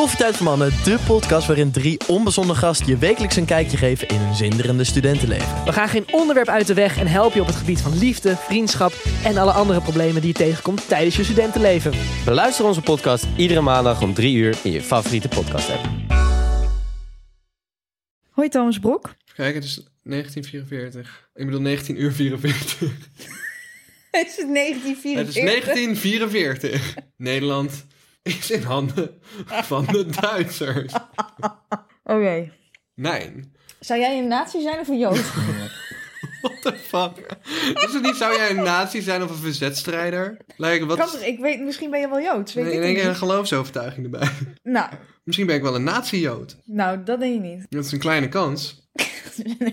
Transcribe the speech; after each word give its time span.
Koffietijd 0.00 0.36
voor 0.36 0.46
Mannen, 0.46 0.70
de 0.84 0.98
podcast 1.06 1.46
waarin 1.46 1.70
drie 1.70 2.00
onbezonnen 2.08 2.56
gasten 2.56 2.86
je 2.86 2.96
wekelijks 2.96 3.36
een 3.36 3.44
kijkje 3.44 3.76
geven 3.76 4.08
in 4.08 4.16
hun 4.16 4.34
zinderende 4.34 4.84
studentenleven. 4.84 5.64
We 5.64 5.72
gaan 5.72 5.88
geen 5.88 6.12
onderwerp 6.12 6.48
uit 6.48 6.66
de 6.66 6.74
weg 6.74 6.98
en 6.98 7.06
helpen 7.06 7.34
je 7.34 7.40
op 7.40 7.46
het 7.46 7.56
gebied 7.56 7.80
van 7.80 7.98
liefde, 7.98 8.36
vriendschap 8.36 8.92
en 9.24 9.36
alle 9.36 9.52
andere 9.52 9.80
problemen 9.80 10.20
die 10.20 10.30
je 10.30 10.36
tegenkomt 10.36 10.88
tijdens 10.88 11.16
je 11.16 11.24
studentenleven. 11.24 11.92
Beluister 12.24 12.64
onze 12.64 12.80
podcast 12.80 13.26
iedere 13.36 13.60
maandag 13.60 14.02
om 14.02 14.14
3 14.14 14.36
uur 14.36 14.58
in 14.62 14.72
je 14.72 14.82
favoriete 14.82 15.28
podcast 15.28 15.70
app. 15.70 15.88
Hoi 18.30 18.48
Thomas 18.48 18.78
Brok. 18.78 19.14
Kijk, 19.34 19.54
het 19.54 19.64
is 19.64 19.74
1944. 20.02 21.28
Ik 21.34 21.44
bedoel 21.44 21.60
19 21.60 22.02
uur 22.02 22.12
44. 22.12 22.80
Het 24.10 24.26
is 24.26 24.44
1944. 24.52 25.26
Het 25.26 25.28
is 25.28 25.34
1944. 25.34 26.94
Nederland 27.16 27.84
is 28.22 28.50
in 28.50 28.62
handen 28.62 29.20
van 29.46 29.84
de 29.84 30.06
Duitsers. 30.20 30.92
Oké. 32.04 32.52
Nee. 32.94 33.50
Zou 33.80 34.00
jij 34.00 34.18
een 34.18 34.28
nazi 34.28 34.60
zijn 34.62 34.78
of 34.78 34.88
een 34.88 34.98
jood? 34.98 35.20
What 36.42 36.62
the 36.62 36.72
fuck? 36.72 37.36
Is 37.86 37.92
het 37.92 38.02
niet, 38.02 38.16
zou 38.16 38.36
jij 38.36 38.50
een 38.50 38.62
nazi 38.62 39.00
zijn 39.00 39.22
of 39.22 39.30
een 39.30 39.36
verzetstrijder? 39.36 40.36
Like, 40.56 40.86
wat 40.86 40.98
Kan? 40.98 41.22
Ik 41.22 41.38
weet, 41.38 41.60
misschien 41.60 41.90
ben 41.90 42.00
je 42.00 42.08
wel 42.08 42.20
joods. 42.20 42.54
Weet 42.54 42.64
Nee, 42.64 42.88
ik 42.90 42.94
keer 42.94 43.06
een 43.06 43.16
geloofsovertuiging 43.16 44.04
erbij. 44.04 44.28
Nou, 44.62 44.90
Misschien 45.24 45.46
ben 45.46 45.56
ik 45.56 45.62
wel 45.62 45.74
een 45.74 45.84
nazi-jood. 45.84 46.56
nou, 46.64 47.02
dat 47.02 47.20
denk 47.20 47.34
je 47.34 47.40
niet. 47.40 47.66
Dat 47.68 47.84
is 47.84 47.92
een 47.92 47.98
kleine 47.98 48.28
kans. 48.28 48.79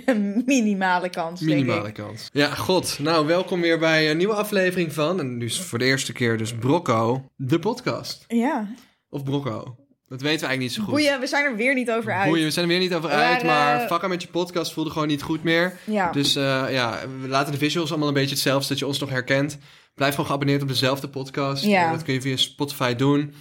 Een 0.06 0.44
minimale 0.46 1.10
kans, 1.10 1.40
denk 1.40 1.52
Minimale 1.60 1.88
ik. 1.88 1.94
kans. 1.94 2.30
Ja, 2.34 2.50
god. 2.56 3.00
Nou, 3.00 3.26
welkom 3.28 3.62
weer 3.62 3.80
bij 3.80 4.12
een 4.12 4.18
nieuwe 4.18 4.34
aflevering 4.34 4.94
van... 4.94 5.20
En 5.20 5.38
nu 5.38 5.50
voor 5.50 5.80
de 5.80 5.86
eerste 5.86 6.14
keer 6.14 6.38
dus 6.38 6.54
Brocco, 6.54 7.26
de 7.36 7.60
podcast. 7.60 8.24
Ja. 8.28 8.68
Of 9.10 9.24
Brocco. 9.24 9.76
Dat 10.08 10.22
weten 10.22 10.40
we 10.42 10.48
eigenlijk 10.48 10.60
niet 10.60 10.72
zo 10.74 10.82
goed. 10.84 10.92
Boeien, 10.92 11.20
we 11.20 11.28
zijn 11.28 11.46
er 11.46 11.56
weer 11.56 11.74
niet 11.74 11.92
over 11.92 12.14
uit. 12.14 12.28
Boeien, 12.30 12.44
we 12.46 12.52
zijn 12.52 12.66
er 12.66 12.72
weer 12.72 12.80
niet 12.82 12.94
over 12.94 13.10
uit, 13.10 13.44
maar 13.44 13.88
fucken 13.88 14.10
met 14.10 14.22
je 14.22 14.28
podcast 14.28 14.74
voelde 14.74 14.90
gewoon 14.90 15.08
niet 15.08 15.22
goed 15.22 15.44
meer. 15.44 15.78
Ja. 15.84 16.12
Dus 16.12 16.36
eh, 16.36 16.66
ja, 16.70 17.00
we 17.22 17.28
laten 17.28 17.52
de 17.52 17.58
visuals 17.58 17.90
allemaal 17.90 18.08
een 18.08 18.14
beetje 18.14 18.30
hetzelfde, 18.30 18.64
zodat 18.64 18.80
je 18.80 18.88
ons 18.88 19.00
nog 19.00 19.10
herkent. 19.10 19.58
Blijf 19.94 20.12
gewoon 20.12 20.26
geabonneerd 20.30 20.62
op 20.62 20.68
dezelfde 20.68 21.10
podcast. 21.10 21.64
Ja. 21.64 21.92
Dat 21.92 22.04
kun 22.04 22.14
je 22.14 22.22
via 22.22 22.36
Spotify 22.36 22.96
doen, 22.96 23.34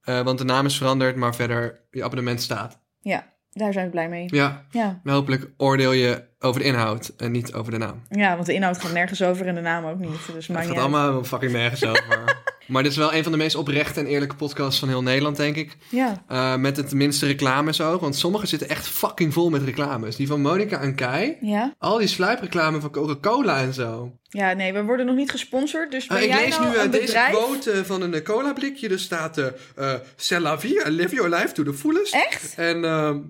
Eh, 0.00 0.20
want 0.20 0.38
de 0.38 0.44
naam 0.44 0.66
is 0.66 0.76
veranderd, 0.76 1.16
maar 1.16 1.34
verder 1.34 1.86
je 1.90 2.04
abonnement 2.04 2.42
staat. 2.42 2.80
ja, 3.00 3.32
daar 3.54 3.72
zijn 3.72 3.84
we 3.84 3.90
blij 3.90 4.08
mee. 4.08 4.24
Ja, 4.26 4.64
Ja. 4.70 5.00
maar 5.02 5.14
hopelijk 5.14 5.50
oordeel 5.56 5.92
je 5.92 6.24
over 6.44 6.60
de 6.60 6.66
inhoud 6.66 7.12
en 7.16 7.32
niet 7.32 7.52
over 7.54 7.72
de 7.72 7.78
naam. 7.78 8.02
ja, 8.10 8.34
want 8.34 8.46
de 8.46 8.52
inhoud 8.54 8.80
gaat 8.80 8.92
nergens 8.92 9.22
over 9.22 9.46
en 9.46 9.54
de 9.54 9.60
naam 9.60 9.84
ook 9.84 9.98
niet. 9.98 10.10
Dus 10.34 10.46
Het 10.46 10.56
gaat 10.56 10.68
uit. 10.68 10.78
allemaal 10.78 11.24
fucking 11.24 11.52
nergens 11.52 11.84
over. 11.84 12.04
Maar 12.66 12.82
dit 12.82 12.92
is 12.92 12.98
wel 12.98 13.14
een 13.14 13.22
van 13.22 13.32
de 13.32 13.38
meest 13.38 13.56
oprechte 13.56 14.00
en 14.00 14.06
eerlijke 14.06 14.34
podcasts 14.34 14.78
van 14.80 14.88
heel 14.88 15.02
Nederland, 15.02 15.36
denk 15.36 15.56
ik. 15.56 15.76
Ja. 15.88 16.24
Eh, 16.28 16.56
met 16.56 16.76
het 16.76 16.92
minste 16.92 17.26
reclames 17.26 17.80
ook, 17.80 18.00
want 18.00 18.16
sommige 18.16 18.46
zitten 18.46 18.68
echt 18.68 18.88
fucking 18.88 19.32
vol 19.32 19.50
met 19.50 19.62
reclames. 19.62 20.16
Die 20.16 20.26
van 20.26 20.40
Monica 20.40 20.80
en 20.80 20.94
Kai. 20.94 21.36
Ja? 21.40 21.74
Al 21.78 21.98
die 21.98 22.06
sluipreclame 22.08 22.80
van 22.80 22.90
Coca-Cola 22.90 23.58
en 23.60 23.74
zo. 23.74 24.12
Ja, 24.28 24.52
nee, 24.52 24.72
we 24.72 24.82
worden 24.82 25.06
nog 25.06 25.16
niet 25.16 25.30
gesponsord. 25.30 25.90
Dus 25.90 26.06
ben 26.06 26.16
Ah, 26.16 26.22
ik 26.22 26.28
jij 26.28 26.44
lees 26.44 26.58
nou 26.58 26.68
nu 26.70 26.76
eh, 26.76 26.90
deze 26.90 27.04
bedrijf? 27.04 27.34
quote 27.34 27.70
eh, 27.70 27.80
van 27.82 28.02
een 28.02 28.14
eh, 28.14 28.22
cola-blikje. 28.22 28.88
Er 28.88 28.98
staat... 28.98 29.38
eh, 29.38 29.92
C'est 30.16 30.42
la 30.42 30.58
vie, 30.60 30.90
live 30.90 31.14
your 31.14 31.30
life 31.30 31.52
to 31.52 31.62
the 31.62 31.74
fullest. 31.74 32.14
Echt? 32.14 32.54
En 32.56 32.80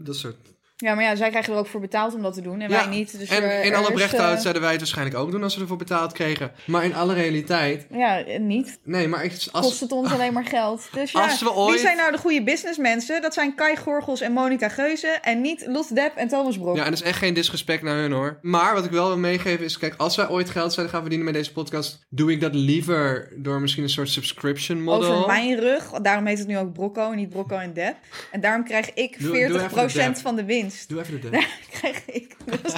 dat 0.05 0.17
soort... 0.17 0.37
Ja, 0.77 0.95
maar 0.95 1.05
ja, 1.05 1.15
zij 1.17 1.29
krijgen 1.31 1.53
er 1.53 1.59
ook 1.59 1.67
voor 1.67 1.81
betaald 1.81 2.15
om 2.15 2.23
dat 2.23 2.35
te 2.35 2.41
doen 2.41 2.61
en 2.61 2.71
Ja, 2.71 2.77
wij 2.77 2.87
niet. 2.97 3.19
Dus 3.19 3.29
en 3.29 3.43
er- 3.43 3.65
in 3.65 3.71
er 3.73 3.77
alle 3.79 3.89
is, 3.89 3.95
brechthoud 3.95 4.35
eh, 4.37 4.41
zouden 4.41 4.63
wij 4.63 4.71
het 4.71 4.81
waarschijnlijk 4.81 5.17
ook 5.17 5.31
doen 5.31 5.43
als 5.43 5.55
we 5.55 5.61
ervoor 5.61 5.77
betaald 5.77 6.13
kregen. 6.13 6.53
Maar 6.67 6.85
in 6.85 6.95
alle 6.95 7.15
realiteit... 7.15 7.87
Ja, 7.91 8.25
eh, 8.25 8.41
niet. 8.41 8.79
Nee, 8.85 9.09
maar 9.09 9.25
ik, 9.25 9.31
Kost 9.31 9.53
als, 9.53 9.81
het 9.81 9.93
ons 9.93 10.13
alleen 10.13 10.33
maar 10.33 10.45
geld. 10.45 10.89
Dus 10.93 11.13
ja, 11.13 11.23
Als 11.23 11.43
we 11.43 11.53
ooit- 11.53 11.71
wie 11.73 11.81
zijn 11.81 11.97
nou 11.97 12.13
de 12.13 12.19
goede 12.19 12.43
businessmensen? 12.43 13.23
Dat 13.23 13.35
zijn 13.35 13.55
Kai 13.55 13.77
Gorgels 13.77 14.21
en 14.21 14.33
Monica 14.33 14.69
Geuze. 14.69 15.07
En 15.23 15.41
niet 15.41 15.65
Lot 15.67 15.95
Depp 15.95 16.17
en 16.17 16.29
Thomas 16.29 16.59
Brok. 16.59 16.77
ja, 16.77 16.85
en 16.85 16.91
dat 16.91 17.01
is 17.01 17.07
echt 17.07 17.19
geen 17.19 17.35
disrespect 17.35 17.83
naar 17.83 17.97
hun 17.97 18.13
hoor. 18.13 18.39
Maar 18.43 18.75
wat 18.75 18.85
ik 18.85 18.91
wel 18.91 19.07
wil 19.07 19.19
meegeven 19.19 19.65
is... 19.65 19.79
Kijk, 19.79 19.95
als 19.97 20.17
wij 20.17 20.29
ooit 20.29 20.51
geld 20.51 20.73
zouden 20.73 20.91
gaan 20.95 21.01
verdienen 21.01 21.27
met 21.33 21.35
deze 21.35 21.53
podcast... 21.53 22.07
doe 22.09 22.33
ik 22.33 22.41
dat 22.41 22.55
liever 22.55 23.33
door 23.37 23.61
misschien 23.61 23.83
een 23.83 23.89
soort 23.89 24.09
subscription 24.09 24.83
model. 24.83 25.13
Over 25.13 25.27
mijn 25.27 25.61
rug. 25.61 25.91
Daarom 25.91 26.27
heet 26.27 26.39
het 26.39 26.47
nu 26.47 26.59
ook 26.59 26.73
Brocco 26.73 27.11
en 27.11 27.17
niet 27.17 27.29
Brocco 27.29 27.57
en 27.57 27.73
Depp. 27.73 27.97
En 28.31 28.41
daarom 28.41 28.65
krijg 28.65 28.93
ik 28.95 29.17
40% 29.17 29.19
Doe- 29.19 29.31
doe 29.33 29.61
even 29.63 29.87
de 29.89 29.93
Depp. 29.93 30.17
van 30.17 30.37
de 30.37 30.45
winst. 30.45 30.63
Doe 30.89 31.01
even 31.01 31.21
de 31.21 31.29
krijg 31.81 32.05
ik. 32.07 32.37
Dat 32.45 32.63
is 32.65 32.73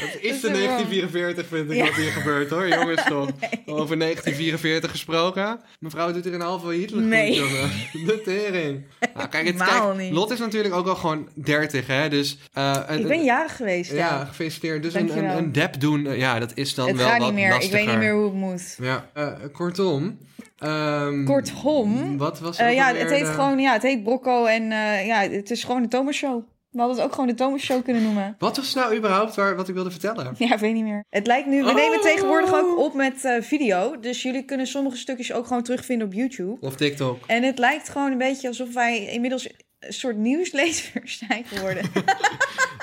Dat 0.00 0.12
de 0.20 0.28
is 0.28 0.40
wel- 0.40 0.52
1944, 0.52 1.46
vind 1.46 1.70
ik, 1.70 1.76
Ja. 1.76 1.84
wat 1.84 1.94
hier 1.94 2.10
gebeurt 2.10 2.50
hoor. 2.50 2.68
Jongens, 2.68 3.02
toch? 3.04 3.28
Over 3.66 3.98
1944 3.98 4.90
gesproken. 4.90 5.60
Mevrouw 5.80 6.12
doet 6.12 6.26
er 6.26 6.34
een 6.34 6.40
halve 6.40 6.68
Hitler 6.72 7.02
Nee. 7.02 7.34
jongen. 7.34 7.70
De 7.92 8.20
tering. 8.24 8.84
Nou, 9.14 9.28
kijk, 9.28 9.46
het, 9.46 9.56
kijk, 9.56 9.96
niet. 9.96 10.12
Lot 10.12 10.30
is 10.30 10.38
natuurlijk 10.38 10.74
ook 10.74 10.86
al 10.86 10.94
gewoon 10.94 11.28
30, 11.34 11.86
hè. 11.86 12.08
Dus, 12.08 12.38
eh, 12.52 12.80
een- 12.86 13.00
Ik 13.00 13.06
ben 13.08 13.24
jarig 13.24 13.56
geweest, 13.56 13.90
ja. 13.90 13.96
Ja, 13.96 14.24
gefeliciteerd. 14.24 14.82
Dus 14.82 14.94
een, 14.94 15.18
een, 15.18 15.36
een 15.36 15.52
dep 15.52 15.80
doen, 15.80 16.06
eh, 16.06 16.18
ja, 16.18 16.38
dat 16.38 16.52
is 16.54 16.74
dan 16.74 16.88
het 16.88 16.96
wel 16.96 17.06
gaat 17.08 17.18
wat 17.18 17.26
niet 17.26 17.36
meer. 17.36 17.46
Ik 17.46 17.52
lastiger. 17.52 17.76
weet 17.78 17.86
niet 17.88 17.98
meer 17.98 18.12
hoe 18.14 18.24
het 18.24 18.34
moet. 18.34 18.76
Ja, 18.80 19.06
eh, 19.14 19.28
kortom. 19.52 20.18
Ehm, 20.62 21.24
Kortom. 21.24 22.18
Wat 22.18 22.40
was 22.40 22.56
Eh, 22.58 22.66
ook 22.66 22.72
ja, 22.72 22.86
alweer 22.86 23.02
het 23.02 23.10
heet 23.10 23.26
de- 23.26 23.32
gewoon, 23.32 23.58
ja, 23.58 23.72
het 23.72 23.82
heet 23.82 24.02
Brocco 24.02 24.44
en 24.44 24.72
eh, 24.72 25.06
ja, 25.06 25.20
het 25.20 25.50
is 25.50 25.64
gewoon 25.64 25.82
de 25.82 25.88
Thomas 25.88 26.16
Show. 26.16 26.42
We 26.70 26.78
hadden 26.78 26.96
het 26.96 27.06
ook 27.06 27.12
gewoon 27.12 27.26
de 27.28 27.34
Thomas 27.34 27.62
Show 27.62 27.84
kunnen 27.84 28.02
noemen. 28.02 28.34
Wat 28.38 28.56
was 28.56 28.74
nou 28.74 28.96
überhaupt 28.96 29.34
waar, 29.34 29.56
wat 29.56 29.68
ik 29.68 29.74
wilde 29.74 29.90
vertellen? 29.90 30.34
Ja, 30.38 30.52
ik 30.52 30.58
weet 30.58 30.74
niet 30.74 30.84
meer. 30.84 31.04
Het 31.08 31.26
lijkt 31.26 31.48
nu, 31.48 31.62
we 31.62 31.68
Oh. 31.68 31.74
nemen 31.74 32.00
tegenwoordig 32.00 32.54
ook 32.54 32.78
op 32.78 32.94
met 32.94 33.24
eh, 33.24 33.42
video. 33.42 33.98
Dus 34.00 34.22
jullie 34.22 34.44
kunnen 34.44 34.66
sommige 34.66 34.96
stukjes 34.96 35.32
ook 35.32 35.46
gewoon 35.46 35.62
terugvinden 35.62 36.06
op 36.06 36.12
YouTube. 36.12 36.56
Of 36.66 36.74
TikTok? 36.76 37.18
En 37.26 37.42
het 37.42 37.58
lijkt 37.58 37.88
gewoon 37.88 38.12
een 38.12 38.18
beetje 38.18 38.48
alsof 38.48 38.74
wij 38.74 39.06
inmiddels 39.06 39.48
een 39.86 39.92
soort 39.92 40.16
nieuwslezers 40.16 41.18
zijn 41.28 41.44
geworden. 41.44 41.84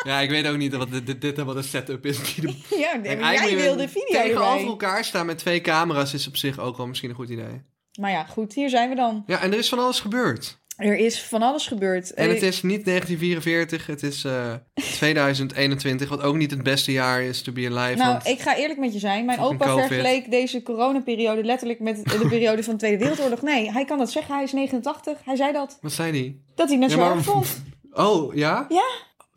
Ja, 0.04 0.20
ik 0.20 0.30
weet 0.30 0.48
ook 0.48 0.58
niet 0.58 0.76
wat 0.76 0.92
dit, 0.92 1.22
dit, 1.22 1.38
wat 1.38 1.56
een 1.56 1.64
setup 1.64 2.06
is. 2.06 2.36
die 2.36 2.46
de 2.46 2.48
ja, 2.78 2.96
nee, 2.96 3.02
Kijk, 3.02 3.20
maar 3.20 3.34
jij 3.34 3.56
wilde 3.56 3.90
video 3.90 4.22
Tegenover 4.22 4.68
elkaar 4.68 5.06
staan 5.06 5.26
met 5.26 5.38
twee 5.38 5.62
camera's 5.62 6.14
is 6.14 6.28
op 6.28 6.38
zich 6.38 6.60
ook 6.60 6.78
wel 6.78 6.88
misschien 6.88 7.10
een 7.10 7.16
goed 7.16 7.30
idee. 7.30 7.62
Maar 8.00 8.12
ja, 8.12 8.26
goed, 8.26 8.54
hier 8.54 8.70
zijn 8.70 8.90
we 8.90 8.96
dan. 8.96 9.24
Ja, 9.26 9.42
en 9.42 9.52
er 9.52 9.58
is 9.58 9.70
van 9.70 9.80
alles 9.80 10.00
gebeurd. 10.00 10.59
Er 10.80 10.96
is 10.98 11.22
van 11.24 11.42
alles 11.42 11.68
gebeurd. 11.68 12.14
En 12.14 12.28
Eh, 12.28 12.34
het 12.34 12.42
is 12.44 12.62
niet 12.62 12.86
1944, 12.86 13.86
het 13.86 14.04
is 14.04 14.24
eh 14.24 14.54
2021, 15.00 16.10
wat 16.10 16.22
ook 16.22 16.36
niet 16.36 16.52
het 16.52 16.64
beste 16.64 16.92
jaar 16.92 17.22
is 17.22 17.42
to 17.42 17.52
be 17.52 17.66
alive. 17.72 17.98
Nou, 17.98 18.12
want 18.12 18.28
ik 18.28 18.40
ga 18.40 18.56
eerlijk 18.58 18.80
met 18.80 18.94
je 18.94 19.00
zijn. 19.00 19.26
Mijn 19.26 19.40
opa 19.40 19.66
COVID. 19.66 19.86
vergeleek 19.88 20.32
deze 20.32 20.64
coronaperiode 20.64 21.44
letterlijk 21.44 21.80
met 21.80 21.96
de 22.06 22.28
periode 22.30 22.64
van 22.64 22.74
de 22.74 22.80
Tweede 22.80 22.98
Wereldoorlog. 22.98 23.42
Nee, 23.42 23.72
hij 23.72 23.86
kan 23.86 23.98
dat 23.98 24.12
zeggen. 24.12 24.34
Hij 24.36 24.44
is 24.44 24.52
89. 24.52 25.18
Hij 25.26 25.36
zei 25.36 25.54
dat. 25.54 25.78
Wat 25.82 25.92
zei 25.92 26.12
die? 26.12 26.44
Dat 26.56 26.70
hij 26.70 26.78
net 26.78 26.90
Ja, 26.92 26.96
zo 26.98 27.02
maar- 27.16 27.24
vond. 27.24 27.48
Oh, 27.92 28.36
ja? 28.36 28.66
Ja. 28.70 28.88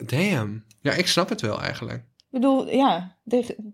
Damn. 0.06 0.64
Ja, 0.80 0.92
ik 0.92 1.06
snap 1.06 1.28
het 1.28 1.40
wel 1.40 1.60
eigenlijk. 1.62 2.02
Ik 2.32 2.40
bedoel, 2.40 2.70
ja, 2.70 3.16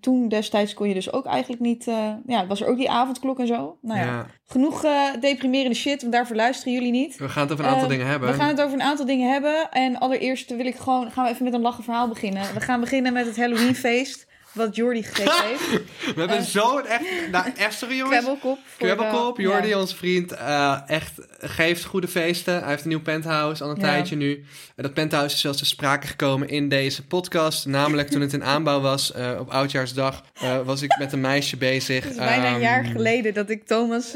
toen 0.01 0.29
destijds 0.29 0.75
kon 0.75 0.89
je 0.89 0.95
dus 0.95 1.13
ook 1.13 1.27
eigenlijk 1.27 1.63
niet... 1.63 1.87
eh, 1.87 2.13
ja, 2.27 2.47
was 2.47 2.61
er 2.61 2.69
ook 2.69 2.77
die 2.77 2.91
avondklok 2.91 3.39
en 3.39 3.47
zo. 3.47 3.79
Nou 3.83 3.99
ja, 4.01 4.05
Ja. 4.07 4.27
genoeg 4.47 4.85
eh, 4.85 5.03
deprimerende 5.21 5.77
shit, 5.77 6.01
want 6.01 6.13
daarvoor 6.13 6.37
luisteren 6.37 6.73
jullie 6.73 6.91
niet. 6.91 7.17
We 7.17 7.29
gaan 7.29 7.43
het 7.43 7.53
over 7.53 7.65
een 7.65 7.71
aantal 7.71 7.85
Eh, 7.85 7.91
dingen 7.91 8.07
hebben. 8.07 8.29
We 8.29 8.35
gaan 8.35 8.49
het 8.49 8.61
over 8.61 8.75
een 8.75 8.83
aantal 8.83 9.07
dingen 9.07 9.33
hebben. 9.33 9.71
En 9.71 9.99
allereerst 9.99 10.57
wil 10.57 10.67
ik 10.67 10.77
gewoon, 10.77 11.11
gaan 11.11 11.25
we 11.25 11.31
even 11.31 11.45
met 11.45 11.53
een 11.55 11.61
lachen 11.61 11.85
verhaal 11.85 12.09
beginnen. 12.09 12.55
We 12.55 12.61
gaan 12.61 12.81
beginnen 12.81 13.13
met 13.13 13.27
het 13.27 13.37
Halloweenfeest, 13.37 14.27
wat 14.53 14.77
Jordi 14.77 15.03
gegeven 15.03 15.47
heeft. 15.49 15.71
We 16.15 16.21
hebben 16.21 16.37
eh, 16.37 16.43
zo'n 16.43 16.87
echt... 16.87 17.05
Nou, 17.31 17.45
echt 17.57 17.79
sorry 17.79 17.97
jongens. 17.97 18.17
Kwebbelkop. 18.19 18.59
Kwebbelkop, 18.79 19.39
Jordi, 19.39 19.69
ja. 19.69 19.79
onze 19.79 19.97
vriend, 19.97 20.33
eh, 20.33 20.79
echt 20.87 21.13
geeft 21.41 21.85
goede 21.85 22.09
feesten. 22.09 22.59
Hij 22.61 22.69
heeft 22.69 22.83
een 22.83 22.89
nieuw 22.89 23.01
penthouse 23.03 23.65
al 23.65 23.71
een 23.71 23.77
Ja. 23.77 23.83
tijdje 23.83 24.17
nu. 24.17 24.45
En 24.77 24.83
dat 24.83 24.95
penthouse 24.95 25.35
is 25.35 25.41
zelfs 25.41 25.59
te 25.59 25.65
sprake 25.67 26.07
gekomen 26.07 26.49
in 26.49 26.69
deze 26.69 27.07
podcast. 27.07 27.67
Namelijk 27.67 28.09
toen 28.09 28.21
het 28.21 28.33
in 28.33 28.45
aanbouw 28.45 28.81
was 28.81 29.13
eh, 29.13 29.37
op 29.39 29.51
Oudjaarsdag, 29.51 30.23
eh, 30.41 30.61
was 30.65 30.83
ik 30.83 30.97
met 30.99 31.13
een 31.13 31.21
meisje 31.21 31.57
bezig. 31.57 32.03
Het 32.05 32.13
is 32.13 32.19
bijna 32.19 32.47
een 32.47 32.53
Ehm, 32.53 32.61
jaar 32.61 32.85
geleden 32.85 33.35
dat 33.35 33.51
ik 33.51 33.67
Thomas 33.67 34.15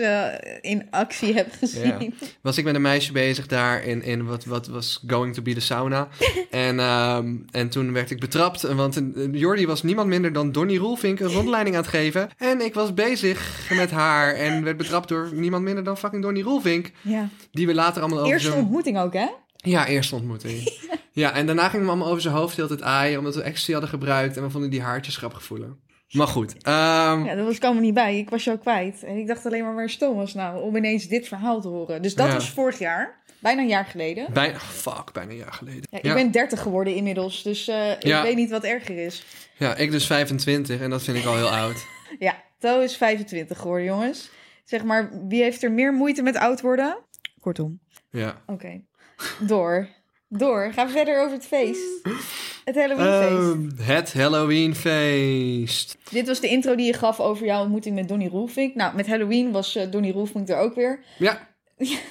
in 0.61 0.87
actie 0.91 1.35
heb 1.35 1.49
gezien. 1.59 2.15
Ja. 2.21 2.27
Was 2.41 2.59
ik 2.59 2.65
met 2.65 2.75
een 2.75 2.83
meisje 2.83 3.13
bezig 3.13 3.47
daar 3.47 3.85
in, 3.85 4.03
in 4.03 4.25
wat, 4.27 4.45
wat 4.45 4.67
was 4.67 5.03
going 5.07 5.35
to 5.35 5.43
be 5.43 5.55
de 5.55 5.61
sauna. 5.61 6.09
en, 6.51 6.79
ehm, 6.81 7.35
en 7.51 7.69
toen 7.69 7.93
werd 7.93 8.11
ik 8.11 8.21
betrapt, 8.21 8.63
want 8.63 9.01
Jordi 9.33 9.67
was 9.67 9.83
niemand 9.83 10.09
minder 10.09 10.22
dan 10.31 10.53
Donnie 10.53 10.79
Roelvink 10.79 11.21
een 11.21 11.29
rondleiding 11.33 11.77
aan 11.77 11.83
het 11.83 11.91
geven. 11.91 12.29
En 12.37 12.61
ik 12.61 12.75
was 12.75 12.95
bezig 12.95 13.71
met 13.77 13.91
haar 13.91 14.35
en 14.35 14.65
werd 14.65 14.77
betrapt 14.77 15.09
door 15.09 15.31
niemand 15.35 15.65
minder 15.65 15.85
dan 15.85 15.99
fucking 15.99 16.23
Donnie 16.23 16.43
Roelvink. 16.43 16.91
Ja. 17.01 17.29
Die 17.51 17.67
we 17.67 17.75
later 17.75 18.01
allemaal 18.03 18.19
over 18.21 18.33
Eerste 18.33 18.51
zijn... 18.51 18.61
ontmoeting 18.63 18.99
ook, 18.99 19.13
hè? 19.13 19.27
Ja, 19.57 19.87
eerste 19.87 20.15
ontmoeting. 20.15 20.79
ja, 21.13 21.33
en 21.35 21.47
daarna 21.47 21.69
gingen 21.69 21.85
we 21.87 21.91
allemaal 21.93 22.09
over 22.09 22.23
zijn 22.23 22.35
hoofd 22.35 22.57
hele 22.57 22.69
tijd 22.69 22.83
aaien, 22.83 23.19
omdat 23.19 23.35
we 23.35 23.43
ecstasy 23.43 23.73
hadden 23.73 23.91
gebruikt. 23.91 24.37
En 24.37 24.43
we 24.43 24.51
vonden 24.51 24.71
die 24.71 24.83
haartjes 24.83 25.17
grappig 25.17 25.43
voelen. 25.43 25.79
Maar 26.11 26.27
goed. 26.27 26.55
ehm, 26.63 27.25
Ja, 27.25 27.35
dat 27.35 27.47
was 27.47 27.57
ik 27.57 27.65
allemaal 27.65 27.83
niet 27.83 27.95
bij. 27.95 28.19
Ik 28.19 28.31
was 28.31 28.45
jou 28.45 28.59
kwijt. 28.59 29.03
En 29.03 29.17
ik 29.17 29.27
dacht 29.27 29.47
alleen 29.47 29.65
maar, 29.65 29.75
waar 29.75 29.85
is 29.85 29.97
Thomas 29.99 30.35
nou? 30.35 30.63
Om 30.63 30.77
ineens 30.77 31.07
dit 31.09 31.29
verhaal 31.29 31.61
te 31.61 31.69
horen. 31.69 32.03
Dus 32.03 32.15
dat 32.15 32.27
Ja. 32.27 32.33
was 32.35 32.51
vorig 32.51 32.79
jaar. 32.79 33.22
Bijna 33.43 33.61
een 33.61 33.69
jaar 33.69 33.85
geleden. 33.85 34.27
Bijna, 34.33 34.59
fuck, 34.59 35.13
bijna 35.13 35.31
een 35.31 35.37
jaar 35.37 35.53
geleden. 35.53 35.83
Ja, 35.91 35.99
ik 35.99 36.05
ja. 36.05 36.15
ben 36.15 36.31
30 36.31 36.61
geworden 36.61 36.95
inmiddels. 36.95 37.43
Dus 37.43 37.69
eh, 37.69 38.01
Ja. 38.01 38.19
ik 38.19 38.23
weet 38.25 38.37
niet 38.37 38.51
wat 38.51 38.65
erger 38.65 38.99
is. 38.99 39.25
ja, 39.59 39.77
ik 39.77 39.91
dus 39.91 40.07
25 40.07 40.81
en 40.81 40.91
dat 40.91 41.03
vind 41.03 41.17
ik 41.17 41.25
al 41.25 41.37
heel 41.37 41.51
oud. 41.51 41.77
Ja, 42.19 42.43
Toe 42.59 42.83
is 42.83 42.97
25 42.97 43.59
geworden, 43.59 43.87
jongens. 43.87 44.31
Zeg 44.65 44.85
maar, 44.85 45.11
wie 45.29 45.43
heeft 45.43 45.63
er 45.63 45.73
meer 45.73 45.93
moeite 45.93 46.23
met 46.23 46.37
oud 46.37 46.61
worden? 46.61 46.99
Kortom. 47.41 47.81
Ja. 48.11 48.43
Oké. 48.47 48.81
Door. 49.39 49.89
Door. 50.29 50.71
Gaan 50.75 50.87
we 50.87 50.93
verder 50.93 51.21
over 51.21 51.33
het 51.33 51.47
feest. 51.47 51.83
Het 52.65 52.75
Halloweenfeest. 52.75 53.77
Ehm, 53.79 53.87
het 53.89 54.13
Halloweenfeest. 54.13 55.97
Dit 56.11 56.27
was 56.27 56.41
de 56.41 56.49
intro 56.49 56.75
die 56.75 56.87
je 56.87 56.93
gaf 56.93 57.21
over 57.21 57.47
jouw 57.47 57.61
ontmoeting 57.63 57.95
met 57.95 58.09
Donnie 58.09 58.29
Roelvink. 58.29 58.75
Nou, 58.75 58.97
met 58.97 59.07
Halloween 59.07 59.53
was 59.53 59.77
eh, 59.77 59.91
Donnie 59.91 60.13
Roelvink 60.13 60.49
er 60.49 60.57
ook 60.57 60.75
weer. 60.75 61.01
Ja. 61.19 61.51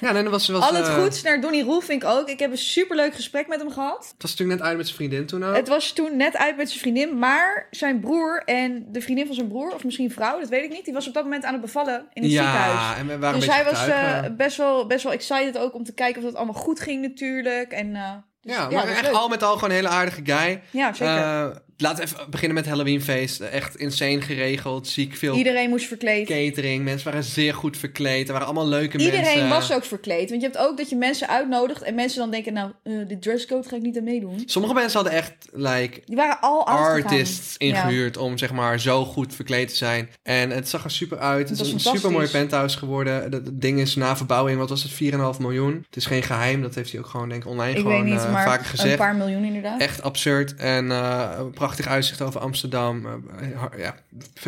Ja, 0.00 0.12
nee, 0.12 0.22
dat 0.22 0.32
was... 0.32 0.48
was 0.48 0.62
Al 0.62 0.74
het 0.74 0.86
eh, 0.86 1.02
goeds 1.02 1.22
naar 1.22 1.40
Donnie 1.40 1.64
Roelvink 1.64 2.04
ook. 2.04 2.28
Ik 2.28 2.38
heb 2.38 2.50
een 2.50 2.58
superleuk 2.58 3.14
gesprek 3.14 3.48
met 3.48 3.60
hem 3.60 3.70
gehad. 3.70 4.08
Het 4.12 4.22
was 4.22 4.30
natuurlijk 4.30 4.58
net 4.58 4.68
uit 4.68 4.76
met 4.76 4.86
zijn 4.86 4.98
vriendin 4.98 5.26
toen 5.26 5.44
ook. 5.44 5.56
Het 5.56 5.68
was 5.68 5.92
toen 5.92 6.16
net 6.16 6.36
uit 6.36 6.56
met 6.56 6.68
zijn 6.68 6.80
vriendin, 6.80 7.18
maar 7.18 7.66
zijn 7.70 8.00
broer 8.00 8.42
en 8.44 8.86
de 8.88 9.00
vriendin 9.00 9.26
van 9.26 9.34
zijn 9.34 9.48
broer, 9.48 9.74
of 9.74 9.84
misschien 9.84 10.10
vrouw, 10.10 10.38
dat 10.38 10.48
weet 10.48 10.64
ik 10.64 10.70
niet, 10.70 10.84
die 10.84 10.94
was 10.94 11.08
op 11.08 11.14
dat 11.14 11.24
moment 11.24 11.44
aan 11.44 11.52
het 11.52 11.62
bevallen 11.62 12.06
in 12.12 12.22
het 12.22 12.30
ziekenhuis. 12.30 12.72
ja, 12.72 12.96
en 12.96 13.06
we 13.06 13.18
waren 13.18 13.40
Dus 13.40 13.48
hij 13.48 13.64
was 13.64 13.86
eh, 13.86 14.20
best, 14.36 14.56
wel, 14.56 14.86
best 14.86 15.04
wel 15.04 15.12
excited 15.12 15.58
ook 15.58 15.74
om 15.74 15.84
te 15.84 15.94
kijken 15.94 16.22
of 16.22 16.28
dat 16.28 16.36
allemaal 16.36 16.62
goed 16.62 16.80
ging 16.80 17.02
natuurlijk. 17.02 17.72
En, 17.72 17.96
eh, 17.96 18.10
dus, 18.40 18.54
ja, 18.54 18.66
ja, 18.70 18.76
maar 18.76 18.88
echt 18.88 19.02
leuk. 19.02 19.12
al 19.12 19.28
met 19.28 19.42
al 19.42 19.54
gewoon 19.54 19.70
een 19.70 19.76
hele 19.76 19.88
aardige 19.88 20.20
guy. 20.24 20.62
Ja, 20.70 20.92
zeker. 20.92 21.62
Laten 21.82 22.04
we 22.04 22.10
even 22.14 22.30
beginnen 22.30 22.56
met 22.56 22.66
Halloweenfeest. 22.66 23.40
Echt 23.40 23.76
insane 23.76 24.20
geregeld, 24.20 24.88
ziek 24.88 25.14
veel 25.16 25.34
Iedereen 25.36 25.68
moest 25.68 25.86
verkleed. 25.86 26.26
catering. 26.28 26.84
Mensen 26.84 27.04
waren 27.08 27.24
zeer 27.24 27.54
goed 27.54 27.76
verkleed. 27.76 28.26
Er 28.26 28.32
waren 28.32 28.46
allemaal 28.46 28.68
leuke 28.68 28.98
Iedereen 28.98 29.22
mensen. 29.22 29.48
was 29.48 29.72
ook 29.72 29.84
verkleed. 29.84 30.28
Want 30.30 30.42
je 30.42 30.46
hebt 30.48 30.58
ook 30.58 30.76
dat 30.76 30.88
je 30.90 30.96
mensen 30.96 31.28
uitnodigt 31.28 31.82
en 31.82 31.94
mensen 31.94 32.18
dan 32.18 32.30
denken, 32.30 32.52
nou, 32.52 32.70
eh 32.82 32.92
de 33.08 33.18
dresscode 33.18 33.68
ga 33.68 33.76
ik 33.76 33.82
niet 33.82 33.96
aan 33.98 34.04
meedoen. 34.04 34.42
Sommige 34.46 34.74
mensen 34.74 35.00
hadden 35.00 35.18
echt 35.18 35.32
like 35.52 36.00
Die 36.04 36.16
waren 36.16 36.40
al 36.40 36.66
artists 36.66 37.54
Ja. 37.58 37.66
ingehuurd 37.66 38.16
om 38.16 38.38
zeg 38.38 38.52
maar 38.52 38.80
zo 38.80 39.04
goed 39.04 39.34
verkleed 39.34 39.68
te 39.68 39.76
zijn. 39.76 40.08
En 40.22 40.50
het 40.50 40.68
zag 40.68 40.84
er 40.84 40.90
super 40.90 41.18
uit. 41.18 41.48
Het, 41.48 41.58
was 41.58 41.66
is 41.66 41.72
een 41.72 41.80
super 41.80 42.10
mooi 42.10 42.28
penthouse 42.28 42.78
geworden. 42.78 43.30
Dat 43.30 43.42
ding 43.52 43.80
is 43.80 43.94
na 43.94 44.16
verbouwing, 44.16 44.58
wat 44.58 44.68
was 44.68 44.82
het, 44.82 44.92
4,5 44.92 45.40
miljoen. 45.40 45.82
Het 45.86 45.96
is 45.96 46.06
geen 46.06 46.22
geheim, 46.22 46.62
dat 46.62 46.74
heeft 46.74 46.90
hij 46.92 47.00
ook 47.00 47.06
gewoon 47.06 47.28
denk 47.28 47.42
ik 47.42 47.48
online 47.48 47.70
Ik 47.76 47.80
gewoon 47.82 48.04
niet, 48.04 48.14
eh, 48.14 48.32
vaker 48.44 48.58
een 48.60 48.64
gezegd. 48.64 48.96
paar 48.96 49.16
miljoen 49.16 49.44
inderdaad. 49.44 49.80
Echt 49.80 50.02
absurd. 50.02 50.54
En 50.56 50.90
eh, 50.90 51.30
een 51.38 51.50
prachtig 51.72 51.92
uitzicht 51.92 52.22
over 52.22 52.40
Amsterdam. 52.40 53.06
Eh, 53.06 53.78
ja, 53.78 53.94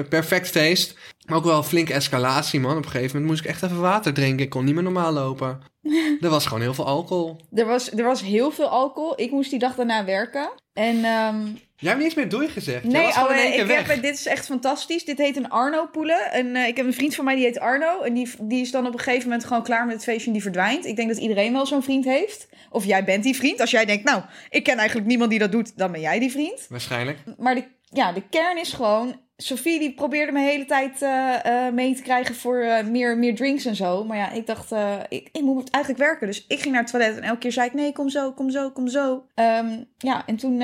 perfect 0.08 0.48
feest. 0.48 0.98
Maar 1.26 1.36
ook 1.36 1.44
wel 1.44 1.56
een 1.56 1.64
flinke 1.64 1.92
escalatie, 1.92 2.60
man. 2.60 2.76
Op 2.76 2.84
een 2.84 2.90
gegeven 2.90 3.10
moment 3.12 3.26
moest 3.26 3.44
ik 3.44 3.50
echt 3.50 3.62
even 3.62 3.80
water 3.80 4.14
drinken. 4.14 4.44
Ik 4.44 4.50
kon 4.50 4.64
niet 4.64 4.74
meer 4.74 4.82
normaal 4.82 5.12
lopen. 5.12 5.60
er 6.20 6.28
was 6.30 6.46
gewoon 6.46 6.62
heel 6.62 6.74
veel 6.74 6.86
alcohol. 6.86 7.40
Er 7.52 7.66
was, 7.66 7.92
er 7.92 8.04
was 8.04 8.22
heel 8.22 8.50
veel 8.50 8.68
alcohol. 8.68 9.20
Ik 9.20 9.30
moest 9.30 9.50
die 9.50 9.58
dag 9.58 9.74
daarna 9.74 10.04
werken. 10.04 10.50
En 10.74 11.04
ehm, 11.04 11.46
Jij 11.76 11.92
hebt 11.92 12.04
eens 12.04 12.14
meer 12.14 12.28
doei 12.28 12.48
gezegd. 12.48 12.84
Nee, 12.84 13.02
één 13.02 13.50
keer 13.50 13.60
ik 13.60 13.66
weg. 13.66 13.86
heb, 13.86 14.02
dit 14.02 14.14
is 14.14 14.26
echt 14.26 14.46
fantastisch. 14.46 15.04
Dit 15.04 15.18
heet 15.18 15.36
een 15.36 15.50
Arno-poelen. 15.50 16.32
En 16.32 16.56
eh, 16.56 16.66
ik 16.66 16.76
heb 16.76 16.86
een 16.86 16.94
vriend 16.94 17.14
van 17.14 17.24
mij 17.24 17.34
die 17.34 17.44
heet 17.44 17.58
Arno. 17.58 18.00
En 18.00 18.14
die, 18.14 18.30
die 18.40 18.60
is 18.60 18.70
dan 18.70 18.86
op 18.86 18.92
een 18.92 18.98
gegeven 18.98 19.28
moment 19.28 19.44
gewoon 19.44 19.62
klaar 19.62 19.86
met 19.86 19.94
het 19.94 20.04
feestje 20.04 20.26
en 20.26 20.32
die 20.32 20.42
verdwijnt. 20.42 20.86
Ik 20.86 20.96
denk 20.96 21.08
dat 21.08 21.18
iedereen 21.18 21.52
wel 21.52 21.66
zo'n 21.66 21.82
vriend 21.82 22.04
heeft. 22.04 22.48
Of 22.70 22.84
jij 22.84 23.04
bent 23.04 23.22
die 23.22 23.36
vriend. 23.36 23.60
Als 23.60 23.70
jij 23.70 23.84
denkt, 23.84 24.04
nou, 24.04 24.22
ik 24.50 24.62
ken 24.62 24.76
eigenlijk 24.76 25.08
niemand 25.08 25.30
die 25.30 25.38
dat 25.38 25.52
doet, 25.52 25.78
dan 25.78 25.92
ben 25.92 26.00
jij 26.00 26.18
die 26.18 26.30
vriend. 26.30 26.66
Waarschijnlijk. 26.68 27.18
Maar 27.38 27.54
de, 27.54 27.64
ja, 27.90 28.12
de 28.12 28.22
kern 28.30 28.58
is 28.58 28.72
gewoon... 28.72 29.20
Sophie 29.36 29.78
die 29.78 29.94
probeerde 29.94 30.32
me 30.32 30.38
de 30.38 30.44
hele 30.44 30.64
tijd 30.64 31.02
eh, 31.02 31.66
eh, 31.66 31.74
mee 31.74 31.94
te 31.94 32.02
krijgen 32.02 32.34
voor 32.34 32.58
eh, 32.58 32.86
meer, 32.86 33.18
meer 33.18 33.34
drinks 33.34 33.64
en 33.64 33.76
zo. 33.76 34.04
Maar 34.04 34.16
ja, 34.16 34.30
ik 34.30 34.46
dacht, 34.46 34.72
ik, 35.08 35.28
ik 35.32 35.42
moet 35.42 35.70
eigenlijk 35.70 36.04
werken. 36.04 36.26
Dus 36.26 36.44
ik 36.48 36.60
ging 36.60 36.72
naar 36.74 36.82
het 36.82 36.90
toilet 36.90 37.16
en 37.16 37.22
elke 37.22 37.38
keer 37.38 37.52
zei 37.52 37.66
ik, 37.66 37.74
nee, 37.74 37.92
kom 37.92 38.08
zo, 38.08 38.32
kom 38.32 38.50
zo, 38.50 38.70
kom 38.70 38.88
zo. 38.88 39.26
Ehm, 39.34 39.82
ja, 39.98 40.26
en 40.26 40.36
toen 40.36 40.62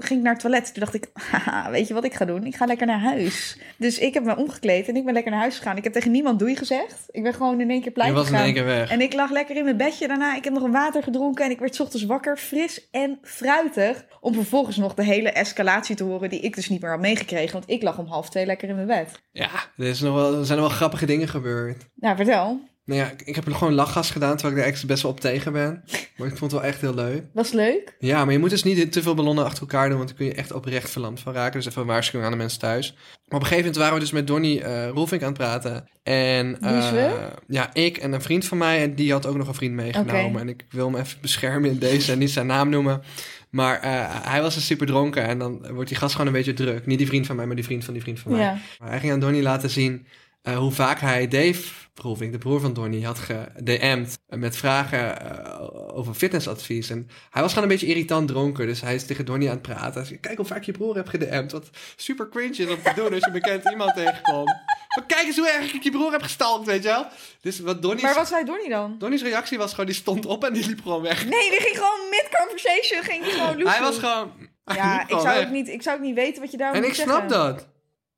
ging 0.00 0.18
ik 0.18 0.24
naar 0.24 0.32
het 0.32 0.42
toilet. 0.42 0.64
Toen 0.74 0.82
dacht 0.82 0.94
ik, 0.94 1.08
haha, 1.30 1.70
weet 1.70 1.88
je 1.88 1.94
wat 1.94 2.04
ik 2.04 2.14
ga 2.14 2.24
doen? 2.24 2.44
Ik 2.44 2.56
ga 2.56 2.64
lekker 2.64 2.86
naar 2.86 3.00
huis. 3.00 3.58
Dus 3.76 3.98
ik 3.98 4.14
heb 4.14 4.24
me 4.24 4.36
omgekleed 4.36 4.88
en 4.88 4.96
ik 4.96 5.04
ben 5.04 5.14
lekker 5.14 5.32
naar 5.32 5.40
huis 5.40 5.56
gegaan. 5.56 5.76
Ik 5.76 5.84
heb 5.84 5.92
tegen 5.92 6.10
niemand 6.10 6.38
doei 6.38 6.56
gezegd. 6.56 7.04
Ik 7.10 7.22
ben 7.22 7.34
gewoon 7.34 7.60
in 7.60 7.70
één 7.70 7.78
keer 7.78 7.88
Je 7.88 7.92
pleiten 7.94 8.16
was 8.16 8.26
in 8.26 8.30
gegaan. 8.30 8.46
één 8.46 8.54
keer 8.54 8.64
weg. 8.64 8.90
En 8.90 9.00
ik 9.00 9.12
lag 9.14 9.30
lekker 9.30 9.56
in 9.56 9.64
mijn 9.64 9.76
bedje 9.76 10.08
daarna. 10.08 10.36
Ik 10.36 10.44
heb 10.44 10.52
nog 10.52 10.62
een 10.62 10.72
water 10.72 11.02
gedronken 11.02 11.44
en 11.44 11.50
ik 11.50 11.58
werd 11.58 11.74
's 11.74 11.80
ochtends 11.80 12.04
wakker, 12.06 12.36
fris 12.36 12.88
en 12.90 13.18
fruitig. 13.22 14.04
Om 14.20 14.34
vervolgens 14.34 14.76
nog 14.76 14.94
de 14.94 15.04
hele 15.04 15.30
escalatie 15.30 15.96
te 15.96 16.04
horen 16.04 16.30
die 16.30 16.40
ik 16.40 16.54
dus 16.54 16.68
niet 16.68 16.80
meer 16.80 16.90
had 16.90 17.00
meegekregen. 17.00 17.52
Want 17.52 17.70
ik 17.70 17.82
lag 17.82 17.98
om 17.98 18.06
half 18.06 18.30
twee 18.30 18.46
lekker 18.46 18.68
in 18.68 18.74
mijn 18.74 18.86
bed. 18.86 19.08
Ja, 19.32 19.50
er, 19.76 19.86
is 19.86 20.00
nog 20.00 20.14
wel, 20.14 20.38
er 20.38 20.46
zijn 20.46 20.58
nog 20.58 20.68
wel 20.68 20.76
grappige 20.76 21.06
dingen 21.06 21.28
gebeurd. 21.28 21.84
Nou, 21.94 22.16
vertel. 22.16 22.60
Nou 22.84 23.00
ja, 23.00 23.10
ik, 23.10 23.22
ik 23.22 23.34
heb 23.34 23.52
gewoon 23.52 23.74
lachgas 23.74 24.10
gedaan, 24.10 24.36
terwijl 24.36 24.58
ik 24.58 24.64
er 24.64 24.72
echt 24.72 24.86
best 24.86 25.02
wel 25.02 25.10
op 25.10 25.20
tegen 25.20 25.52
ben. 25.52 25.84
Maar 26.16 26.28
ik 26.28 26.36
vond 26.36 26.50
het 26.52 26.60
wel 26.60 26.70
echt 26.70 26.80
heel 26.80 26.94
leuk. 26.94 27.22
Was 27.32 27.52
leuk? 27.52 27.96
Ja, 27.98 28.24
maar 28.24 28.32
je 28.32 28.38
moet 28.38 28.50
dus 28.50 28.62
niet 28.62 28.92
te 28.92 29.02
veel 29.02 29.14
ballonnen 29.14 29.44
achter 29.44 29.60
elkaar 29.60 29.88
doen, 29.88 29.96
want 29.96 30.08
dan 30.08 30.18
kun 30.18 30.26
je 30.26 30.34
echt 30.34 30.52
oprecht 30.52 30.90
verlamd 30.90 31.20
van 31.20 31.32
raken. 31.32 31.58
Dus 31.58 31.68
even 31.68 31.80
een 31.80 31.86
waarschuwing 31.86 32.24
aan 32.24 32.36
de 32.36 32.42
mensen 32.42 32.60
thuis. 32.60 32.92
Maar 32.92 33.02
op 33.24 33.32
een 33.32 33.40
gegeven 33.40 33.56
moment 33.56 33.76
waren 33.76 33.94
we 33.94 34.00
dus 34.00 34.10
met 34.10 34.26
Donnie 34.26 34.62
eh 34.62 34.88
Roelvink 34.88 35.22
aan 35.22 35.28
het 35.28 35.38
praten. 35.38 35.88
En 36.02 36.58
we? 36.60 37.30
ja, 37.46 37.74
ik 37.74 37.96
en 37.96 38.12
een 38.12 38.22
vriend 38.22 38.44
van 38.44 38.58
mij, 38.58 38.82
en 38.82 38.94
die 38.94 39.12
had 39.12 39.26
ook 39.26 39.36
nog 39.36 39.48
een 39.48 39.54
vriend 39.54 39.74
meegenomen. 39.74 40.40
En 40.40 40.48
ik 40.48 40.64
wil 40.70 40.86
hem 40.86 41.00
even 41.00 41.18
beschermen 41.20 41.70
in 41.70 41.78
deze 41.78 42.12
en 42.12 42.18
niet 42.18 42.30
zijn 42.30 42.46
naam 42.46 42.68
noemen. 42.68 43.02
Maar 43.50 43.80
eh, 43.80 43.90
hij 44.30 44.42
was 44.42 44.54
dus 44.54 44.66
super 44.66 44.86
dronken 44.86 45.24
en 45.26 45.38
dan 45.38 45.72
wordt 45.72 45.88
die 45.88 45.98
gast 45.98 46.12
gewoon 46.12 46.26
een 46.26 46.32
beetje 46.32 46.54
druk. 46.54 46.86
Niet 46.86 46.98
die 46.98 47.06
vriend 47.06 47.26
van 47.26 47.36
mij, 47.36 47.46
maar 47.46 47.56
die 47.56 47.64
vriend 47.64 47.84
van 47.84 47.94
die 47.94 48.02
vriend 48.02 48.20
van 48.20 48.32
mij. 48.32 48.40
Ja. 48.40 48.58
Maar 48.78 48.90
hij 48.90 49.00
ging 49.00 49.12
aan 49.12 49.20
Donnie 49.20 49.42
laten 49.42 49.70
zien 49.70 50.06
eh, 50.44 50.56
hoe 50.56 50.72
vaak 50.72 51.00
hij 51.00 51.28
Dave 51.28 51.62
Roelvink, 51.94 52.32
de 52.32 52.38
broer 52.38 52.60
van 52.60 52.72
Donnie, 52.72 53.06
had 53.06 53.18
gedM'd 53.18 54.18
met 54.28 54.56
vragen 54.56 55.20
eh, 55.20 55.96
over 55.96 56.14
fitnessadvies. 56.14 56.90
En 56.90 57.08
hij 57.30 57.42
was 57.42 57.52
gewoon 57.52 57.68
een 57.68 57.74
beetje 57.74 57.86
irritant 57.86 58.28
dronken, 58.28 58.66
dus 58.66 58.80
hij 58.80 58.94
is 58.94 59.06
tegen 59.06 59.24
Donnie 59.24 59.48
aan 59.48 59.54
het 59.54 59.62
praten. 59.62 59.94
Hij 59.94 60.04
zei, 60.04 60.20
kijk 60.20 60.36
hoe 60.36 60.46
vaak 60.46 60.62
je 60.62 60.72
broer 60.72 60.94
hebt 60.94 61.08
gedM'd, 61.08 61.52
wat 61.52 61.70
super 61.96 62.28
cringe 62.28 62.56
is 62.56 62.68
om 62.68 62.82
te 62.82 62.92
doen 62.94 63.14
als 63.14 63.24
je 63.24 63.30
bekend 63.30 63.70
iemand 63.70 63.94
tegenkomt. 64.04 64.54
Maar 64.94 65.04
kijk 65.06 65.26
eens 65.26 65.36
hoe 65.36 65.48
erg 65.50 65.72
ik 65.72 65.82
je 65.82 65.90
broer 65.90 66.12
heb 66.12 66.22
gestalkt, 66.22 66.66
weet 66.66 66.82
je 66.82 66.88
wel. 66.88 67.06
Dus 67.40 67.60
wat 67.60 67.82
Donnie's, 67.82 68.02
Maar 68.02 68.14
wat 68.14 68.28
zei 68.28 68.44
Donnie 68.44 68.68
dan? 68.68 68.96
Donnie's 68.98 69.22
reactie 69.22 69.58
was 69.58 69.70
gewoon, 69.70 69.86
die 69.86 69.94
stond 69.94 70.26
op 70.26 70.44
en 70.44 70.52
die 70.52 70.66
liep 70.66 70.82
gewoon 70.82 71.02
weg. 71.02 71.26
Nee, 71.28 71.50
die 71.50 71.60
ging 71.60 71.76
gewoon 71.76 72.08
mid-conversation. 72.10 73.02
Ging 73.02 73.24
die 73.24 73.32
gewoon 73.32 73.66
Hij 73.66 73.80
was 73.80 73.98
gewoon... 73.98 74.32
hij 74.64 74.76
Ja, 74.76 75.02
ik 75.02 75.08
zou, 75.08 75.22
weg. 75.22 75.44
ook 75.44 75.52
niet, 75.52 75.68
ik 75.68 75.82
zou 75.82 75.96
ook 75.96 76.02
niet 76.02 76.14
weten 76.14 76.42
wat 76.42 76.50
je 76.50 76.56
daarover 76.56 76.82
En 76.82 76.88
ik 76.88 76.94
snap 76.94 77.06
zeggen. 77.06 77.28
dat. 77.28 77.68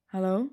Hallo? 0.06 0.48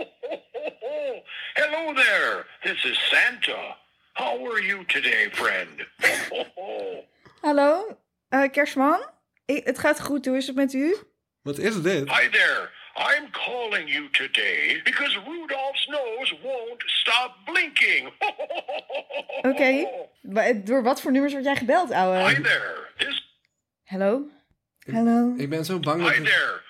Hello 1.54 1.94
there. 1.94 2.44
This 2.62 2.84
is 2.84 2.98
Santa. 3.10 3.76
How 4.12 4.44
are 4.50 4.62
you 4.62 4.84
today, 4.86 5.28
friend? 5.32 5.86
Hallo? 7.46 7.98
Eh, 8.28 8.50
Kerstman? 8.50 9.00
Ik, 9.44 9.66
het 9.66 9.78
gaat 9.78 10.00
goed, 10.00 10.26
hoe 10.26 10.36
is 10.36 10.46
het 10.46 10.56
met 10.56 10.72
u? 10.72 10.96
Wat 11.42 11.58
is 11.58 11.82
dit? 11.82 12.08
Hi 12.10 12.28
there. 12.30 12.70
I'm 12.96 13.30
calling 13.30 13.88
you 13.92 14.10
today 14.10 14.80
because 14.84 15.18
Rudolph's 15.26 15.86
nose 15.86 16.36
won't 16.42 16.82
stop 16.86 17.36
blinking. 17.44 18.12
Oké. 19.50 19.88
Wa- 20.22 20.52
Door 20.52 20.82
wat 20.82 21.00
voor 21.00 21.12
nummers 21.12 21.32
word 21.32 21.44
jij 21.44 21.56
gebeld, 21.56 21.88
Hi 21.88 21.94
ouwe? 21.94 22.40
there. 22.40 22.74
This. 22.96 23.28
Hallo? 23.84 24.22
Hallo? 24.92 25.34
Ik 25.36 25.48
ben 25.50 25.64
zo 25.64 25.78
bang 25.78 26.02
dat 26.02 26.10
Hi 26.10 26.16
het, 26.16 26.24
there. 26.26 26.62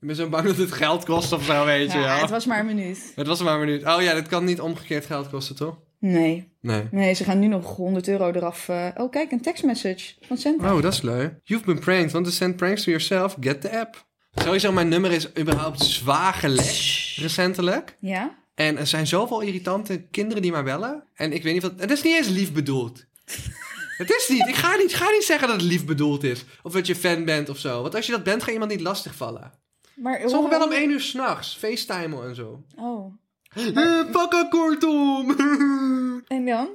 Ik 0.00 0.06
ben 0.06 0.16
zo 0.16 0.28
bang 0.28 0.46
dat 0.46 0.56
het 0.56 0.72
geld 0.72 1.04
kost 1.04 1.32
of 1.32 1.44
zo, 1.44 1.64
weet 1.64 1.92
je 1.92 1.98
Ja, 1.98 2.04
wel. 2.04 2.20
het 2.20 2.30
was 2.30 2.46
maar 2.46 2.58
een 2.60 2.66
minuut. 2.66 3.12
Het 3.14 3.26
was 3.26 3.42
maar 3.42 3.54
een 3.54 3.60
minuut. 3.60 3.84
Oh 3.86 4.02
ja, 4.02 4.14
dat 4.14 4.26
kan 4.26 4.44
niet 4.44 4.60
omgekeerd 4.60 5.06
geld 5.06 5.28
kosten, 5.28 5.56
toch? 5.56 5.76
Nee. 6.00 6.52
Nee. 6.60 6.82
Nee, 6.90 7.14
ze 7.14 7.24
gaan 7.24 7.38
nu 7.38 7.46
nog 7.46 7.76
100 7.76 8.08
euro 8.08 8.30
eraf. 8.30 8.68
eh. 8.68 8.86
Oh, 8.96 9.10
kijk, 9.10 9.30
een 9.32 9.40
tekstmessage 9.40 10.14
van 10.26 10.36
Santa. 10.38 10.74
Oh, 10.74 10.82
dat 10.82 10.92
is 10.92 11.02
leuk. 11.02 11.34
You've 11.42 11.66
been 11.66 11.78
pranked. 11.78 12.12
Want 12.12 12.24
to 12.24 12.30
send 12.30 12.56
pranks 12.56 12.82
to 12.82 12.90
yourself, 12.90 13.36
get 13.40 13.60
the 13.60 13.78
app. 13.78 14.06
Sowieso, 14.34 14.72
mijn 14.72 14.88
nummer 14.88 15.12
is 15.12 15.28
überhaupt 15.38 15.80
zwaar 15.84 16.34
gelekt, 16.34 17.14
recentelijk. 17.16 17.96
Ja? 18.00 18.34
En 18.54 18.76
er 18.78 18.86
zijn 18.86 19.06
zoveel 19.06 19.40
irritante 19.40 20.06
kinderen 20.10 20.42
die 20.42 20.50
mij 20.52 20.62
bellen. 20.62 21.04
En 21.14 21.32
ik 21.32 21.42
weet 21.42 21.52
niet 21.52 21.62
wat... 21.62 21.72
Het 21.76 21.90
is 21.90 22.02
niet 22.02 22.16
eens 22.16 22.28
lief 22.28 22.52
bedoeld. 22.52 23.04
het 24.02 24.10
is 24.10 24.26
niet. 24.28 24.46
Ik 24.48 24.54
ga 24.54 24.76
niet, 24.76 24.94
ga 24.94 25.10
niet 25.10 25.24
zeggen 25.24 25.48
dat 25.48 25.56
het 25.60 25.66
lief 25.70 25.84
bedoeld 25.84 26.24
is. 26.24 26.44
Of 26.62 26.72
dat 26.72 26.86
je 26.86 26.96
fan 26.96 27.24
bent 27.24 27.48
of 27.48 27.58
zo. 27.58 27.82
Want 27.82 27.94
als 27.94 28.06
je 28.06 28.12
dat 28.12 28.22
bent, 28.24 28.42
ga 28.42 28.52
iemand 28.52 28.70
niet 28.70 28.80
lastigvallen. 28.80 29.52
Maar 29.96 30.14
Sommigen 30.20 30.38
hoe- 30.40 30.48
bellen 30.48 30.66
om 30.66 30.72
één 30.72 30.90
uur 30.90 31.00
s'nachts. 31.00 31.56
FaceTime 31.56 32.22
en 32.22 32.34
zo. 32.34 32.62
Oh. 32.76 33.14
Eh, 33.54 34.02
een 34.34 34.48
kortom. 34.48 35.34
En 36.26 36.46
dan? 36.46 36.68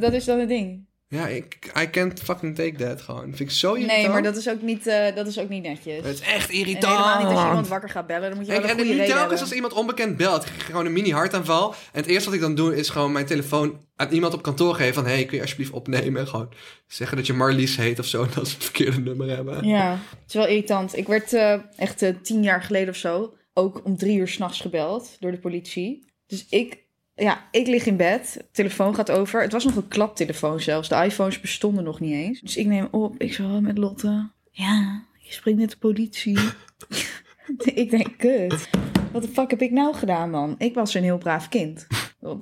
Dat 0.00 0.12
is 0.12 0.24
dan 0.24 0.38
het 0.38 0.48
ding. 0.48 0.86
Ja, 1.14 1.26
ik, 1.26 1.72
I 1.80 1.90
can't 1.90 2.20
fucking 2.20 2.54
take 2.56 2.72
that 2.72 3.02
gewoon. 3.02 3.26
Dat 3.26 3.36
vind 3.36 3.50
ik 3.50 3.56
zo 3.56 3.72
irritant. 3.72 3.98
Nee, 4.00 4.08
maar 4.08 4.22
dat 4.22 4.36
is 4.36 4.48
ook 4.48 4.62
niet, 4.62 4.86
eh, 4.86 5.14
dat 5.14 5.26
is 5.26 5.38
ook 5.38 5.48
niet 5.48 5.62
netjes. 5.62 5.96
Het 5.96 6.14
is 6.14 6.20
echt 6.20 6.50
En 6.50 6.54
irritant. 6.54 6.92
helemaal 6.96 7.18
niet 7.18 7.26
als 7.26 7.40
je 7.40 7.46
iemand 7.46 7.68
wakker 7.68 7.88
gaat 7.88 8.06
bellen. 8.06 8.28
Dan 8.28 8.38
moet 8.38 8.46
je 8.46 8.52
wel 8.52 8.62
En, 8.62 8.68
een 8.70 8.78
en 8.78 8.84
goede 8.84 9.00
niet 9.00 9.06
telkens 9.10 9.40
als 9.40 9.52
iemand 9.52 9.72
onbekend 9.72 10.16
belt. 10.16 10.46
Ik 10.46 10.52
gewoon 10.62 10.86
een 10.86 10.92
mini 10.92 11.12
hartaanval. 11.12 11.70
En 11.70 12.00
het 12.00 12.06
eerste 12.06 12.24
wat 12.24 12.34
ik 12.34 12.40
dan 12.40 12.54
doe 12.54 12.76
is 12.76 12.88
gewoon 12.88 13.12
mijn 13.12 13.26
telefoon 13.26 13.80
aan 13.96 14.10
iemand 14.10 14.34
op 14.34 14.42
kantoor 14.42 14.74
geven. 14.74 14.94
Van, 14.94 15.06
hey, 15.06 15.24
kun 15.24 15.36
je 15.36 15.42
alsjeblieft 15.42 15.72
opnemen? 15.72 16.20
En 16.20 16.28
gewoon 16.28 16.48
zeggen 16.86 17.16
dat 17.16 17.26
je 17.26 17.32
Marlies 17.32 17.76
heet 17.76 17.98
of 17.98 18.06
zo. 18.06 18.22
En 18.22 18.30
dat 18.34 18.48
ze 18.48 18.54
het 18.54 18.64
verkeerde 18.64 19.00
nummer 19.00 19.28
hebben. 19.28 19.66
Ja, 19.66 19.90
het 19.90 20.28
is 20.28 20.34
wel 20.34 20.46
irritant. 20.46 20.96
Ik 20.96 21.06
werd 21.06 21.32
eh, 21.32 21.58
echt 21.76 22.02
eh, 22.02 22.14
tien 22.22 22.42
jaar 22.42 22.62
geleden 22.62 22.88
of 22.88 22.96
zo 22.96 23.34
ook 23.54 23.80
om 23.84 23.96
drie 23.96 24.18
uur 24.18 24.28
s'nachts 24.28 24.60
gebeld 24.60 25.16
door 25.20 25.30
de 25.30 25.38
politie. 25.38 26.12
Dus 26.26 26.46
ik, 26.48 26.83
ja, 27.16 27.44
ik 27.50 27.66
lig 27.66 27.86
in 27.86 27.96
bed, 27.96 28.44
telefoon 28.52 28.94
gaat 28.94 29.10
over. 29.10 29.42
Het 29.42 29.52
was 29.52 29.64
nog 29.64 29.76
een 29.76 29.88
klaptelefoon 29.88 30.60
zelfs. 30.60 30.88
De 30.88 31.04
iPhones 31.04 31.40
bestonden 31.40 31.84
nog 31.84 32.00
niet 32.00 32.12
eens. 32.12 32.40
Dus 32.40 32.56
ik 32.56 32.66
neem 32.66 32.88
op, 32.90 33.14
ik 33.18 33.32
zo 33.32 33.60
met 33.60 33.78
Lotte. 33.78 34.30
Ja, 34.50 35.02
je 35.18 35.32
spreekt 35.32 35.58
met 35.58 35.70
de 35.70 35.76
politie. 35.76 36.38
ik 37.74 37.90
denk, 37.90 38.14
kut. 38.16 38.68
Wat 39.12 39.22
de 39.22 39.28
fuck 39.28 39.50
heb 39.50 39.62
ik 39.62 39.70
nou 39.70 39.94
gedaan, 39.94 40.30
man? 40.30 40.54
Ik 40.58 40.74
was 40.74 40.94
een 40.94 41.02
heel 41.02 41.18
braaf 41.18 41.48
kind. 41.48 41.86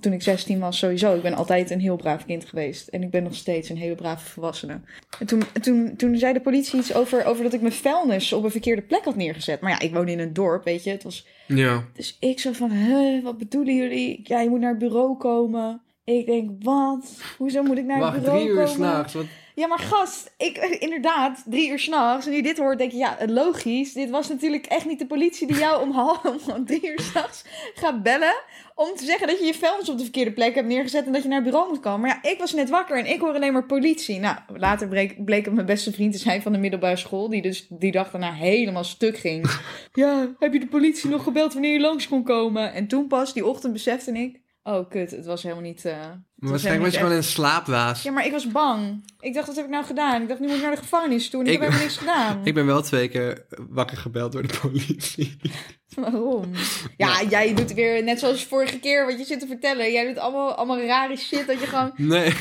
Toen 0.00 0.12
ik 0.12 0.22
16 0.22 0.58
was, 0.58 0.78
sowieso. 0.78 1.14
Ik 1.14 1.22
ben 1.22 1.34
altijd 1.34 1.70
een 1.70 1.80
heel 1.80 1.96
braaf 1.96 2.24
kind 2.24 2.44
geweest. 2.44 2.88
En 2.88 3.02
ik 3.02 3.10
ben 3.10 3.22
nog 3.22 3.34
steeds 3.34 3.68
een 3.68 3.76
hele 3.76 3.94
brave 3.94 4.30
volwassene. 4.30 4.80
En 5.18 5.26
toen, 5.26 5.42
toen, 5.60 5.96
toen 5.96 6.16
zei 6.16 6.32
de 6.32 6.40
politie 6.40 6.78
iets 6.78 6.94
over, 6.94 7.24
over 7.24 7.42
dat 7.44 7.52
ik 7.52 7.60
mijn 7.60 7.72
vuilnis 7.72 8.32
op 8.32 8.44
een 8.44 8.50
verkeerde 8.50 8.82
plek 8.82 9.04
had 9.04 9.16
neergezet. 9.16 9.60
Maar 9.60 9.70
ja, 9.70 9.80
ik 9.80 9.92
woon 9.94 10.08
in 10.08 10.18
een 10.18 10.32
dorp, 10.32 10.64
weet 10.64 10.84
je. 10.84 10.90
Het 10.90 11.02
was, 11.02 11.26
Ja. 11.46 11.84
dus 11.92 12.16
ik 12.20 12.40
zo 12.40 12.52
van, 12.52 12.70
huh, 12.70 13.22
wat 13.24 13.38
bedoelen 13.38 13.76
jullie? 13.76 14.20
Ja, 14.24 14.40
je 14.40 14.48
moet 14.48 14.60
naar 14.60 14.70
het 14.70 14.78
bureau 14.78 15.16
komen. 15.16 15.80
Ik 16.04 16.26
denk, 16.26 16.50
wat? 16.62 17.20
Hoezo 17.38 17.62
moet 17.62 17.78
ik 17.78 17.84
naar 17.84 17.96
het 17.96 18.04
Wacht, 18.04 18.18
bureau 18.18 18.38
drie 18.38 18.50
uur 18.50 18.56
komen? 18.56 18.70
s'nachts. 18.72 19.14
Wat... 19.14 19.24
Ja, 19.54 19.66
maar 19.66 19.78
gast, 19.78 20.34
ik, 20.38 20.56
inderdaad, 20.56 21.42
drie 21.46 21.70
uur 21.70 21.78
s'nachts. 21.78 22.26
En 22.26 22.32
nu 22.32 22.42
dit 22.42 22.58
hoort, 22.58 22.78
denk 22.78 22.90
je, 22.90 22.96
ja, 22.96 23.16
logisch. 23.26 23.92
Dit 23.92 24.10
was 24.10 24.28
natuurlijk 24.28 24.66
echt 24.66 24.86
niet 24.86 24.98
de 24.98 25.06
politie 25.06 25.46
die 25.46 25.58
jou 25.58 25.82
om 25.82 25.90
half 25.90 26.48
om 26.56 26.66
drie 26.66 26.90
uur 26.90 27.00
s'nachts 27.00 27.44
gaat 27.74 28.02
bellen. 28.02 28.34
Om 28.74 28.94
te 28.96 29.04
zeggen 29.04 29.26
dat 29.26 29.38
je 29.38 29.44
je 29.44 29.54
vuilnis 29.54 29.88
op 29.88 29.96
de 29.96 30.02
verkeerde 30.02 30.32
plek 30.32 30.54
hebt 30.54 30.66
neergezet 30.66 31.06
en 31.06 31.12
dat 31.12 31.22
je 31.22 31.28
naar 31.28 31.40
het 31.40 31.50
bureau 31.50 31.68
moet 31.68 31.80
komen. 31.80 32.00
Maar 32.00 32.20
ja, 32.22 32.30
ik 32.30 32.38
was 32.38 32.52
net 32.52 32.70
wakker 32.70 32.98
en 32.98 33.06
ik 33.06 33.20
hoor 33.20 33.34
alleen 33.34 33.52
maar 33.52 33.66
politie. 33.66 34.18
Nou, 34.18 34.36
later 34.56 34.88
bleek, 34.88 35.24
bleek 35.24 35.44
het 35.44 35.54
mijn 35.54 35.66
beste 35.66 35.92
vriend 35.92 36.12
te 36.12 36.18
zijn 36.18 36.42
van 36.42 36.52
de 36.52 36.58
middelbare 36.58 36.96
school. 36.96 37.28
Die 37.28 37.42
dus 37.42 37.66
die 37.68 37.92
dag 37.92 38.10
daarna 38.10 38.32
helemaal 38.32 38.84
stuk 38.84 39.18
ging. 39.18 39.50
ja, 39.92 40.34
heb 40.38 40.52
je 40.52 40.60
de 40.60 40.66
politie 40.66 41.10
nog 41.10 41.22
gebeld 41.22 41.52
wanneer 41.52 41.72
je 41.72 41.80
langs 41.80 42.08
kon 42.08 42.22
komen? 42.22 42.72
En 42.72 42.86
toen 42.86 43.06
pas, 43.06 43.32
die 43.32 43.46
ochtend, 43.46 43.72
besefte 43.72 44.12
ik. 44.12 44.41
Oh, 44.64 44.90
kut, 44.90 45.10
het 45.10 45.26
was 45.26 45.42
helemaal 45.42 45.64
niet... 45.64 45.84
eh, 45.84 45.92
Maar 46.34 46.50
waarschijnlijk 46.50 46.84
was 46.84 46.94
je 46.94 47.00
gewoon 47.00 47.14
in 47.16 47.24
slaap 47.24 47.66
waas. 47.66 48.02
ja, 48.02 48.10
maar 48.12 48.26
ik 48.26 48.32
was 48.32 48.50
bang. 48.50 49.04
Ik 49.20 49.34
dacht, 49.34 49.46
wat 49.46 49.56
heb 49.56 49.64
ik 49.64 49.70
nou 49.70 49.84
gedaan? 49.84 50.22
Ik 50.22 50.28
dacht, 50.28 50.40
nu 50.40 50.46
moet 50.46 50.56
ik 50.56 50.62
naar 50.62 50.70
de 50.70 50.76
gevangenis 50.76 51.30
toe. 51.30 51.40
En 51.40 51.46
ik, 51.46 51.52
Ik- 51.52 51.60
heb 51.60 51.68
helemaal 51.70 51.88
niks 51.88 51.98
gedaan. 52.00 52.40
Ik 52.46 52.54
ben 52.54 52.66
wel 52.66 52.82
twee 52.82 53.08
keer 53.08 53.46
wakker 53.68 53.96
gebeld 53.96 54.32
door 54.32 54.46
de 54.46 54.58
politie. 54.60 55.36
Waarom? 55.94 56.50
Ja, 56.96 57.22
jij 57.22 57.54
doet 57.54 57.74
weer 57.74 58.04
net 58.04 58.18
zoals 58.18 58.44
vorige 58.44 58.78
keer 58.78 59.06
wat 59.06 59.18
je 59.18 59.24
zit 59.24 59.40
te 59.40 59.46
vertellen. 59.46 59.92
Jij 59.92 60.06
doet 60.06 60.18
allemaal, 60.18 60.54
allemaal 60.54 60.80
rare 60.80 61.16
shit 61.16 61.46
dat 61.46 61.60
je 61.60 61.66
gewoon... 61.66 61.92
Nee, 62.12 62.32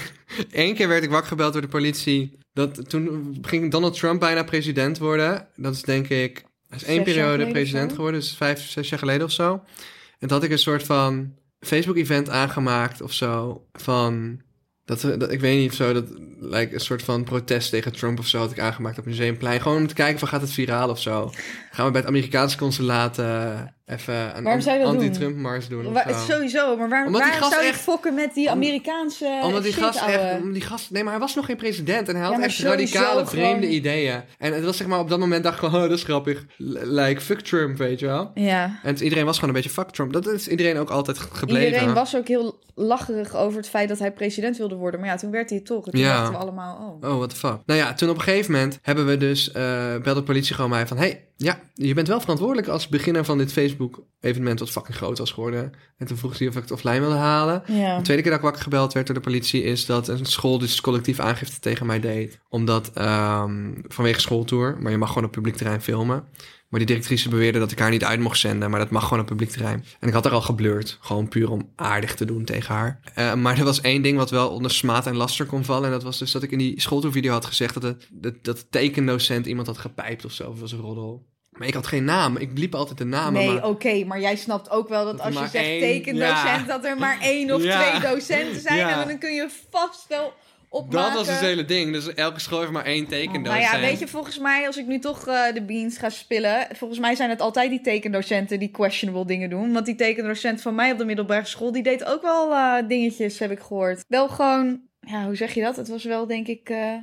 Eén 0.51 0.75
keer 0.75 0.88
werd 0.88 1.04
ik 1.04 1.10
wakker 1.10 1.28
gebeld 1.30 1.54
door 1.54 1.62
de 1.62 1.68
politie. 1.68 2.38
Dat, 2.54 2.90
toen 2.90 3.38
ging 3.42 3.72
Donald 3.72 3.98
Trump 3.98 4.20
bijna 4.20 4.44
president 4.44 4.98
worden. 4.98 5.48
Dat 5.56 5.74
is 5.74 5.82
denk 5.82 6.08
ik... 6.08 6.44
Hij 6.68 6.78
is 6.80 6.84
één 6.86 7.04
Zes 7.06 7.13
periode 7.13 7.48
president 7.48 7.94
geworden. 7.94 8.20
Dus 8.20 8.36
vijf, 8.36 8.70
zes 8.70 8.90
jaar 8.90 9.00
geleden 9.00 9.25
of 9.25 9.32
zo. 9.32 9.51
En 10.20 10.28
toen 10.28 10.30
had 10.32 10.44
ik 10.44 10.51
een 10.51 10.60
soort 10.60 10.84
van 10.84 11.34
Facebook-event 11.62 12.30
aangemaakt 12.30 13.01
of 13.01 13.13
zo. 13.13 13.65
Van... 13.74 14.41
Dat, 14.86 15.01
dat, 15.01 15.32
ik 15.32 15.39
weet 15.39 15.60
niet 15.60 15.70
of 15.70 15.75
zo, 15.75 15.94
dat 15.94 16.06
lijkt 16.39 16.74
een 16.74 16.80
soort 16.80 17.03
van 17.03 17.24
protest 17.24 17.70
tegen 17.70 17.91
Trump 17.91 18.20
of 18.20 18.27
zo 18.27 18.39
had 18.39 18.51
ik 18.51 18.60
aangemaakt 18.60 18.98
op 18.98 19.06
Museumplein. 19.06 19.62
Gewoon 19.62 19.77
om 19.77 19.88
te 19.88 19.94
kijken 19.94 20.20
van 20.20 20.27
gaat 20.27 20.41
het 20.41 20.51
viraal 20.51 20.89
of 20.89 21.00
zo. 21.00 21.32
Gaan 21.74 21.86
we 21.86 21.92
bij 21.92 22.01
het 22.01 22.10
Amerikaanse 22.10 22.58
consulaat 22.58 23.20
eh, 23.20 23.60
even 23.86 24.38
een 24.38 24.84
anti-Trump 24.86 25.36
mars 25.38 25.68
doen 25.68 25.92
Waar- 25.94 26.13
sowieso, 26.30 26.78
maar 26.78 26.90
waar, 26.90 27.06
Omdat 27.06 27.22
waarom 27.22 27.40
gast 27.40 27.51
zou 27.51 27.63
je 27.63 27.70
echt- 27.70 27.80
fokken 27.80 28.13
met 28.13 28.34
die 28.34 28.48
Om- 28.48 28.54
Amerikaanse 28.54 29.40
Omdat 29.44 29.63
die 29.63 29.72
shit, 29.72 29.84
gast 29.84 30.00
ouwe? 30.00 30.13
echt... 30.18 30.38
omdat 30.38 30.54
Die 30.54 30.62
gast, 30.62 30.92
nee, 30.92 31.04
maar 31.04 31.12
hij 31.12 31.22
was 31.22 31.36
nog 31.36 31.46
geen 31.46 31.56
president. 31.58 32.08
En 32.10 32.16
hij 32.16 32.24
had 32.25 32.38
Ja, 32.38 32.44
echt 32.44 32.60
radicale, 32.60 33.25
vreemde 33.28 33.60
gewoon- 33.62 33.75
ideeën. 33.75 34.22
En 34.38 34.54
het 34.54 34.63
was 34.63 34.78
zeg 34.78 34.88
maar, 34.88 35.00
op 35.00 35.10
dat 35.10 35.20
moment 35.20 35.44
dacht 35.44 35.56
ik 35.56 35.60
gewoon... 35.63 35.75
Oh, 35.82 35.90
dat 35.90 35.98
is 35.98 36.04
grappig. 36.04 36.46
Like, 36.58 37.22
fuck 37.22 37.40
Trump, 37.40 37.78
weet 37.78 38.00
je 38.00 38.06
wel. 38.06 38.32
Ja. 38.34 38.63
En 38.63 38.90
het- 38.90 39.00
iedereen 39.00 39.25
was 39.25 39.36
gewoon 39.40 39.56
een 39.56 39.62
beetje 39.62 39.82
fuck 39.82 39.90
Trump. 39.90 40.13
Dat 40.13 40.28
is 40.28 40.48
iedereen 40.48 40.78
ook 40.78 40.90
altijd 40.90 41.18
gebleven. 41.20 41.66
Iedereen 41.66 41.94
was 41.94 42.16
ook 42.16 42.28
heel 42.28 42.60
lacherig 42.75 43.36
over 43.36 43.58
het 43.58 43.70
feit 43.70 43.90
dat 43.90 44.00
hij 44.00 44.12
president 44.12 44.58
wilde 44.58 44.75
worden. 44.75 45.00
Maar 45.00 45.10
ja, 45.10 45.16
toen 45.16 45.32
werd 45.32 45.50
hij 45.50 45.60
toch. 45.60 45.86
En 45.86 45.92
toen 45.92 46.00
Ja. 46.01 46.13
dachten 46.16 46.32
we 46.34 46.40
allemaal, 46.40 47.00
oh. 47.01 47.10
Oh, 47.12 47.18
what 47.18 47.30
the 47.30 47.36
fuck. 47.36 47.58
Nou 47.66 47.80
ja, 47.80 47.94
toen 47.94 48.10
op 48.10 48.16
een 48.16 48.22
gegeven 48.22 48.51
moment 48.51 48.80
hebben 48.82 49.06
we 49.06 49.18
dus... 49.18 49.51
eh 49.51 49.62
belde 50.04 50.20
de 50.20 50.24
politie 50.25 50.56
gewoon 50.56 50.70
mij 50.70 50.88
van... 50.88 50.98
Hey, 50.98 51.25
ja, 51.38 51.60
je 51.74 51.94
bent 51.94 52.08
wel 52.08 52.20
verantwoordelijk 52.20 52.68
als 52.68 52.88
beginner 52.88 53.25
van 53.25 53.38
dit 53.38 53.51
Facebook-evenement... 53.51 54.60
wat 54.60 54.70
fucking 54.70 54.98
groot 54.98 55.18
was 55.18 55.32
geworden. 55.32 55.72
En 55.98 56.08
toen 56.08 56.18
vroeg 56.18 56.36
ze 56.36 56.48
of 56.48 56.56
ik 56.56 56.62
het 56.62 56.72
offline 56.72 57.00
wilde 57.00 57.15
halen. 57.15 57.63
Ja. 57.68 57.98
De 57.98 58.03
tweede 58.03 58.22
keer 58.22 58.32
dat 58.32 58.39
ik 58.39 58.46
wakker 58.46 58.63
gebeld 58.63 58.94
werd 58.94 59.06
door 59.06 59.15
de 59.15 59.22
politie 59.22 59.63
is 59.63 59.86
dat 59.86 60.08
een 60.08 60.25
school 60.25 60.58
dus 60.58 60.82
collectief 60.82 61.20
aangifte 61.20 61.60
tegen 61.60 61.86
mij 61.86 62.00
deed. 62.00 62.39
Omdat 62.50 62.91
ehm, 62.94 63.72
vanwege 63.88 64.20
schooltour, 64.20 64.77
maar 64.80 64.91
je 64.91 64.98
mag 64.98 65.08
gewoon 65.08 65.24
op 65.24 65.32
publiek 65.32 65.56
terrein 65.56 65.82
filmen. 65.82 66.24
Maar 66.72 66.80
die 66.80 66.89
directrice 66.89 67.30
beweerde 67.30 67.60
dat 67.60 67.72
ik 67.72 67.80
haar 67.80 67.89
niet 67.89 68.03
uit 68.03 68.20
mocht 68.20 68.39
zenden, 68.39 68.70
maar 68.70 68.80
dat 68.80 68.89
mag 68.89 69.03
gewoon 69.03 69.20
op 69.20 69.25
publiek 69.25 69.50
terrein. 69.50 69.84
En 70.00 70.08
ik 70.08 70.13
had 70.13 70.24
haar 70.24 70.34
al 70.34 70.41
geblurred, 70.41 70.98
gewoon 71.01 71.27
puur 71.27 71.50
om 71.50 71.72
aardig 71.75 72.15
te 72.15 72.25
doen 72.25 72.44
tegen 72.44 72.75
haar. 72.75 73.00
Eh, 73.13 73.34
maar 73.34 73.58
er 73.58 73.63
was 73.63 73.82
één 73.82 74.01
ding 74.01 74.18
wat 74.18 74.30
wel 74.30 74.50
onder 74.50 74.72
smaad 74.72 75.08
en 75.08 75.15
laster 75.15 75.46
kon 75.46 75.63
vallen. 75.63 75.86
En 75.86 75.91
dat 75.91 76.03
was 76.03 76.18
dus 76.18 76.32
dat 76.32 76.44
ik 76.44 76.51
in 76.51 76.58
die 76.58 76.82
schooltourvideo 76.82 77.32
had 77.32 77.46
gezegd 77.46 77.74
dat, 77.74 77.84
het, 77.84 78.08
dat, 78.12 78.34
dat 78.41 78.58
de 78.58 78.68
tekendocent 78.70 79.46
iemand 79.46 79.68
had 79.68 79.77
gepijpt 79.77 80.25
of 80.25 80.32
zo. 80.32 80.50
Of 80.50 80.60
was 80.60 80.72
een 80.72 80.80
roddel. 80.80 81.30
Maar 81.51 81.67
ik 81.67 81.74
had 81.74 81.88
geen 81.88 82.03
naam. 82.03 82.38
Ik 82.38 82.53
bliep 82.53 82.75
altijd 82.75 82.98
de 82.98 83.05
namen. 83.05 83.34
Nee, 83.34 83.53
maar... 83.53 83.65
oké, 83.67 84.03
maar 84.05 84.20
jij 84.20 84.36
snapt 84.36 84.70
ook 84.70 84.89
wel 84.89 85.05
dat 85.05 85.17
Dat 85.17 85.25
als 85.25 85.36
je 85.36 85.48
zegt 85.48 85.65
één- 85.65 85.79
tekendocent, 85.79 86.38
ja. 86.43 86.63
dat 86.65 86.86
er 86.86 86.98
maar 86.98 87.20
één 87.22 87.51
of 87.51 87.63
Ja. 87.72 87.98
twee 87.98 88.12
docenten 88.12 88.62
zijn. 88.62 88.77
Ja. 88.77 89.01
En 89.01 89.08
dan 89.08 89.17
kun 89.17 89.34
je 89.34 89.50
vast 89.70 90.05
wel 90.08 90.34
opmaken. 90.70 91.08
Dat 91.10 91.13
was 91.17 91.25
dus 91.27 91.36
het 91.36 91.46
hele 91.46 91.65
ding. 91.65 91.91
Dus 91.93 92.13
elke 92.13 92.39
school 92.39 92.60
heeft 92.60 92.72
maar 92.72 92.86
één 92.86 93.08
tekendocent. 93.08 93.62
Nou 93.63 93.75
ja, 93.81 93.88
weet 93.89 94.00
je, 94.00 94.08
volgens 94.08 94.38
mij, 94.39 94.67
als 94.67 94.77
ik 94.77 94.88
nu 94.88 95.00
toch 95.00 95.27
eh, 95.27 95.53
de 95.53 95.62
beans 95.65 95.98
ga 95.98 96.10
spillen... 96.10 96.67
Volgens 96.75 97.00
mij 97.00 97.15
zijn 97.15 97.29
het 97.29 97.41
altijd 97.41 97.70
die 97.70 97.81
tekendocenten 97.81 98.60
die 98.60 98.72
questionable 98.72 99.25
dingen 99.25 99.50
doen. 99.50 99.74
Want 99.74 99.86
die 99.86 99.96
tekendocent 99.96 100.62
van 100.62 100.75
mij 100.75 100.91
op 100.91 100.98
de 100.98 101.05
middelbare 101.05 101.46
school... 101.46 101.72
die 101.72 101.84
deed 101.84 102.05
ook 102.05 102.22
wel 102.22 102.53
eh, 102.53 102.88
dingetjes, 102.88 103.39
heb 103.39 103.51
ik 103.51 103.60
gehoord. 103.60 104.03
Wel 104.08 104.27
gewoon... 104.29 104.81
Ja, 105.00 105.25
hoe 105.25 105.36
zeg 105.36 105.53
je 105.53 105.62
dat? 105.62 105.75
Het 105.75 105.88
was 105.88 106.03
wel, 106.03 106.27
denk 106.27 106.48
ik... 106.48 106.70
eh, 106.70 106.93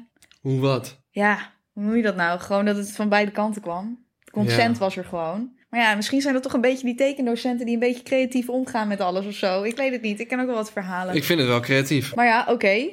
Hoe 0.41 0.61
wat? 0.61 0.99
ja, 1.11 1.53
hoe 1.73 1.83
noem 1.83 1.97
je 1.97 2.03
dat 2.03 2.17
nou? 2.17 2.41
Gewoon 2.41 2.65
dat 2.65 2.77
het 2.77 2.93
van 2.93 3.09
beide 3.09 3.31
kanten 3.31 3.63
kwam. 3.63 4.07
Consent 4.31 4.77
Ja. 4.77 4.83
was 4.83 4.97
er 4.97 5.05
gewoon. 5.05 5.57
Maar 5.71 5.81
ja, 5.81 5.95
misschien 5.95 6.21
zijn 6.21 6.35
dat 6.35 6.43
toch 6.43 6.53
een 6.53 6.61
beetje 6.61 6.85
die 6.87 6.95
tekendocenten... 6.95 7.67
die 7.67 7.75
een 7.75 7.81
beetje 7.81 8.03
creatief 8.03 8.49
omgaan 8.49 8.89
met 8.89 9.01
alles 9.01 9.27
of 9.27 9.35
zo. 9.35 9.63
Ik 9.63 9.77
weet 9.77 9.93
het 9.93 10.03
niet. 10.03 10.21
Ik 10.21 10.29
ken 10.29 10.41
ook 10.41 10.47
wel 10.47 10.55
wat 10.55 10.73
verhalen. 10.73 11.15
Ik 11.15 11.25
vind 11.25 11.39
het 11.39 11.49
wel 11.49 11.61
creatief. 11.61 12.15
Maar 12.15 12.27
ja, 12.27 12.47
oké. 12.49 12.89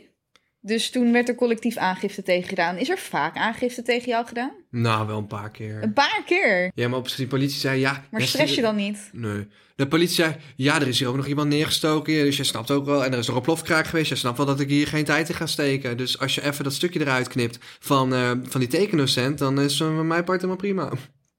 Dus 0.62 0.90
toen 0.90 1.12
werd 1.12 1.30
er 1.30 1.36
collectief 1.36 1.78
aangifte 1.78 2.24
tegen 2.24 2.50
gedaan. 2.50 2.78
Is 2.78 2.90
er 2.90 2.98
vaak 2.98 3.38
aangifte 3.38 3.82
tegen 3.82 4.10
jou 4.10 4.26
gedaan? 4.26 4.52
Nou, 4.70 5.08
wel 5.08 5.18
een 5.18 5.28
paar 5.28 5.52
keer. 5.52 5.84
Een 5.84 5.94
paar 5.94 6.22
keer. 6.26 6.72
Ja, 6.74 6.88
maar 6.88 7.00
op 7.00 7.16
die 7.16 7.28
politie 7.28 7.60
zei 7.60 7.80
ja. 7.80 8.04
Maar 8.12 8.22
stress 8.22 8.56
je 8.56 8.62
dan 8.62 8.76
niet? 8.76 9.10
Nee. 9.12 9.48
De 9.76 9.88
politie 9.88 10.16
zei, 10.16 10.36
ja, 10.56 10.82
er 10.82 10.88
is 10.88 11.00
hier 11.00 11.08
ook 11.08 11.16
nog 11.16 11.28
iemand 11.28 11.50
neergestoken. 11.50 12.14
Dus 12.14 12.38
je 12.38 12.44
snapt 12.44 12.72
ook 12.72 12.86
wel. 12.86 13.06
En 13.06 13.14
er 13.14 13.20
is 13.20 13.28
nog 13.28 13.36
een 13.36 13.42
plofkraak 13.42 13.88
geweest. 13.88 14.10
Je 14.10 14.16
snapt 14.16 14.38
wel 14.38 14.46
dat 14.46 14.60
ik 14.60 14.70
hier 14.70 14.88
geen 14.88 15.06
tijd 15.06 15.30
in 15.30 15.36
ga 15.36 15.46
steken. 15.46 15.98
Dus 15.98 16.20
als 16.20 16.36
je 16.36 16.44
even 16.44 16.64
dat 16.64 16.74
stukje 16.74 17.00
eruit 17.00 17.28
knipt 17.28 17.58
van, 17.80 18.14
eh, 18.14 18.32
van 18.44 18.60
die 18.60 18.70
tekendocent, 18.70 19.38
dan 19.38 19.60
is 19.60 19.80
uh, 19.80 20.00
mijn 20.00 20.24
part 20.24 20.42
helemaal 20.42 20.56
prima. 20.62 20.92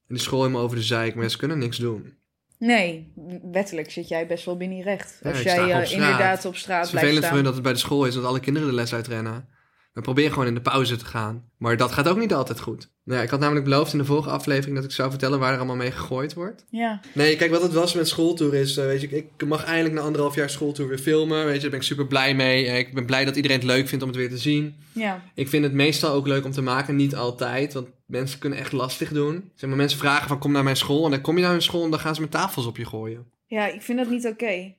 En 0.08 0.14
die 0.14 0.22
school 0.22 0.40
helemaal 0.40 0.62
over 0.62 0.76
de 0.76 0.82
zeik, 0.82 1.14
maar 1.14 1.30
ze 1.30 1.38
kunnen 1.38 1.58
niks 1.58 1.76
doen. 1.76 2.14
Nee, 2.58 3.12
wettelijk 3.52 3.90
zit 3.90 4.08
jij 4.08 4.26
best 4.26 4.44
wel 4.44 4.56
binnen 4.56 4.78
je 4.78 4.84
recht. 4.84 5.20
Als 5.22 5.42
jij 5.42 5.56
eh, 5.56 5.62
op 5.78 5.84
straat. 5.84 5.90
inderdaad 5.90 6.44
op 6.44 6.56
straat 6.56 6.76
Het 6.76 6.86
is 6.86 6.90
blijft 6.90 7.08
vervelend 7.08 7.16
staan. 7.16 7.28
voor 7.28 7.36
hun 7.36 7.44
dat 7.44 7.54
het 7.54 7.62
bij 7.62 7.72
de 7.72 7.78
school 7.78 8.06
is, 8.06 8.14
dat 8.14 8.24
alle 8.24 8.40
kinderen 8.40 8.68
de 8.68 8.74
les 8.74 8.94
uitrennen. 8.94 9.48
We 9.96 10.02
proberen 10.02 10.32
gewoon 10.32 10.46
in 10.46 10.54
de 10.54 10.60
pauze 10.60 10.96
te 10.96 11.04
gaan. 11.04 11.44
Maar 11.58 11.76
dat 11.76 11.92
gaat 11.92 12.08
ook 12.08 12.18
niet 12.18 12.34
altijd 12.34 12.60
goed. 12.60 12.88
Nou 13.04 13.18
ja, 13.18 13.24
ik 13.24 13.30
had 13.30 13.40
namelijk 13.40 13.64
beloofd 13.64 13.92
in 13.92 13.98
de 13.98 14.04
vorige 14.04 14.30
aflevering 14.30 14.76
dat 14.76 14.84
ik 14.84 14.90
zou 14.90 15.10
vertellen 15.10 15.38
waar 15.38 15.50
er 15.52 15.56
allemaal 15.58 15.76
mee 15.76 15.90
gegooid 15.90 16.34
wordt. 16.34 16.64
Ja. 16.70 17.00
Nee, 17.14 17.36
kijk, 17.36 17.50
wat 17.50 17.62
het 17.62 17.72
was 17.72 17.94
met 17.94 18.08
schooltour 18.08 18.54
is, 18.54 18.76
eh, 18.76 18.84
weet 18.84 19.00
je, 19.00 19.08
ik 19.08 19.46
mag 19.46 19.64
eindelijk 19.64 19.94
na 19.94 20.00
anderhalf 20.00 20.34
jaar 20.34 20.50
schooltour 20.50 20.88
weer 20.88 20.98
filmen. 20.98 21.44
Weet 21.44 21.54
je, 21.54 21.60
daar 21.60 21.70
ben 21.70 21.78
ik 21.78 21.84
super 21.86 22.06
blij 22.06 22.34
mee. 22.34 22.66
Eh, 22.66 22.78
Ik 22.78 22.94
ben 22.94 23.06
blij 23.06 23.24
dat 23.24 23.36
iedereen 23.36 23.56
het 23.56 23.66
leuk 23.66 23.88
vindt 23.88 24.04
om 24.04 24.10
het 24.10 24.18
weer 24.18 24.28
te 24.28 24.38
zien. 24.38 24.74
ja. 24.92 25.22
Ik 25.34 25.48
vind 25.48 25.64
het 25.64 25.72
meestal 25.72 26.12
ook 26.14 26.26
leuk 26.26 26.44
om 26.44 26.50
te 26.52 26.62
maken, 26.62 26.96
niet 26.96 27.14
altijd, 27.16 27.72
want 27.72 27.88
mensen 28.06 28.38
kunnen 28.38 28.58
echt 28.58 28.72
lastig 28.72 29.08
doen. 29.12 29.50
Zeg 29.54 29.68
maar, 29.68 29.78
mensen 29.78 29.98
vragen 29.98 30.28
van 30.28 30.38
kom 30.38 30.52
naar 30.52 30.64
mijn 30.64 30.76
school 30.76 31.04
en 31.04 31.10
dan 31.10 31.20
kom 31.20 31.36
je 31.36 31.42
naar 31.42 31.52
hun 31.52 31.62
school 31.62 31.84
en 31.84 31.90
dan 31.90 32.00
gaan 32.00 32.14
ze 32.14 32.20
met 32.20 32.30
tafels 32.30 32.66
op 32.66 32.76
je 32.76 32.86
gooien. 32.86 33.26
Ja, 33.46 33.66
ik 33.66 33.82
vind 33.82 33.98
dat 33.98 34.10
niet 34.10 34.26
oké. 34.26 34.74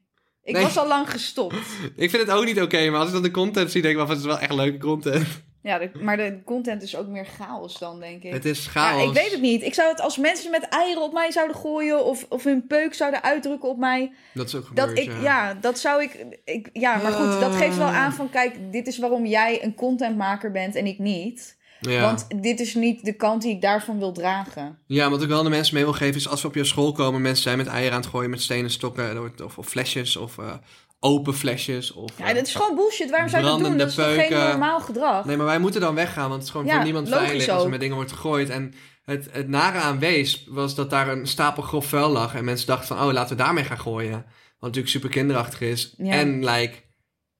Ik 0.48 0.54
Nee. 0.54 0.64
was 0.64 0.78
al 0.78 0.88
lang 0.88 1.12
gestopt. 1.12 1.56
Ik 1.96 2.10
vind 2.10 2.22
het 2.28 2.32
ook 2.32 2.46
niet 2.46 2.62
oké, 2.62 2.90
maar 2.90 3.00
als 3.00 3.08
ik 3.08 3.14
dan 3.14 3.24
de 3.24 3.32
content 3.32 3.72
zie, 3.72 3.82
denk 3.82 3.92
ik 3.94 3.98
wel 4.00 4.08
van 4.08 4.16
het 4.16 4.26
is 4.26 4.32
wel 4.32 4.40
echt 4.42 4.54
leuke 4.54 4.78
content. 4.78 5.26
Ja, 5.62 5.78
de- 5.78 5.90
maar 6.02 6.18
de 6.18 6.40
content 6.46 6.82
is 6.82 6.96
ook 6.96 7.08
meer 7.08 7.26
chaos 7.26 7.78
dan, 7.80 8.00
denk 8.00 8.24
ik. 8.24 8.34
Het 8.34 8.46
is 8.46 8.68
chaos. 8.68 9.02
Ja, 9.02 9.08
ik 9.08 9.14
weet 9.14 9.32
het 9.32 9.42
niet. 9.42 9.64
Ik 9.64 9.74
zou 9.74 9.90
het 9.90 10.02
als 10.02 10.18
mensen 10.18 10.52
met 10.52 10.64
eieren 10.70 11.04
op 11.04 11.14
mij 11.14 11.32
zouden 11.32 11.56
gooien 11.56 12.06
of, 12.06 12.26
of 12.30 12.44
hun 12.44 12.68
peuk 12.68 12.94
zouden 12.94 13.24
uitdrukken 13.24 13.70
op 13.70 13.78
mij. 13.78 14.12
Dat 14.34 14.48
is 14.48 14.56
ook 14.56 14.66
gebeurd, 14.66 14.88
Dat 14.88 14.98
ik, 14.98 15.12
ja. 15.22 15.54
dat 15.54 15.80
zou 15.80 16.02
ik, 16.04 16.26
ik. 16.46 16.70
Ja, 16.74 16.96
maar 16.98 17.12
goed, 17.12 17.40
dat 17.40 17.56
geeft 17.56 17.78
wel 17.78 17.88
aan 17.88 18.14
van: 18.14 18.30
kijk, 18.30 18.72
dit 18.72 18.88
is 18.88 18.98
waarom 18.98 19.26
jij 19.26 19.64
een 19.64 19.76
contentmaker 19.76 20.52
bent 20.52 20.76
en 20.76 20.86
ik 20.88 21.00
niet. 21.00 21.57
Ja. 21.80 22.02
Want 22.02 22.28
dit 22.42 22.60
is 22.60 22.76
niet 22.76 23.06
de 23.06 23.14
kant 23.14 23.42
die 23.42 23.52
ik 23.52 23.62
daarvan 23.62 24.00
wil 24.00 24.12
dragen. 24.12 24.80
Ja, 24.88 25.10
wat 25.10 25.22
ik 25.22 25.28
wel 25.28 25.38
aan 25.38 25.44
de 25.44 25.50
mensen 25.50 25.74
mee 25.74 25.84
wil 25.84 25.94
geven 25.94 26.16
is 26.16 26.28
als 26.28 26.42
we 26.42 26.48
op 26.48 26.56
je 26.56 26.64
school 26.64 26.92
komen, 26.92 27.22
mensen 27.22 27.44
zijn 27.44 27.58
met 27.58 27.68
eieren 27.68 27.94
aan 27.94 28.02
het 28.02 28.10
gooien, 28.10 28.30
met 28.30 28.42
stenen 28.42 28.72
stokken, 28.72 29.34
of, 29.44 29.58
of 29.58 29.68
flesjes, 29.68 30.16
of 30.16 30.38
eh, 30.38 30.54
open 31.00 31.34
flesjes. 31.34 31.94
Of, 31.94 32.12
Ja, 32.18 32.28
eh, 32.28 32.36
dat 32.36 32.48
is 32.48 32.56
gewoon 32.56 32.76
bullshit. 32.76 33.10
Waarom 33.10 33.30
zou 33.30 33.44
je 33.44 33.50
dat 33.50 33.60
doen? 33.60 33.78
Dat 33.78 33.88
is 33.88 33.96
toch 33.96 34.14
geen 34.16 34.32
normaal 34.32 34.80
gedrag? 34.80 35.26
Nee, 35.26 35.38
maar 35.38 35.46
wij 35.46 35.60
moeten 35.60 35.82
dan 35.82 35.96
weggaan, 35.96 36.30
want 36.30 36.34
het 36.34 36.44
is 36.44 36.50
gewoon 36.50 36.66
Ja, 36.66 36.74
voor 36.74 36.84
niemand 36.84 37.10
veilig 37.10 37.48
als 37.48 37.64
er 37.64 37.70
met 37.70 37.80
dingen 37.80 37.96
wordt 37.96 38.12
gegooid. 38.12 38.50
En 38.50 38.74
het, 39.04 39.28
het 39.32 39.48
nare 39.48 39.78
aan 39.78 40.00
Wees 40.00 40.46
was 40.50 40.76
dat 40.76 40.90
daar 40.90 41.08
een 41.08 41.28
stapel 41.28 41.64
grof 41.64 41.86
vuil 41.86 42.10
lag. 42.10 42.36
En 42.36 42.46
mensen 42.46 42.68
dachten 42.68 42.88
van, 42.88 43.08
oh, 43.08 43.14
laten 43.14 43.38
we 43.38 43.44
daarmee 43.44 43.64
gaan 43.64 43.80
gooien. 43.80 44.12
Wat 44.12 44.26
natuurlijk 44.60 44.90
super 44.90 45.10
kinderachtig 45.10 45.62
is. 45.62 45.94
Ja. 45.98 46.12
En, 46.12 46.46
like, 46.46 46.78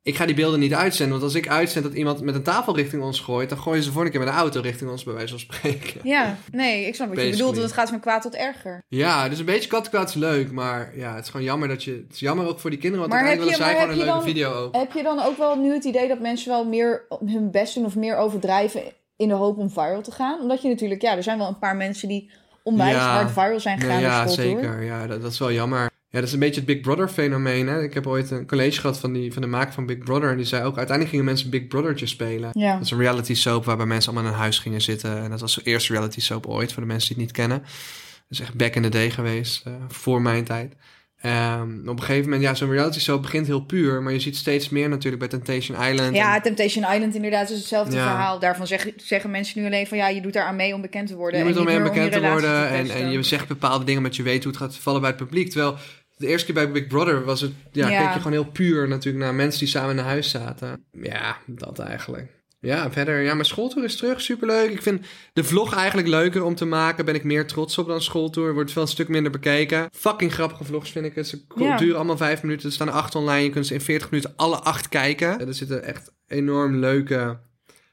ik 0.08 0.16
ga 0.16 0.26
die 0.26 0.36
beelden 0.36 0.60
niet 0.60 0.74
uitzenden. 0.74 1.12
Want 1.20 1.24
als 1.24 1.36
ik 1.36 1.50
uitzend 1.50 1.84
dat 1.84 1.94
iemand 1.94 2.22
met 2.22 2.36
een 2.36 2.44
tafel 2.44 2.76
richting 2.76 3.04
ons 3.04 3.20
gooit... 3.20 3.50
dan 3.50 3.58
gooien 3.58 3.84
ze 3.84 3.92
voor 3.92 4.06
een 4.06 4.12
keer 4.12 4.20
met 4.20 4.30
een 4.30 4.36
auto 4.36 4.62
richting 4.62 4.90
ons, 4.90 5.04
bij 5.04 5.14
wijze 5.14 5.30
van 5.30 5.40
spreken. 5.40 6.00
Ja, 6.04 6.36
nee, 6.52 6.86
ik 6.88 6.96
snap 6.96 7.08
wat 7.08 7.18
je 7.24 7.30
bedoelt. 7.30 7.52
want 7.52 7.64
Het 7.64 7.74
gaat 7.74 7.90
van 7.90 8.00
kwaad 8.00 8.22
tot 8.22 8.36
erger. 8.36 8.84
Ja, 8.88 9.30
dus 9.30 9.40
een 9.40 9.46
beetje 9.46 9.70
kattenkwaad 9.70 10.10
is 10.10 10.16
leuk. 10.16 10.52
Maar 10.52 10.92
ja, 10.98 11.16
het 11.16 11.24
is 11.24 11.30
gewoon 11.30 11.46
jammer 11.46 11.68
dat 11.68 11.84
je... 11.84 11.92
Het 11.92 12.14
is 12.14 12.20
jammer 12.20 12.48
ook 12.48 12.60
voor 12.60 12.70
die 12.70 12.80
kinderen, 12.80 13.08
want 13.10 13.22
Maar 13.22 13.30
heb 13.32 13.42
zij 13.42 13.74
je- 13.74 13.80
gewoon 13.80 13.90
een 14.00 14.06
leuke 14.06 14.22
video 14.22 14.54
ook. 14.54 14.76
Heb 14.76 14.92
je 14.94 15.04
dan 15.04 15.20
ook 15.24 15.38
wel 15.38 15.56
nu 15.56 15.74
het 15.74 15.84
idee 15.84 16.08
dat 16.08 16.20
mensen 16.20 16.50
wel 16.50 16.66
meer 16.66 17.06
hun 17.26 17.52
best 17.52 17.76
doen 17.76 17.86
of 17.86 17.96
meer 17.96 18.18
overdrijven 18.18 18.82
in 19.16 19.28
de 19.28 19.34
hoop 19.34 19.58
om 19.58 19.70
viral 19.70 20.02
te 20.02 20.12
gaan? 20.12 20.40
Omdat 20.42 20.62
je 20.62 20.68
natuurlijk, 20.70 21.02
ja, 21.02 21.16
er 21.16 21.24
zijn 21.24 21.38
wel 21.38 21.48
een 21.48 21.60
paar 21.60 21.76
mensen 21.76 22.08
die 22.08 22.32
onwijs 22.64 22.96
Ja. 22.96 23.14
hard 23.16 23.32
viral 23.32 23.60
zijn 23.60 23.80
gegaan 23.80 24.00
ja, 24.02 24.28
zeker. 24.28 24.84
Ja, 24.84 25.08
dat, 25.08 25.22
dat 25.22 25.32
is 25.32 25.40
wel 25.40 25.52
jammer. 25.52 25.90
Ja, 26.10 26.20
dat 26.20 26.28
is 26.28 26.34
een 26.34 26.40
beetje 26.40 26.62
het 26.62 26.66
Big 26.66 26.80
Brother 26.80 27.10
fenomeen. 27.10 27.68
Hè? 27.68 27.84
Ik 27.84 27.94
heb 27.94 28.08
ooit 28.08 28.32
een 28.32 28.48
college 28.48 28.80
gehad 28.80 29.00
van, 29.00 29.14
die, 29.14 29.34
van 29.34 29.42
de 29.42 29.48
maker 29.48 29.74
van 29.74 29.86
Big 29.86 29.98
Brother. 29.98 30.30
En 30.30 30.38
die 30.38 30.46
zei 30.46 30.64
ook, 30.64 30.78
uiteindelijk 30.78 31.10
gingen 31.10 31.26
mensen 31.26 31.50
Big 31.50 31.68
Brothertje 31.68 32.06
spelen. 32.06 32.50
Ja. 32.54 32.74
Dat 32.74 32.86
is 32.86 32.92
een 32.92 32.98
reality 32.98 33.34
soap 33.34 33.66
waarbij 33.66 33.86
mensen 33.86 34.12
allemaal 34.12 34.30
in 34.30 34.36
een 34.36 34.42
huis 34.44 34.60
gingen 34.60 34.82
zitten. 34.82 35.24
En 35.24 35.30
dat 35.30 35.42
was 35.42 35.56
de 35.56 35.62
eerste 35.64 35.94
reality 35.94 36.20
soap 36.20 36.46
ooit, 36.46 36.74
voor 36.74 36.82
de 36.82 36.88
mensen 36.88 37.16
die 37.16 37.18
het 37.18 37.26
niet 37.26 37.36
kennen. 37.36 37.60
Dat 37.60 38.40
is 38.40 38.40
echt 38.40 38.56
back 38.56 38.76
in 38.76 38.82
the 38.82 38.90
day 38.90 39.10
geweest, 39.10 39.66
eh, 39.66 39.74
voor 39.88 40.22
mijn 40.22 40.44
tijd. 40.44 40.76
Ehm, 41.22 41.80
op 41.90 41.98
een 41.98 42.00
gegeven 42.00 42.24
moment, 42.24 42.42
ja, 42.42 42.54
zo'n 42.54 42.70
reality 42.72 43.00
soap 43.00 43.22
begint 43.22 43.48
heel 43.48 43.60
puur. 43.66 44.02
Maar 44.04 44.14
je 44.14 44.20
ziet 44.20 44.36
steeds 44.36 44.70
meer 44.70 44.90
natuurlijk 44.90 45.20
bij 45.20 45.40
Temptation 45.40 45.82
Island. 45.92 46.16
Ja, 46.16 46.36
En 46.36 46.42
Temptation 46.42 46.94
Island 46.94 47.16
inderdaad 47.16 47.50
is 47.50 47.58
hetzelfde 47.58 47.96
Ja. 47.96 48.02
verhaal. 48.08 48.40
Daarvan 48.40 48.68
zeggen, 48.68 48.94
zeggen 48.98 49.32
mensen 49.32 49.60
nu 49.62 49.66
alleen 49.66 49.88
van 49.88 49.98
ja, 49.98 50.08
je 50.08 50.22
doet 50.22 50.34
daar 50.34 50.46
aan 50.46 50.56
mee 50.56 50.74
om 50.74 50.82
bekend 50.82 51.08
te 51.08 51.16
worden. 51.16 51.40
je 51.40 51.46
niet 51.46 51.56
ermee 51.56 51.78
meer 51.80 51.88
om 51.88 51.94
bekend 51.94 52.12
te 52.12 52.22
worden. 52.22 52.70
En, 52.70 52.90
en 52.90 53.12
je 53.12 53.24
zegt 53.24 53.48
bepaalde 53.48 53.86
dingen, 53.86 54.02
omdat 54.02 54.16
je 54.16 54.24
weet 54.24 54.44
hoe 54.44 54.52
het 54.52 54.62
gaat 54.62 54.76
vallen 54.76 55.02
bij 55.02 55.10
het 55.10 55.20
publiek. 55.20 55.50
Terwijl 55.50 55.76
de 56.18 56.28
eerste 56.28 56.46
keer 56.46 56.56
bij 56.56 56.72
Big 56.72 56.88
Brother 56.88 57.26
was 57.26 57.42
het, 57.42 57.52
ja, 57.72 57.90
Ja. 57.90 57.98
keek 58.04 58.08
je 58.14 58.18
gewoon 58.18 58.32
heel 58.32 58.52
puur 58.52 58.88
natuurlijk 58.88 59.24
naar 59.26 59.34
mensen 59.36 59.60
die 59.60 59.70
samen 59.70 59.98
in 59.98 60.04
huis 60.04 60.30
zaten. 60.30 60.86
Ja, 60.92 61.38
dat 61.46 61.80
eigenlijk. 61.80 62.36
Ja, 62.60 62.92
verder, 62.92 63.22
ja, 63.22 63.34
mijn 63.34 63.46
schooltour 63.46 63.84
is 63.86 63.96
terug, 63.96 64.22
superleuk. 64.22 64.70
Ik 64.72 64.82
vind 64.82 65.06
de 65.34 65.44
vlog 65.44 65.76
eigenlijk 65.76 66.08
leuker 66.08 66.44
om 66.44 66.56
te 66.56 66.66
maken. 66.66 67.06
Ben 67.06 67.16
ik 67.16 67.24
meer 67.24 67.48
trots 67.48 67.78
op 67.78 67.88
dan 67.88 68.02
schooltour. 68.02 68.54
Wordt 68.54 68.72
veel 68.72 68.82
een 68.82 68.88
stuk 68.88 69.08
minder 69.08 69.32
bekeken. 69.32 69.90
Fucking 69.92 70.34
grappige 70.34 70.64
vlogs 70.64 70.92
vind 70.92 71.06
ik 71.06 71.16
het. 71.16 71.28
Ze 71.28 71.42
Ja. 71.56 71.78
duren 71.78 71.96
allemaal 71.96 72.18
vijf 72.18 72.42
minuten. 72.42 72.68
Er 72.68 72.74
staan 72.74 72.88
er 72.88 72.94
acht 72.94 73.16
online. 73.16 73.44
Je 73.44 73.50
kunt 73.50 73.68
ze 73.68 73.74
in 73.74 73.82
40 73.82 74.10
minuten 74.12 74.34
alle 74.36 74.56
acht 74.60 74.90
kijken. 74.90 75.48
Er 75.48 75.54
zitten 75.54 75.84
echt 75.84 76.12
enorm 76.28 76.76
leuke, 76.80 77.40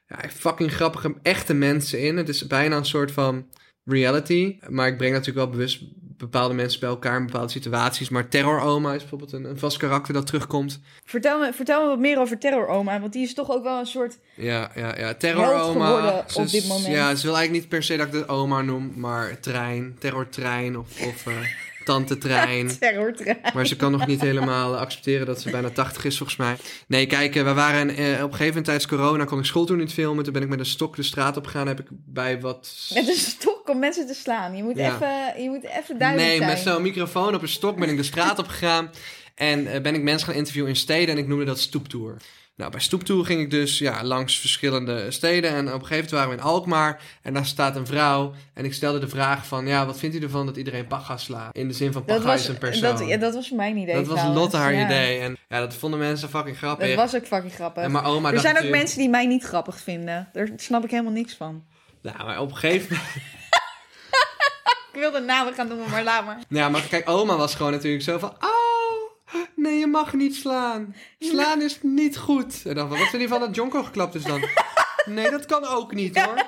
ja, 0.09 0.18
fucking 0.30 0.73
grappige, 0.73 1.14
echte 1.23 1.54
mensen 1.54 2.00
in. 2.00 2.16
Het 2.16 2.28
is 2.28 2.47
bijna 2.47 2.76
een 2.76 2.85
soort 2.85 3.12
van 3.12 3.47
reality. 3.84 4.58
Maar 4.68 4.88
ik 4.88 4.96
breng 4.96 5.12
natuurlijk 5.12 5.46
wel 5.46 5.54
bewust 5.54 5.82
bepaalde 6.16 6.54
mensen 6.54 6.80
bij 6.80 6.88
elkaar 6.88 7.16
in 7.16 7.26
bepaalde 7.26 7.52
situaties. 7.52 8.08
Maar 8.08 8.28
Terror 8.28 8.60
Oma 8.60 8.92
is 8.92 9.00
bijvoorbeeld 9.00 9.32
een, 9.32 9.44
een 9.44 9.58
vast 9.58 9.76
karakter 9.76 10.14
dat 10.14 10.26
terugkomt. 10.26 10.80
Vertel 11.04 11.38
me, 11.38 11.52
vertel 11.52 11.82
me 11.82 11.88
wat 11.88 11.98
meer 11.98 12.18
over 12.18 12.38
Terror 12.38 12.66
Oma, 12.66 13.00
want 13.00 13.12
die 13.12 13.22
is 13.22 13.34
toch 13.34 13.50
ook 13.50 13.62
wel 13.62 13.78
een 13.78 13.86
soort... 13.86 14.18
Ja, 14.34 14.70
ja, 14.74 14.98
ja. 14.98 15.14
Terror 15.14 15.44
Held 15.44 15.68
Oma. 15.68 15.86
geworden 15.86 16.24
Ze 16.26 16.40
op 16.40 16.50
dit 16.50 16.66
moment. 16.66 16.94
Ja, 16.94 17.14
ze 17.14 17.26
wil 17.26 17.36
eigenlijk 17.36 17.50
niet 17.50 17.68
per 17.68 17.82
se 17.82 17.96
dat 17.96 18.06
ik 18.06 18.12
de 18.12 18.28
oma 18.28 18.62
noem, 18.62 18.92
maar 18.96 19.40
trein. 19.40 19.96
Terror 19.98 20.28
trein 20.28 20.78
of, 20.78 21.06
of 21.06 21.26
eh, 21.26 21.34
tante 21.84 22.18
trein. 22.18 22.70
Terrortrein. 22.78 23.38
Maar 23.54 23.66
ze 23.66 23.76
kan 23.76 23.92
nog 23.92 24.06
niet 24.06 24.20
helemaal 24.20 24.76
accepteren 24.76 25.26
dat 25.26 25.40
ze 25.40 25.50
bijna 25.50 25.70
80 25.70 26.04
is, 26.04 26.16
volgens 26.16 26.38
mij. 26.38 26.56
Nee, 26.86 27.06
kijk, 27.06 27.36
eh, 27.36 27.42
we 27.44 27.52
waren 27.52 27.88
eh, 27.88 27.94
op 27.96 28.00
een 28.06 28.16
gegeven 28.18 28.46
moment 28.46 28.64
tijdens 28.64 28.86
corona 28.86 29.24
kon 29.24 29.38
ik 29.38 29.44
schooltour 29.44 29.80
niet 29.80 29.92
filmen. 29.92 30.24
Toen 30.24 30.32
ben 30.32 30.42
ik 30.42 30.48
met 30.48 30.58
een 30.58 30.66
stok 30.66 30.96
de 30.96 31.02
straat 31.02 31.36
op 31.36 31.46
gegaan. 31.46 31.66
Heb 31.66 31.80
ik 31.80 31.86
bij 31.90 32.40
wat. 32.40 32.90
Met 32.94 33.08
een 33.08 33.14
stok 33.14 33.68
om 33.68 33.78
mensen 33.78 34.06
te 34.06 34.14
slaan. 34.14 34.56
Je 34.56 34.62
moet, 34.62 34.76
Ja. 34.76 34.94
even, 34.94 35.42
je 35.42 35.48
moet 35.48 35.64
even 35.64 35.98
duidelijk 35.98 36.28
Nee, 36.28 36.36
zijn. 36.38 36.48
met 36.50 36.58
zo'n 36.58 36.82
microfoon 36.82 37.34
op 37.34 37.42
een 37.42 37.48
stok 37.48 37.78
ben 37.78 37.88
ik 37.88 37.96
de 37.96 38.02
straat 38.02 38.38
op 38.38 38.46
gegaan. 38.48 38.90
En 39.34 39.66
eh, 39.66 39.80
ben 39.80 39.94
ik 39.94 40.02
mensen 40.02 40.26
gaan 40.28 40.36
interviewen 40.36 40.70
in 40.70 40.76
steden 40.76 41.14
en 41.14 41.20
ik 41.20 41.26
noemde 41.28 41.44
dat 41.44 41.58
stoeptour. 41.60 42.16
Nou, 42.56 42.70
bij 42.70 42.80
stoeptour 42.80 43.25
ging 43.25 43.40
ik 43.40 43.50
dus 43.50 43.78
ja, 43.78 44.04
langs 44.04 44.38
verschillende 44.40 45.11
steden. 45.11 45.50
En 45.50 45.66
op 45.66 45.80
een 45.80 45.87
gegeven 45.87 45.94
moment 45.94 46.11
waren 46.11 46.28
we 46.28 46.34
in 46.37 46.42
Alkmaar. 46.42 47.00
En 47.23 47.34
daar 47.34 47.46
staat 47.46 47.76
een 47.76 47.87
vrouw. 47.87 48.32
En 48.54 48.64
ik 48.64 48.73
stelde 48.75 48.99
de 48.99 49.08
vraag 49.08 49.46
van, 49.46 49.66
ja, 49.66 49.87
wat 49.87 49.99
vindt 49.99 50.16
u 50.16 50.20
ervan 50.20 50.46
dat 50.46 50.56
iedereen 50.56 50.87
Paga 50.87 51.16
slaat? 51.16 51.56
In 51.56 51.68
de 51.68 51.75
zin 51.75 51.92
van 51.92 52.04
Paga 52.04 52.34
is 52.34 52.49
een 52.49 52.58
persoon. 52.58 52.96
dat, 52.96 53.08
ja, 53.08 53.16
dat 53.16 53.34
was 53.34 53.50
mijn 53.50 53.76
idee 53.76 53.94
Dat 53.94 54.06
was. 54.06 54.23
Lotte 54.34 54.56
haar 54.56 54.75
Ja. 54.75 54.84
idee. 54.84 55.18
En 55.18 55.37
ja, 55.49 55.61
dat 55.61 55.75
vonden 55.75 55.99
mensen 55.99 56.28
fucking 56.28 56.56
grappig. 56.56 56.87
Dat 56.88 56.96
was 56.96 57.14
ook 57.14 57.26
fucking 57.26 57.52
grappig. 57.54 57.82
En 57.82 57.90
maar 57.90 58.04
oma 58.04 58.32
er 58.32 58.40
zijn 58.40 58.46
ook 58.46 58.52
natuurlijk- 58.52 58.82
mensen 58.82 58.99
die 58.99 59.08
mij 59.08 59.26
niet 59.26 59.44
grappig 59.44 59.80
vinden. 59.80 60.28
Daar 60.32 60.49
snap 60.56 60.84
ik 60.84 60.90
helemaal 60.90 61.12
niks 61.12 61.34
van. 61.34 61.64
Ja, 62.02 62.25
maar 62.25 62.40
op 62.40 62.50
een 62.50 62.56
gegeven 62.56 62.97
moment... 62.97 63.12
Ik 64.93 65.00
wilde 65.00 65.21
namen 65.21 65.54
gaan 65.54 65.69
noemen, 65.69 65.90
maar 65.90 66.04
laat 66.04 66.25
maar. 66.25 66.38
Ja, 66.49 66.69
maar 66.69 66.80
kijk, 66.88 67.08
oma 67.08 67.36
was 67.36 67.54
gewoon 67.54 67.73
natuurlijk 67.73 68.02
zo 68.02 68.19
van... 68.19 68.28
Oh, 68.30 68.63
nee, 69.56 69.78
je 69.78 69.86
mag 69.86 70.12
niet 70.12 70.34
slaan. 70.34 70.94
Slaan 71.18 71.62
is 71.62 71.78
niet 71.82 72.16
goed. 72.16 72.62
En 72.64 72.75
dan 72.75 72.88
wat 72.88 72.99
vind 72.99 73.23
je 73.23 73.28
van 73.28 73.40
dat 73.40 73.54
Jonko 73.54 73.82
geklapt 73.82 74.14
is 74.14 74.23
dan? 74.23 74.42
Nee, 75.04 75.30
dat 75.30 75.47
kan 75.47 75.64
ook 75.64 75.94
niet 75.94 76.20
hoor. 76.20 76.42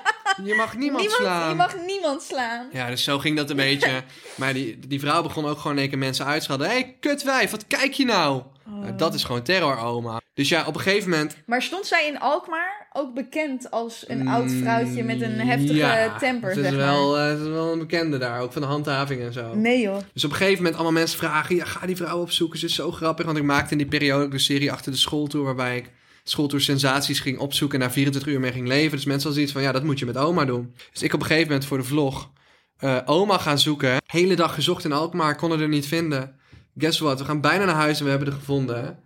Je 0.44 0.54
mag 0.54 0.76
niemand, 0.76 1.10
slaan. 1.10 1.48
Je 1.48 1.54
mag 1.54 1.76
niemand 1.86 2.22
slaan. 2.22 2.68
Ja, 2.72 2.88
dus 2.88 3.04
zo 3.04 3.18
ging 3.18 3.36
dat 3.36 3.50
een 3.50 3.56
beetje. 3.56 4.02
Maar 4.34 4.52
die, 4.52 4.78
die 4.78 5.00
vrouw 5.00 5.22
begon 5.22 5.46
ook 5.46 5.58
gewoon 5.58 5.78
één 5.78 5.88
keer 5.88 5.98
mensen 5.98 6.26
uitschelden. 6.26 6.66
Hé, 6.66 6.72
hey, 6.72 6.96
kutwijf, 7.00 7.50
wat 7.50 7.66
kijk 7.66 7.92
je 7.92 8.04
nou? 8.04 8.42
Oh. 8.68 8.96
Dat 8.96 9.14
is 9.14 9.24
gewoon 9.24 9.42
terror, 9.42 9.78
oma. 9.78 10.20
Dus 10.34 10.48
ja, 10.48 10.66
op 10.66 10.74
een 10.74 10.80
gegeven 10.80 11.10
moment... 11.10 11.36
Maar 11.46 11.62
stond 11.62 11.86
zij 11.86 12.06
in 12.06 12.18
Alkmaar 12.20 12.88
ook 12.92 13.14
bekend 13.14 13.70
als 13.70 14.04
een 14.08 14.28
oud 14.28 14.50
vrouwtje 14.50 15.02
met 15.04 15.20
een 15.20 15.40
heftige 15.40 15.72
Mm, 15.72 15.78
ja, 15.78 16.18
temper, 16.18 16.48
Het 16.48 16.58
is, 16.58 16.64
zeg 16.64 16.74
maar? 16.76 16.84
wel, 16.86 17.18
eh, 17.18 17.32
is 17.32 17.48
wel 17.48 17.72
een 17.72 17.78
bekende 17.78 18.18
daar, 18.18 18.40
ook 18.40 18.52
van 18.52 18.62
de 18.62 18.68
handhaving 18.68 19.20
en 19.22 19.32
zo. 19.32 19.54
Nee 19.54 19.80
joh. 19.80 19.98
Dus 20.12 20.24
op 20.24 20.30
een 20.30 20.36
gegeven 20.36 20.56
moment 20.56 20.74
allemaal 20.74 20.92
mensen 20.92 21.18
vragen... 21.18 21.56
Ja, 21.56 21.64
ga 21.64 21.86
die 21.86 21.96
vrouw 21.96 22.20
opzoeken, 22.20 22.58
ze 22.58 22.66
is 22.66 22.74
zo 22.74 22.90
grappig. 22.92 23.24
Want 23.26 23.38
ik 23.38 23.44
maakte 23.44 23.72
in 23.72 23.78
die 23.78 23.86
periode 23.86 24.24
ook 24.24 24.30
de 24.30 24.38
serie 24.38 24.72
Achter 24.72 24.92
de 24.92 24.98
Schooltour... 24.98 25.44
waarbij 25.44 25.76
ik 25.76 25.90
schooltour 26.24 26.62
sensaties 26.62 27.20
ging 27.20 27.38
opzoeken... 27.38 27.78
en 27.78 27.84
daar 27.84 27.94
24 27.94 28.32
uur 28.32 28.40
mee 28.40 28.52
ging 28.52 28.66
leven. 28.68 28.96
Dus 28.96 29.04
mensen 29.04 29.28
hadden 29.28 29.32
zoiets 29.32 29.52
van... 29.52 29.62
ja, 29.62 29.72
dat 29.72 29.82
moet 29.84 29.98
je 29.98 30.06
met 30.06 30.16
oma 30.16 30.44
doen. 30.44 30.74
Dus 30.92 31.02
ik 31.02 31.12
op 31.12 31.20
een 31.20 31.26
gegeven 31.26 31.48
moment 31.48 31.66
voor 31.68 31.78
de 31.78 31.84
vlog... 31.84 32.30
eh, 32.78 32.98
oma 33.04 33.38
gaan 33.38 33.58
zoeken. 33.58 33.96
Hele 34.06 34.36
dag 34.36 34.54
gezocht 34.54 34.84
in 34.84 34.92
Alkmaar, 34.92 35.36
konden 35.36 35.60
er 35.60 35.68
niet 35.68 35.86
vinden. 35.86 36.35
Guess 36.78 36.98
what, 36.98 37.18
we 37.18 37.24
gaan 37.24 37.40
bijna 37.40 37.64
naar 37.64 37.74
huis 37.74 37.98
en 37.98 38.04
we 38.04 38.10
hebben 38.10 38.28
er 38.28 38.34
gevonden. 38.34 38.98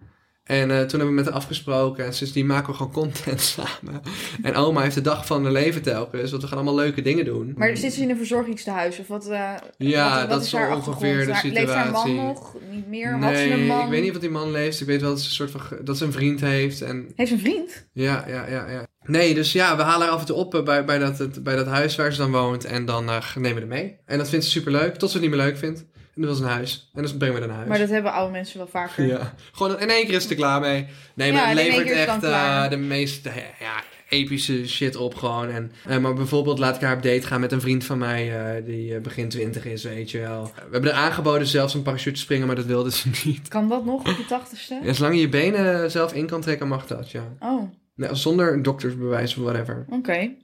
En 0.45 0.71
eh, 0.71 0.77
toen 0.79 0.89
hebben 0.89 1.07
we 1.09 1.13
met 1.15 1.25
haar 1.25 1.35
afgesproken. 1.35 2.05
En 2.05 2.15
sindsdien 2.15 2.47
maken 2.47 2.71
we 2.71 2.75
gewoon 2.77 2.93
content 2.93 3.41
samen. 3.57 4.01
En 4.43 4.55
oma 4.55 4.83
heeft 4.83 4.95
de 4.95 5.01
dag 5.01 5.27
van 5.27 5.43
haar 5.43 5.53
leven 5.53 5.83
telkens. 5.83 6.31
Want 6.31 6.43
we 6.43 6.49
gaan 6.49 6.57
allemaal 6.57 6.75
leuke 6.75 7.03
dingen 7.03 7.25
doen. 7.25 7.55
Maar 7.57 7.77
zit 7.77 7.93
ze 7.93 8.03
in 8.03 8.11
een 8.11 8.17
verzorgingstehuis 8.17 8.99
of 8.99 9.07
wat? 9.07 9.29
eh, 9.29 9.53
Ja, 9.79 10.11
wat, 10.11 10.21
wat 10.21 10.31
dat 10.31 10.43
is 10.45 10.53
haar 10.53 10.77
ongeveer 10.77 11.27
de 11.27 11.33
Haar- 11.33 11.45
Leeft 11.47 11.73
haar 11.73 11.91
man 11.91 12.07
situatie. 12.07 12.15
nog? 12.15 12.55
Niet 12.71 12.87
meer? 12.89 13.19
Had 13.19 13.37
ze 13.37 13.51
een 13.53 13.67
man? 13.67 13.85
ik 13.85 13.91
weet 13.91 14.03
niet 14.03 14.13
wat 14.13 14.21
die 14.21 14.31
man 14.31 14.51
leeft. 14.51 14.81
Ik 14.81 14.87
weet 14.87 15.01
wel 15.01 15.11
dat 15.11 15.21
ze 15.21 15.27
een 15.27 15.49
soort 15.49 15.51
van 15.51 15.79
dat 15.85 15.99
ze 15.99 16.05
een 16.05 16.13
vriend 16.13 16.41
heeft. 16.41 16.83
En 16.83 17.13
Heeft 17.17 17.29
ze 17.29 17.35
een 17.35 17.41
vriend? 17.41 17.87
ja, 17.93 18.25
ja, 18.29 18.47
ja, 18.49 18.71
ja. 18.71 18.87
Nee, 19.05 19.35
dus 19.35 19.53
ja, 19.53 19.77
we 19.77 19.83
halen 19.83 20.07
haar 20.07 20.15
af 20.15 20.21
en 20.21 20.27
toe 20.27 20.37
op 20.37 20.55
eh, 20.55 20.63
bij, 20.63 20.85
bij, 20.85 20.99
dat, 20.99 21.43
bij 21.43 21.57
dat 21.57 21.67
huis 21.67 21.97
waar 21.97 22.13
ze 22.13 22.19
dan 22.19 22.31
woont. 22.31 22.65
En 22.65 22.85
dan 22.85 23.05
nemen 23.05 23.55
we 23.55 23.59
haar 23.59 23.67
mee. 23.67 23.97
En 24.07 24.19
dat 24.19 24.29
vindt 24.29 24.45
ze 24.45 24.51
super 24.51 24.73
leuk, 24.73 24.95
tot 24.97 25.11
ze 25.11 25.17
het 25.19 25.27
niet 25.27 25.37
meer 25.37 25.45
leuk 25.47 25.57
vindt. 25.59 25.85
En 26.15 26.23
dat 26.23 26.31
was 26.31 26.41
een 26.41 26.47
huis. 26.47 26.91
En 26.95 27.03
dan 27.03 27.17
brengen 27.17 27.41
we 27.41 27.47
naar 27.47 27.57
huis. 27.57 27.69
Maar 27.69 27.79
dat 27.79 27.89
hebben 27.89 28.13
oude 28.13 28.33
mensen 28.33 28.59
wel 28.59 28.67
vaker. 28.67 29.07
Ja, 29.11 29.35
gewoon 29.53 29.81
in 29.81 29.91
één 29.91 30.07
keer 30.07 30.15
is 30.15 30.23
het 30.23 30.31
er 30.31 30.37
klaar 30.37 30.61
mee. 30.61 30.87
Nee, 31.15 31.33
Ja, 31.33 31.35
maar 31.35 31.47
het 31.47 31.57
levert 31.57 31.91
echt 31.91 32.25
eh, 32.25 32.69
de 32.69 32.77
meest 32.77 33.25
ja, 33.61 33.83
epische 34.09 34.69
shit 34.69 34.97
op 34.97 35.15
gewoon. 35.15 35.51
En, 35.51 35.73
eh, 35.87 35.99
maar 35.99 36.15
bijvoorbeeld 36.15 36.59
laat 36.59 36.77
ik 36.77 36.83
haar 36.83 36.97
op 36.97 37.03
date 37.03 37.27
gaan 37.27 37.41
met 37.41 37.53
een 37.53 37.61
vriend 37.61 37.85
van 37.85 37.99
mij 37.99 38.39
eh, 38.39 38.65
die 38.65 39.01
begin 39.01 39.29
twintig 39.29 39.65
is, 39.65 39.85
weet 39.85 40.11
je 40.11 40.19
wel. 40.19 40.45
We 40.45 40.73
hebben 40.73 40.91
er 40.91 40.97
aangeboden 40.97 41.47
zelfs 41.47 41.75
een 41.75 41.83
parachute 41.83 42.15
te 42.15 42.21
springen, 42.21 42.47
maar 42.47 42.57
dat 42.57 42.65
wilde 42.65 42.91
ze 42.91 43.09
niet. 43.25 43.49
Kan 43.49 43.69
dat 43.69 43.85
nog 43.85 44.01
op 44.01 44.17
je 44.17 44.27
tachtigste? 44.27 44.81
Ja, 44.83 44.93
zolang 44.93 45.15
je 45.15 45.21
je 45.21 45.29
benen 45.29 45.91
zelf 45.91 46.13
in 46.13 46.27
kan 46.27 46.41
trekken, 46.41 46.69
mag 46.69 46.87
dat, 46.87 47.11
ja. 47.11 47.25
Oh, 47.41 47.63
oké. 47.63 47.71
Nee, 47.95 48.15
zonder 48.15 48.53
een 48.53 48.63
doktersbewijs 48.63 49.37
of 49.37 49.43
whatever. 49.43 49.85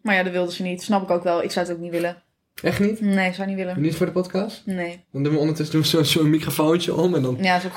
Maar 0.03 0.15
ja, 0.15 0.23
dat 0.23 0.33
wilde 0.33 0.53
ze 0.53 0.63
niet. 0.63 0.83
Snap 0.83 1.03
ik 1.03 1.11
ook 1.11 1.23
wel. 1.25 1.43
Ik 1.43 1.51
zou 1.51 1.67
het 1.67 1.75
ook 1.75 1.83
niet 1.83 1.91
willen. 1.91 2.23
Echt 2.63 2.81
niet? 2.81 3.01
Nee, 3.01 3.33
zou 3.33 3.49
niet 3.49 3.57
willen. 3.57 3.81
Niet 3.81 3.97
voor 3.97 4.07
de 4.07 4.13
podcast? 4.13 4.63
Nee. 4.65 5.05
Dan 5.13 5.23
doen 5.23 5.33
we 5.33 5.39
ondertussen 5.39 5.75
doen 5.75 5.83
we 5.85 5.89
zo- 5.89 6.03
zo'n 6.03 6.31
microfoontje 6.31 6.95
om 6.95 7.15
en 7.15 7.23
dan 7.23 7.37
Ja, 7.41 7.61
zo... 7.61 7.69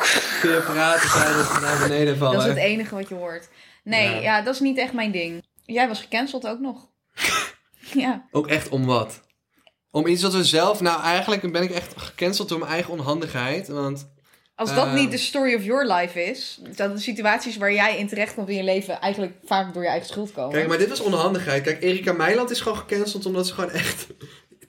kun 0.42 0.50
je 0.52 0.62
praten 0.62 1.10
tijdens 1.10 1.54
we 1.54 1.60
naar 1.62 1.80
beneden 1.88 2.18
vallen. 2.18 2.38
dat 2.38 2.46
is 2.48 2.54
het 2.54 2.62
enige 2.64 2.96
wat 2.96 3.10
je 3.10 3.16
hoort. 3.16 3.50
Nee, 3.84 4.10
Ja. 4.10 4.22
ja. 4.22 4.42
dat 4.42 4.54
is 4.54 4.60
niet 4.60 4.78
echt 4.78 4.94
mijn 4.94 5.12
ding. 5.12 5.44
Jij 5.66 5.88
was 5.88 6.00
gecanceld 6.02 6.48
ook 6.48 6.60
nog. 6.60 6.88
ja. 8.04 8.28
Ook 8.32 8.48
echt 8.48 8.70
om 8.70 8.86
wat? 8.86 9.22
Om 9.92 10.08
iets 10.08 10.22
wat 10.22 10.34
we 10.34 10.44
zelf... 10.44 10.82
Nou, 10.82 11.02
eigenlijk 11.02 11.52
ben 11.52 11.64
ik 11.64 11.72
echt 11.72 11.94
gecanceld 11.98 12.50
door 12.50 12.60
mijn 12.60 12.72
eigen 12.72 12.94
onhandigheid. 12.94 13.68
Want 13.68 14.12
Als 14.56 14.76
dat 14.76 14.94
niet 14.94 15.12
de 15.12 15.18
story 15.18 15.56
of 15.56 15.64
your 15.64 15.94
life 15.94 16.24
is, 16.24 16.60
dat 16.76 16.96
de 16.96 17.02
situaties 17.02 17.58
waar 17.58 17.74
jij 17.74 17.98
in 17.98 18.08
terecht 18.08 18.34
komt 18.34 18.50
in 18.50 18.56
je 18.56 18.64
leven 18.64 19.00
eigenlijk 19.00 19.34
vaak 19.46 19.74
door 19.74 19.84
je 19.84 19.90
eigen 19.90 20.08
schuld 20.08 20.32
komen. 20.32 20.52
Kijk, 20.54 20.68
maar 20.68 20.78
dit 20.78 20.90
was 20.90 21.00
onhandigheid. 21.00 21.64
Kijk, 21.64 21.82
Erika 21.84 22.14
Meiland 22.14 22.50
is 22.50 22.62
gewoon 22.62 22.78
gecanceld 22.78 23.26
omdat 23.26 23.48
ze 23.48 23.54
gewoon 23.54 23.72
echt 23.72 24.08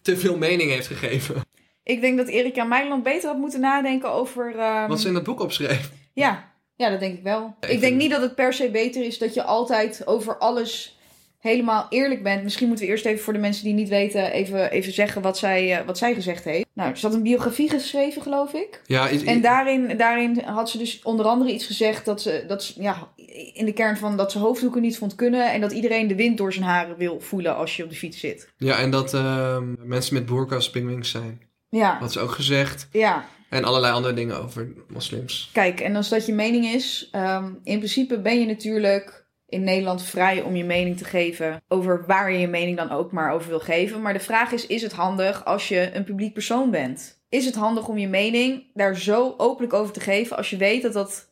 te 0.03 0.17
veel 0.17 0.37
mening 0.37 0.71
heeft 0.71 0.87
gegeven. 0.87 1.35
Ik 1.83 2.01
denk 2.01 2.17
dat 2.17 2.29
Erika 2.29 2.65
Meiland 2.65 3.03
beter 3.03 3.29
had 3.29 3.39
moeten 3.39 3.61
nadenken 3.61 4.11
over. 4.13 4.57
ehm, 4.59 4.89
Wat 4.89 5.01
ze 5.01 5.09
in 5.09 5.15
dat 5.15 5.23
boek 5.25 5.41
opschreef. 5.41 5.91
Ja, 6.15 6.53
ja, 6.77 6.91
dat 6.91 7.01
denk 7.01 7.17
ik 7.17 7.23
wel. 7.23 7.57
ik 7.61 7.69
ik 7.69 7.81
denk 7.81 7.97
niet 7.97 8.11
dat 8.11 8.23
het 8.23 8.35
per 8.35 8.53
se 8.53 8.71
beter 8.71 9.05
is 9.05 9.19
dat 9.19 9.35
je 9.35 9.43
altijd 9.43 10.07
over 10.07 10.39
alles 10.39 10.99
helemaal 11.40 11.87
eerlijk 11.88 12.22
bent. 12.22 12.42
Misschien 12.42 12.66
moeten 12.68 12.85
we 12.87 12.90
eerst 12.90 13.05
even 13.05 13.24
voor 13.24 13.33
de 13.33 13.38
mensen 13.38 13.64
die 13.64 13.74
niet 13.74 13.88
weten, 13.88 14.33
even, 14.33 14.70
even 14.70 14.92
zeggen 14.92 15.22
wat 15.22 15.38
zij, 15.38 15.79
eh, 15.79 15.87
wat 15.87 15.98
zij 15.98 16.14
gezegd 16.14 16.44
heeft. 16.44 16.66
Nou, 16.74 16.96
ze 16.96 17.07
had 17.07 17.14
een 17.14 17.22
biografie 17.22 17.70
geschreven, 17.70 18.22
geloof 18.22 18.53
ik. 18.53 18.81
Ja, 18.87 19.09
is, 19.09 19.24
En 19.24 19.40
daarin, 19.40 19.96
daarin 19.96 20.40
had 20.44 20.70
ze 20.70 20.79
dus 20.79 21.03
onder 21.03 21.26
andere 21.26 21.53
iets 21.53 21.66
gezegd 21.66 22.05
dat 22.05 22.22
ze, 22.22 22.44
dat 22.46 22.62
ze, 22.64 22.83
ja, 22.83 23.09
in 23.55 23.64
de 23.64 23.72
kern 23.72 23.96
van 23.96 24.16
dat 24.16 24.33
ze 24.33 24.38
hoofddoeken 24.38 24.83
niet 24.83 24.98
vond 24.98 25.14
kunnen. 25.14 25.53
En 25.53 25.61
dat 25.61 25.72
iedereen 25.72 26.07
de 26.09 26.14
wind 26.14 26.37
door 26.38 26.53
zijn 26.53 26.64
haren 26.64 26.96
wil 26.96 27.20
voelen 27.20 27.57
als 27.57 27.76
je 27.76 27.85
op 27.85 27.90
de 27.90 27.96
fiets 27.96 28.20
zit. 28.20 28.53
ja, 28.57 28.79
en 28.79 28.90
dat 28.90 29.14
ehm, 29.14 29.74
mensen 29.79 30.14
met 30.14 30.26
boerka's 30.26 30.70
pingwings 30.70 31.11
zijn. 31.11 31.40
Ja, 31.68 31.96
Had 32.00 32.12
ze 32.12 32.20
ook 32.20 32.31
gezegd. 32.33 32.88
ja. 32.92 33.24
En 33.48 33.64
allerlei 33.64 33.92
andere 33.94 34.14
dingen 34.14 34.42
over 34.42 34.72
moslims. 34.88 35.50
Kijk, 35.53 35.81
en 35.81 35.96
als 35.96 36.09
dat 36.09 36.26
je 36.26 36.33
mening 36.33 36.64
is, 36.66 37.09
ehm, 37.12 37.44
in 37.64 37.79
principe 37.79 38.18
ben 38.20 38.40
je 38.40 38.46
natuurlijk 38.46 39.19
in 39.51 39.65
Nederland 39.65 40.03
vrij 40.03 40.43
om 40.43 40.57
je 40.57 40.65
mening 40.65 40.97
te 40.97 41.05
geven 41.05 41.63
over 41.69 42.05
waar 42.07 42.33
je 42.33 42.39
je 42.39 42.49
mening 42.49 42.77
dan 42.77 42.91
ook 42.91 43.13
maar 43.13 43.33
over 43.33 43.49
wil 43.49 43.61
geven. 43.61 44.03
Maar 44.03 44.13
de 44.13 44.21
vraag 44.21 44.53
is, 44.53 44.67
is 44.67 44.83
het 44.83 44.93
handig 44.93 45.45
als 45.45 45.69
je 45.69 45.91
een 45.95 46.05
publiek 46.05 46.33
persoon 46.33 46.71
bent? 46.71 47.21
Is 47.29 47.45
het 47.45 47.55
handig 47.55 47.89
om 47.89 47.99
je 47.99 48.09
mening 48.09 48.65
daar 48.75 48.97
zo 48.97 49.35
openlijk 49.37 49.73
over 49.73 49.93
te 49.93 50.01
geven 50.01 50.37
als 50.37 50.51
je 50.51 50.57
weet 50.57 50.83
dat 50.83 50.93
dat 50.93 51.29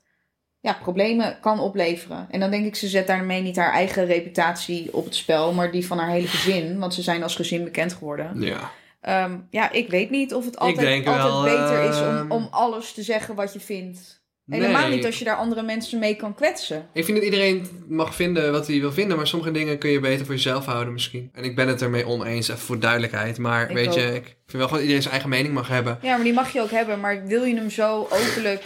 ja, 0.60 0.72
problemen 0.72 1.38
kan 1.40 1.60
opleveren? 1.60 2.26
En 2.30 2.40
dan 2.40 2.50
denk 2.50 2.66
ik, 2.66 2.76
ze 2.76 2.88
zet 2.88 3.06
daarmee 3.06 3.42
niet 3.42 3.56
haar 3.56 3.72
eigen 3.72 4.06
reputatie 4.06 4.94
op 4.94 5.04
het 5.04 5.14
spel, 5.14 5.52
maar 5.52 5.70
die 5.70 5.86
van 5.86 5.98
haar 5.98 6.10
hele 6.10 6.26
gezin, 6.28 6.78
want 6.78 6.94
ze 6.94 7.02
zijn 7.02 7.22
als 7.22 7.36
gezin 7.36 7.64
bekend 7.64 7.92
geworden. 7.92 8.40
Ja. 8.40 8.70
Ehm, 9.00 9.38
ja, 9.50 9.72
ik 9.72 9.88
weet 9.88 10.10
niet 10.10 10.34
of 10.34 10.44
het 10.44 10.58
altijd, 10.58 11.04
wel, 11.04 11.42
beter 11.42 11.82
is 11.82 12.00
om, 12.00 12.06
ehm, 12.06 12.30
om 12.30 12.48
alles 12.50 12.92
te 12.92 13.02
zeggen 13.02 13.34
wat 13.34 13.52
je 13.52 13.60
vindt. 13.60 14.17
Helemaal 14.48 14.86
Nee. 14.88 14.96
niet 14.96 15.06
als 15.06 15.18
je 15.18 15.24
daar 15.24 15.36
andere 15.36 15.62
mensen 15.62 15.98
mee 15.98 16.14
kan 16.16 16.34
kwetsen. 16.34 16.88
Ik 16.92 17.04
vind 17.04 17.16
dat 17.16 17.26
iedereen 17.26 17.68
mag 17.88 18.14
vinden 18.14 18.52
wat 18.52 18.66
hij 18.66 18.80
wil 18.80 18.92
vinden, 18.92 19.16
maar 19.16 19.26
sommige 19.26 19.50
dingen 19.50 19.78
kun 19.78 19.90
je 19.90 20.00
beter 20.00 20.24
voor 20.26 20.34
jezelf 20.34 20.64
houden 20.64 20.92
misschien. 20.92 21.30
En 21.32 21.44
ik 21.44 21.56
ben 21.56 21.68
het 21.68 21.82
ermee 21.82 22.06
oneens, 22.06 22.48
even 22.48 22.60
voor 22.60 22.78
duidelijkheid. 22.80 23.38
Maar 23.38 23.70
Ik 23.70 23.76
weet 23.76 23.94
je, 23.94 24.00
ik 24.14 24.24
vind 24.24 24.36
wel 24.52 24.60
gewoon 24.62 24.70
dat 24.70 24.80
iedereen 24.80 25.02
zijn 25.02 25.12
eigen 25.14 25.30
mening 25.30 25.54
mag 25.54 25.68
hebben. 25.68 25.98
Ja, 26.02 26.14
maar 26.14 26.24
die 26.24 26.32
mag 26.32 26.52
je 26.52 26.60
ook 26.60 26.70
hebben. 26.70 27.00
Maar 27.00 27.26
wil 27.26 27.44
je 27.44 27.54
hem 27.56 27.70
zo 27.70 28.08
openlijk 28.10 28.64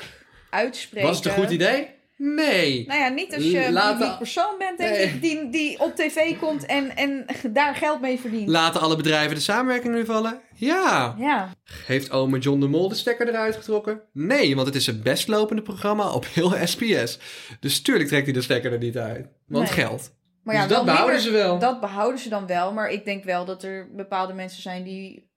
uitspreken? 0.51 1.09
Was 1.09 1.17
het 1.17 1.27
een 1.27 1.33
goed 1.33 1.51
idee? 1.51 1.87
Nee. 2.25 2.85
Nou 2.87 3.01
ja, 3.01 3.09
niet 3.09 3.35
als 3.35 3.45
je 3.45 3.65
een 3.67 3.73
Laten- 3.73 4.17
persoon 4.19 4.55
bent 4.59 4.79
denk 4.79 4.91
Nee. 4.91 5.05
ik, 5.07 5.23
die, 5.23 5.49
die 5.51 5.81
op 5.81 5.95
tv 5.97 6.39
komt 6.39 6.67
en, 6.67 6.97
en 6.97 7.27
daar 7.53 7.75
geld 7.75 8.01
mee 8.01 8.21
verdient. 8.21 8.49
Laten 8.49 8.81
alle 8.81 8.97
bedrijven 8.97 9.35
de 9.35 9.41
samenwerking 9.41 9.95
nu 9.95 10.05
vallen? 10.05 10.41
Ja. 10.55 11.15
ja, 11.19 11.55
Heeft 11.87 12.11
ome 12.11 12.39
John 12.39 12.61
de 12.61 12.67
Mol 12.69 12.89
de 12.89 12.95
stekker 12.95 13.29
eruit 13.29 13.57
getrokken? 13.57 14.01
Nee, 14.13 14.55
want 14.55 14.67
het 14.67 14.77
is 14.77 14.87
het 14.87 15.03
best 15.03 15.29
lopende 15.29 15.63
programma 15.63 16.11
op 16.13 16.27
heel 16.33 16.51
SPS. 16.67 17.19
Dus 17.61 17.81
tuurlijk 17.83 18.09
trekt 18.09 18.25
hij 18.25 18.33
de 18.35 18.43
stekker 18.43 18.73
er 18.73 18.79
niet 18.79 18.99
uit. 18.99 19.27
Want 19.47 19.65
Nee. 19.65 19.73
geld. 19.75 20.13
maar 20.45 20.55
ja, 20.55 20.67
dus 20.67 20.77
dat 20.77 20.85
behouden 20.85 21.15
minder- 21.15 21.33
ze 21.33 21.45
wel. 21.47 21.59
Dat 21.59 21.81
behouden 21.81 22.21
ze 22.21 22.29
dan 22.29 22.47
wel, 22.47 22.73
maar 22.73 22.91
ik 22.91 23.05
denk 23.05 23.25
wel 23.25 23.45
dat 23.45 23.63
er 23.63 23.89
bepaalde 23.97 24.33
mensen 24.33 24.63
zijn 24.63 24.83
die 24.83 25.31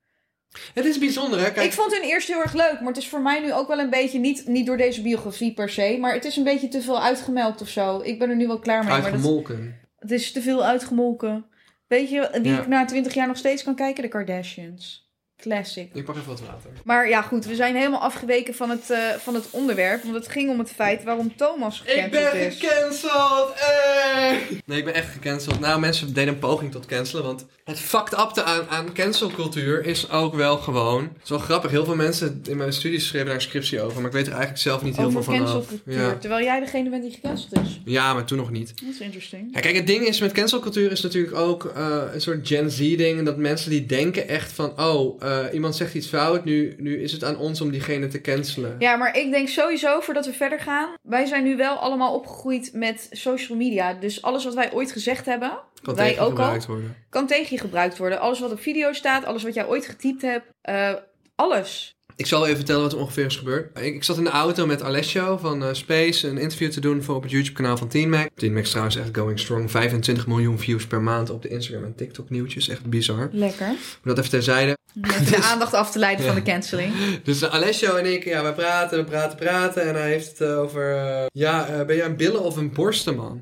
Het 0.74 0.86
is 0.86 0.98
bijzonder, 0.98 1.40
hè? 1.40 1.52
Kijk, 1.52 1.66
Ik 1.66 1.74
vond 1.74 1.94
hun 1.94 2.04
eerst 2.04 2.28
heel 2.28 2.42
erg 2.42 2.54
leuk, 2.54 2.78
maar 2.80 2.88
het 2.88 2.98
is 2.98 3.08
voor 3.08 3.22
mij 3.22 3.40
nu 3.40 3.54
ook 3.54 3.68
wel 3.68 3.80
een 3.80 3.90
beetje, 3.90 4.20
niet, 4.20 4.48
niet 4.48 4.66
door 4.66 4.78
deze 4.78 5.02
biografie 5.02 5.54
per 5.54 5.70
se, 5.70 5.98
maar 6.00 6.14
het 6.14 6.26
is 6.26 6.36
een 6.36 6.44
beetje 6.44 6.68
te 6.68 6.82
veel 6.82 7.02
uitgemelkt 7.04 7.62
of 7.62 7.68
zo. 7.70 8.00
Ik 8.04 8.20
ben 8.20 8.30
er 8.30 8.36
nu 8.36 8.48
wel 8.48 8.60
klaar 8.60 8.80
mee, 8.80 8.88
maar 8.90 9.02
dat, 9.02 9.12
uitgemolken. 9.12 9.80
het 10.00 10.12
is 10.12 10.32
te 10.32 10.42
veel 10.42 10.66
uitgemolken. 10.66 11.46
Weet 11.88 12.10
je, 12.10 12.30
wie 12.42 12.52
Ja. 12.52 12.62
ik 12.62 12.68
na 12.68 12.86
twintig 12.86 13.14
jaar 13.14 13.28
nog 13.28 13.38
steeds 13.38 13.64
kan 13.64 13.76
kijken? 13.76 14.04
De 14.04 14.10
Kardashians. 14.10 15.05
Classic. 15.42 15.90
Ik 15.94 16.06
pak 16.06 16.16
even 16.16 16.28
wat 16.28 16.40
water. 16.42 16.70
Maar 16.84 17.10
ja, 17.10 17.22
goed, 17.22 17.46
we 17.46 17.56
zijn 17.56 17.76
helemaal 17.76 18.00
afgeweken 18.02 18.54
van 18.56 18.70
het, 18.70 18.90
eh, 18.90 18.98
van 19.18 19.34
het 19.36 19.48
onderwerp, 19.52 20.04
want 20.04 20.16
het 20.16 20.28
ging 20.28 20.50
om 20.50 20.60
het 20.60 20.72
feit 20.72 21.04
waarom 21.04 21.36
Thomas 21.36 21.82
Ik 21.82 21.90
gecanceld 21.90 22.32
ben 22.32 22.48
is. 22.48 22.60
gecanceld! 22.60 23.52
Hey! 23.56 24.40
Nee, 24.66 24.78
ik 24.78 24.86
ben 24.86 24.94
echt 24.94 25.12
gecanceld. 25.14 25.60
Nou, 25.60 25.80
mensen 25.80 26.14
deden 26.14 26.34
een 26.34 26.40
poging 26.40 26.72
tot 26.72 26.86
cancelen. 26.86 27.24
Want 27.24 27.46
het 27.64 27.80
fucked 27.80 28.20
upte 28.20 28.44
aan, 28.44 28.68
aan 28.70 28.94
cancelcultuur 28.94 29.86
is 29.86 30.10
ook 30.10 30.34
wel 30.36 30.58
gewoon... 30.58 31.02
Het 31.04 31.24
is 31.24 31.30
wel 31.30 31.40
grappig. 31.40 31.72
Heel 31.72 31.86
veel 31.86 31.96
mensen 31.96 32.42
in 32.48 32.58
mijn 32.58 32.74
studies 32.74 33.08
schreven 33.08 33.26
daar 33.28 33.36
een 33.36 33.42
scriptie 33.42 33.82
over. 33.82 33.98
Maar 33.98 34.06
ik 34.06 34.12
weet 34.16 34.26
er 34.26 34.32
eigenlijk 34.32 34.62
zelf 34.62 34.82
niet 34.84 34.96
heel 34.96 35.06
Over 35.06 35.24
veel 35.24 35.34
van 35.34 35.44
af. 35.46 35.52
cancelcultuur, 35.52 36.02
Ja. 36.02 36.16
terwijl 36.20 36.44
jij 36.44 36.60
degene 36.60 36.90
bent 36.90 37.04
die 37.04 37.12
gecanceld 37.12 37.54
is. 37.66 37.80
ja, 37.86 38.14
maar 38.14 38.26
toen 38.26 38.38
nog 38.38 38.52
niet. 38.52 38.74
Dat 38.86 38.94
is 38.94 39.00
interesting. 39.00 39.50
Ja, 39.54 39.60
kijk, 39.60 39.76
het 39.76 39.88
ding 39.88 40.06
is 40.08 40.20
met 40.20 40.32
cancelcultuur 40.32 40.92
is 40.92 41.02
natuurlijk 41.02 41.36
ook 41.36 41.66
eh, 41.76 42.02
een 42.14 42.22
soort 42.22 42.48
Gen 42.48 42.72
Z-ding. 42.72 43.24
Dat 43.26 43.38
mensen 43.38 43.70
die 43.70 43.86
denken 43.86 44.28
echt 44.28 44.52
van... 44.52 44.80
Oh, 44.82 45.24
eh, 45.26 45.54
iemand 45.54 45.76
zegt 45.76 45.94
iets 45.94 46.08
fout. 46.08 46.46
Nu, 46.46 46.76
nu 46.78 47.02
is 47.02 47.12
het 47.12 47.24
aan 47.24 47.38
ons 47.38 47.62
om 47.62 47.72
diegene 47.72 48.08
te 48.08 48.22
cancelen. 48.22 48.76
Ja, 48.80 48.96
maar 48.96 49.18
ik 49.18 49.32
denk 49.32 49.48
sowieso, 49.48 50.00
voordat 50.00 50.26
we 50.26 50.34
verder 50.34 50.60
gaan... 50.60 50.94
Wij 51.02 51.26
zijn 51.26 51.44
nu 51.44 51.56
wel 51.58 51.76
allemaal 51.76 52.14
opgegroeid 52.14 52.70
met 52.74 53.08
social 53.12 53.58
media. 53.58 53.94
Dus 53.94 54.22
alles 54.22 54.44
wat 54.44 54.54
wij 54.54 54.74
ooit 54.74 54.92
gezegd 54.92 55.26
hebben, 55.26 55.60
Kan 55.82 55.96
wij 55.96 56.08
tegen 56.08 56.24
ook 56.24 56.30
gebruikt 56.30 56.66
worden. 56.66 56.96
kan 57.10 57.28
tegen 57.28 57.56
je 57.56 57.60
gebruikt 57.62 57.98
worden. 57.98 58.20
Alles 58.20 58.40
wat 58.40 58.52
op 58.52 58.60
video 58.60 58.94
staat, 58.94 59.26
alles 59.26 59.44
wat 59.44 59.54
jij 59.54 59.68
ooit 59.68 59.86
getypt 59.86 60.22
hebt, 60.22 60.46
eh, 60.62 60.94
alles. 61.36 61.95
Ik 62.16 62.26
zal 62.26 62.44
even 62.46 62.56
vertellen 62.56 62.82
wat 62.82 62.94
er 62.94 63.00
ongeveer 63.00 63.26
is 63.26 63.36
gebeurd. 63.36 63.80
Ik, 63.80 63.96
ik 63.96 64.04
zat 64.04 64.18
in 64.18 64.24
de 64.24 64.30
auto 64.30 64.66
met 64.66 64.82
Alessio 64.84 65.38
van 65.38 65.64
eh, 65.64 65.74
Space 65.74 66.28
een 66.28 66.38
interview 66.38 66.72
te 66.72 66.80
doen 66.80 67.04
voor 67.04 67.16
op 67.16 67.22
het 67.22 67.32
YouTube-kanaal 67.32 67.78
van 67.78 67.88
Teen 67.88 68.10
Mac. 68.10 68.30
Teen 68.36 68.54
Mac 68.54 68.64
is 68.64 68.70
trouwens 68.70 68.96
echt 68.96 69.10
going 69.18 69.40
strong. 69.40 69.72
25 69.72 70.28
miljoen 70.28 70.60
views 70.60 70.88
per 70.88 71.02
maand 71.02 71.30
op 71.30 71.42
de 71.42 71.48
Instagram 71.48 71.84
en 71.84 71.96
TikTok 71.96 72.30
nieuwtjes. 72.30 72.68
Echt 72.70 72.86
bizar. 72.86 73.30
Lekker. 73.32 73.68
Maar 73.68 73.76
dat 74.04 74.18
even 74.18 74.30
terzijde. 74.30 74.78
Even 75.02 75.26
de 75.32 75.44
aandacht 75.52 75.74
af 75.74 75.92
te 75.92 76.00
leiden 76.00 76.26
van 76.26 76.36
de 76.36 76.42
canceling. 76.42 76.94
Dus 77.24 77.42
eh, 77.42 77.54
Alessio 77.54 77.96
en 77.96 78.14
ik, 78.14 78.24
ja, 78.24 78.44
we 78.44 78.54
praten, 78.54 78.98
we 78.98 79.04
praten, 79.04 79.38
praten. 79.38 79.88
En 79.88 79.96
hij 79.96 80.10
heeft 80.10 80.28
het 80.28 80.42
eh, 80.42 80.60
over, 80.60 80.96
ja, 81.32 81.84
ben 81.86 81.96
jij 81.96 82.06
een 82.06 82.16
billen- 82.18 82.44
of 82.44 82.58
een 82.58 82.74
borstenman? 82.74 83.42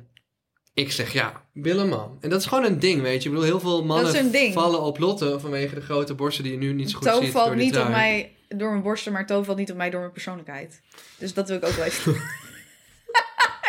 Ik 0.74 0.92
zeg, 0.92 1.14
ja, 1.14 1.46
billenman. 1.54 2.18
En 2.22 2.30
dat 2.30 2.40
is 2.40 2.46
gewoon 2.46 2.64
een 2.66 2.80
ding, 2.80 3.02
weet 3.02 3.24
je. 3.24 3.30
Ik 3.30 3.36
bedoel, 3.36 3.50
heel 3.50 3.60
veel 3.60 3.84
mannen 3.86 4.54
vallen 4.54 4.82
op 4.82 5.00
Lotte 5.00 5.40
vanwege 5.40 5.76
de 5.76 5.82
grote 5.82 6.14
borsten 6.14 6.44
die 6.44 6.54
je 6.54 6.58
nu 6.60 6.74
niet 6.74 6.90
zo 6.90 6.98
goed 6.98 7.08
Toon 7.08 7.24
ziet 7.24 7.32
valt 7.32 7.48
door 7.48 7.56
die 7.56 7.66
niet 7.66 7.78
op 7.78 7.90
mij 7.90 8.32
door 8.58 8.70
mijn 8.70 8.84
borsten, 8.84 9.12
maar 9.12 9.26
Toon 9.26 9.46
valt 9.46 9.58
niet 9.58 9.72
op 9.72 9.78
mij 9.78 9.90
door 9.90 10.00
mijn 10.00 10.12
persoonlijkheid. 10.12 10.82
Dus 11.18 11.34
dat 11.34 11.48
wil 11.48 11.58
ik 11.58 11.66
ook 11.66 11.72
wel 11.72 11.86
even 11.86 12.04
doen. 12.04 12.22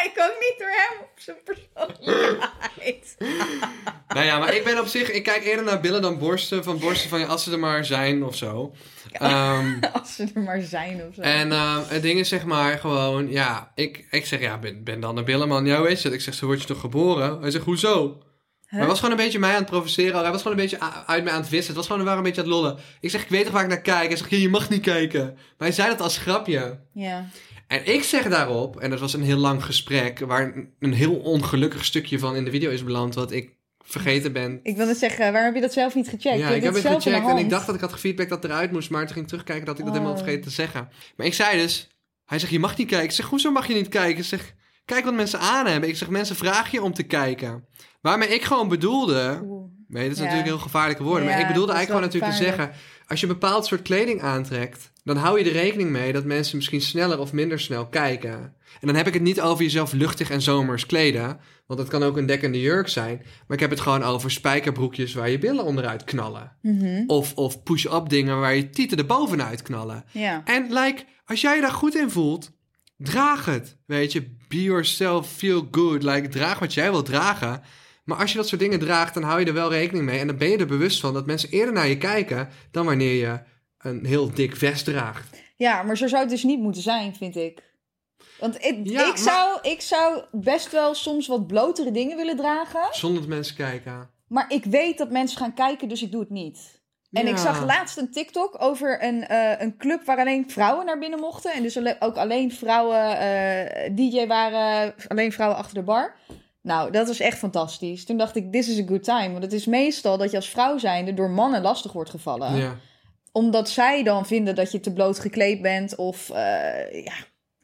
ik 0.07 0.12
ook 0.16 0.37
niet 0.40 0.55
door 0.59 0.68
hem 0.68 1.01
op 1.01 1.12
zijn 1.16 1.37
persoonlijkheid. 1.44 3.16
Nou 4.09 4.27
ja, 4.27 4.38
maar 4.38 4.55
ik 4.55 4.64
ben 4.64 4.81
op 4.81 4.87
zich, 4.87 5.11
ik 5.11 5.23
kijk 5.23 5.44
eerder 5.44 5.64
naar 5.64 5.81
billen 5.81 6.03
dan 6.03 6.18
borsten. 6.18 6.64
Van 6.64 6.79
borsten 6.79 7.11
van, 7.11 7.20
ja, 7.20 7.27
als 7.27 7.44
ze 7.44 7.53
er 7.53 7.59
maar 7.59 7.85
zijn 7.85 8.25
of 8.25 8.37
zo. 8.37 8.75
Ehm, 9.12 9.73
Als 9.92 10.14
ze 10.14 10.29
er 10.35 10.40
maar 10.40 10.61
zijn 10.61 11.03
of 11.09 11.14
zo. 11.14 11.20
en 11.20 11.53
ehm, 11.53 11.83
het 11.87 12.03
ding 12.03 12.18
is 12.18 12.29
zeg 12.29 12.44
maar 12.44 12.79
gewoon, 12.79 13.31
ja, 13.31 13.73
ik, 13.75 14.07
ik 14.11 14.27
zeg, 14.27 14.40
ja, 14.40 14.59
ben, 14.59 14.85
ben 14.85 15.01
dan 15.01 15.16
een 15.16 15.25
billenman. 15.25 15.66
Ja, 15.66 15.79
hoe 15.79 15.90
is 15.90 16.03
het? 16.05 16.12
Ik 16.12 16.20
zeg, 16.20 16.35
zo 16.35 16.47
word 16.47 16.61
je 16.61 16.66
toch 16.66 16.81
geboren? 16.81 17.40
Hij 17.40 17.51
zegt, 17.51 17.64
hoezo? 17.64 18.23
Hij 18.78 18.87
was 18.87 19.00
gewoon 19.00 19.10
een 19.18 19.24
beetje 19.24 19.38
mij 19.38 19.50
aan 19.50 19.56
het 19.60 19.66
provoceren. 19.70 20.20
Hij 20.20 20.30
was 20.30 20.42
gewoon 20.42 20.56
een 20.58 20.62
beetje 20.62 20.78
uit 21.06 21.24
mij 21.24 21.32
aan 21.32 21.40
het 21.40 21.48
vissen. 21.48 21.66
Het 21.66 21.76
was 21.76 21.87
gewoon, 21.87 22.00
we 22.00 22.04
waren 22.08 22.18
een 22.24 22.24
beetje 22.30 22.42
aan 22.42 22.48
het 22.48 22.56
lollen. 22.56 22.78
Ik 23.00 23.10
zeg, 23.10 23.22
ik 23.22 23.28
weet 23.28 23.44
toch 23.44 23.52
waar 23.52 23.62
ik 23.62 23.68
naar 23.68 23.80
kijk? 23.80 24.08
Hij 24.08 24.16
zegt, 24.16 24.30
je 24.30 24.48
mag 24.48 24.70
niet 24.70 24.82
kijken. 24.82 25.24
Maar 25.34 25.68
hij 25.68 25.72
zei 25.72 25.88
dat 25.88 26.00
als 26.00 26.18
grapje. 26.18 26.80
Ja. 26.92 27.28
En 27.66 27.87
ik 27.94 28.02
zeg 28.02 28.28
daarop, 28.28 28.80
en 28.80 28.90
dat 28.90 29.00
was 29.00 29.12
een 29.14 29.22
heel 29.22 29.37
lang 29.37 29.64
gesprek... 29.64 30.18
waar 30.18 30.42
een- 30.56 30.68
een 30.78 30.92
heel 30.92 31.14
ongelukkig 31.14 31.84
stukje 31.84 32.18
van 32.18 32.37
in 32.37 32.44
de 32.44 32.50
video 32.50 32.70
is 32.70 32.84
beland... 32.84 33.14
wat 33.14 33.32
ik 33.32 33.52
vergeten 33.87 34.32
ben 34.32 34.60
Ik 34.62 34.76
wil 34.76 34.87
net 34.87 34.98
zeggen, 34.98 35.18
waarom 35.32 35.44
heb 35.44 35.54
je 35.54 35.60
dat 35.60 35.72
zelf 35.72 35.94
niet 35.94 36.08
gecheckt? 36.08 36.38
ja, 36.38 36.48
ik 36.48 36.62
heb 36.62 36.74
het 36.74 36.87
gecheckt 36.87 37.28
en 37.28 37.37
ik 37.38 37.50
dacht 37.50 37.66
dat 37.66 37.74
ik 37.74 37.80
had 37.80 37.92
gefeedback 37.92 38.28
dat 38.28 38.44
eruit 38.44 38.72
moest, 38.72 38.90
maar 38.90 39.00
toen 39.00 39.12
ging 39.12 39.20
ik 39.24 39.28
terugkijken 39.30 39.66
dat 39.66 39.78
ik 39.78 39.84
dat 39.84 39.92
helemaal 39.92 40.12
Oh. 40.14 40.18
vergeten 40.22 40.42
te 40.44 40.50
zeggen. 40.50 40.88
Maar 41.16 41.26
ik 41.26 41.34
zei 41.34 41.58
dus, 41.58 41.88
hij 42.24 42.38
zegt 42.38 42.52
je 42.52 42.58
mag 42.58 42.76
niet 42.76 42.88
kijken. 42.88 43.06
Ik 43.08 43.14
zeg 43.14 43.26
hoezo 43.26 43.50
mag 43.50 43.66
je 43.66 43.74
niet 43.74 43.88
kijken? 43.88 44.18
Ik 44.18 44.24
zeg 44.24 44.54
kijk 44.84 45.04
wat 45.04 45.14
mensen 45.14 45.38
aan 45.38 45.66
hebben. 45.66 45.88
Ik 45.88 45.96
zeg 45.96 46.08
mensen 46.08 46.37
vraag 46.37 46.70
je 46.70 46.82
om 46.82 46.94
te 46.94 47.02
kijken. 47.02 47.64
Waarmee 48.05 48.29
ik 48.29 48.43
gewoon 48.45 48.69
bedoelde, 48.69 49.40
Oeh. 49.45 49.64
nee, 49.88 50.03
dat 50.03 50.12
is 50.12 50.19
Ja. 50.19 50.23
natuurlijk 50.25 50.49
heel 50.51 50.59
gevaarlijke 50.62 51.03
woorden, 51.03 51.25
Ja, 51.25 51.31
maar 51.31 51.40
ik 51.40 51.47
bedoelde 51.47 51.67
dat 51.73 51.77
eigenlijk 51.77 52.07
gewoon 52.07 52.21
natuurlijk 52.23 52.57
te 52.57 52.59
zeggen, 52.59 52.81
als 53.09 53.21
je 53.21 53.27
een 53.27 53.33
bepaald 53.33 53.67
soort 53.67 53.83
kleding 53.83 54.23
aantrekt, 54.23 54.90
dan 55.05 55.17
hou 55.17 55.38
je 55.38 55.45
er 55.45 55.53
rekening 55.53 55.90
mee 55.90 56.12
dat 56.12 56.25
mensen 56.25 56.57
misschien 56.57 56.81
sneller 56.81 57.19
of 57.19 57.33
minder 57.33 57.61
snel 57.61 57.87
kijken. 57.87 58.33
En 58.81 58.87
dan 58.87 58.95
heb 58.95 59.07
ik 59.07 59.12
het 59.14 59.23
niet 59.23 59.40
over 59.40 59.62
jezelf 59.64 59.93
luchtig 59.93 60.31
en 60.31 60.43
zomers 60.43 60.87
kleden, 60.87 61.40
want 61.67 61.81
het 61.81 61.88
kan 61.88 62.03
ook 62.03 62.17
een 62.17 62.27
dekkende 62.27 62.61
jurk 62.61 62.88
zijn. 62.88 63.17
Maar 63.19 63.57
ik 63.57 63.61
heb 63.61 63.71
het 63.71 63.81
gewoon 63.81 64.03
over 64.03 64.31
spijkerbroekjes 64.31 65.14
waar 65.14 65.31
je 65.31 65.38
billen 65.38 65.64
onderuit 65.64 66.05
knallen. 66.05 66.53
Mhm. 66.62 67.03
Of, 67.07 67.35
of 67.35 67.62
push-up 67.62 68.09
dingen 68.09 68.40
waar 68.40 68.55
je 68.55 68.71
tieten 68.71 68.99
er 68.99 69.07
bovenuit 69.07 69.62
knallen. 69.62 70.05
Ja. 70.11 70.43
En 70.45 70.67
like, 70.73 71.05
als 71.27 71.40
jij 71.40 71.55
je 71.55 71.61
daar 71.61 71.71
goed 71.73 71.95
in 71.97 72.11
voelt, 72.11 72.51
draag 72.97 73.45
het. 73.45 73.77
Weet 73.87 74.12
je, 74.12 74.37
be 74.49 74.62
yourself, 74.62 75.29
feel 75.33 75.69
good. 75.71 76.03
Like, 76.03 76.29
draag 76.29 76.59
wat 76.59 76.75
jij 76.75 76.90
wilt 76.90 77.07
dragen. 77.07 77.62
Maar 78.05 78.17
als 78.19 78.31
je 78.31 78.37
dat 78.37 78.49
soort 78.49 78.61
dingen 78.61 78.79
draagt, 78.79 79.14
dan 79.14 79.23
hou 79.23 79.40
je 79.40 79.47
er 79.47 79.55
wel 79.55 79.71
rekening 79.73 80.05
mee. 80.05 80.19
En 80.19 80.27
dan 80.27 80.37
ben 80.37 80.49
je 80.51 80.57
er 80.59 80.67
bewust 80.67 81.01
van 81.01 81.12
dat 81.14 81.27
mensen 81.27 81.49
eerder 81.51 81.75
naar 81.75 81.87
je 81.88 81.99
kijken 81.99 82.49
dan 82.71 82.87
wanneer 82.87 83.14
je 83.14 83.38
een 83.79 84.05
heel 84.07 84.35
dik 84.35 84.57
vest 84.57 84.85
draagt. 84.85 85.43
ja, 85.57 85.83
maar 85.83 85.97
zo 85.97 86.07
zou 86.07 86.21
het 86.21 86.31
dus 86.31 86.43
niet 86.43 86.61
moeten 86.61 86.83
zijn, 86.83 87.14
vind 87.17 87.37
ik. 87.37 87.73
Want 88.38 88.55
ik, 88.64 88.81
Ja, 88.83 89.01
ik, 89.01 89.07
maar- 89.07 89.19
zou, 89.19 89.59
ik 89.62 89.81
zou 89.81 90.23
best 90.33 90.71
wel 90.73 90.95
soms 90.95 91.27
wat 91.27 91.47
blotere 91.47 91.90
dingen 91.90 92.17
willen 92.17 92.37
dragen. 92.37 92.81
Zonder 92.90 93.21
dat 93.21 93.29
mensen 93.31 93.57
kijken. 93.57 94.11
Maar 94.29 94.45
ik 94.53 94.64
weet 94.64 94.99
dat 94.99 95.11
mensen 95.11 95.38
gaan 95.38 95.55
kijken, 95.55 95.88
dus 95.88 96.03
ik 96.03 96.11
doe 96.12 96.21
het 96.21 96.31
niet. 96.31 96.83
En 97.12 97.25
Ja. 97.25 97.31
ik 97.31 97.37
zag 97.37 97.64
laatst 97.64 97.97
een 97.99 98.11
TikTok 98.11 98.62
over 98.62 99.05
een, 99.05 99.27
eh, 99.27 99.61
een 99.61 99.77
club 99.77 100.05
waar 100.05 100.19
alleen 100.19 100.51
vrouwen 100.51 100.87
naar 100.87 100.99
binnen 100.99 101.21
mochten. 101.21 101.53
En 101.53 101.62
dus 101.62 101.79
ook 102.01 102.17
alleen 102.17 102.53
vrouwen 102.53 103.19
eh, 103.19 103.95
DJ 103.97 104.27
waren, 104.27 104.95
alleen 105.09 105.33
vrouwen 105.33 105.59
achter 105.59 105.75
de 105.75 105.83
bar. 105.83 106.14
Nou, 106.64 106.90
dat 106.90 107.07
was 107.07 107.20
echt 107.20 107.38
fantastisch. 107.38 108.05
Toen 108.05 108.16
dacht 108.16 108.37
ik, 108.37 108.53
this 108.53 108.68
is 108.68 108.81
a 108.81 108.87
good 108.87 109.05
time. 109.05 109.31
Want 109.31 109.42
het 109.42 109.53
is 109.53 109.66
meestal 109.66 110.18
dat 110.18 110.31
je 110.31 110.37
als 110.37 110.48
vrouw 110.48 110.79
zijnde 110.79 111.14
door 111.14 111.31
mannen 111.31 111.62
lastig 111.62 111.92
wordt 111.92 112.11
gevallen. 112.11 112.57
Ja. 112.57 112.77
Omdat 113.33 113.68
zij 113.68 114.03
dan 114.03 114.27
vinden 114.27 114.55
dat 114.55 114.72
je 114.72 114.81
te 114.81 114.92
bloot 114.92 115.18
gekleed 115.18 115.62
bent. 115.62 115.94
Of 115.94 116.31
eh, 116.31 117.05
ja, 117.05 117.14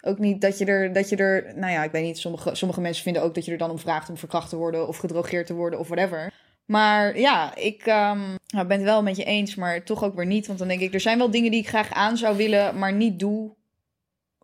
ook 0.01 0.19
niet 0.19 0.41
dat 0.41 0.59
je 0.59 0.65
er, 0.65 0.93
dat 0.93 1.09
je 1.09 1.17
er... 1.17 1.53
Nou 1.57 1.73
ja, 1.73 1.85
ik 1.85 1.91
weet 1.91 2.03
niet. 2.03 2.19
Sommige, 2.19 2.55
sommige 2.55 2.81
mensen 2.81 3.03
vinden 3.03 3.23
ook 3.23 3.35
dat 3.35 3.45
je 3.45 3.53
er 3.53 3.59
dan 3.59 3.71
om 3.71 3.79
vraagt 3.79 4.09
om 4.09 4.17
verkracht 4.17 4.49
te 4.49 4.57
worden. 4.57 4.89
Of 4.89 4.97
gedrogeerd 4.97 5.47
te 5.47 5.55
worden 5.55 5.79
of 5.79 5.89
whatever. 5.89 6.33
Maar 6.65 7.19
ja, 7.19 7.57
ik 7.57 7.87
ehm, 7.87 8.21
nou, 8.47 8.67
ben 8.67 8.77
het 8.77 8.87
wel 8.87 9.03
met 9.03 9.17
je 9.17 9.25
eens, 9.25 9.55
maar 9.55 9.85
toch 9.85 10.05
ook 10.05 10.15
weer 10.15 10.27
niet. 10.27 10.47
Want 10.47 10.59
dan 10.59 10.69
denk 10.69 10.81
ik, 10.81 10.95
er 10.95 11.01
zijn 11.01 11.19
wel 11.19 11.31
dingen 11.31 11.51
die 11.51 11.61
ik 11.61 11.69
graag 11.69 11.93
aan 11.93 12.17
zou 12.17 12.37
willen, 12.37 12.79
maar 12.79 12.93
niet 12.93 13.19
doe 13.19 13.59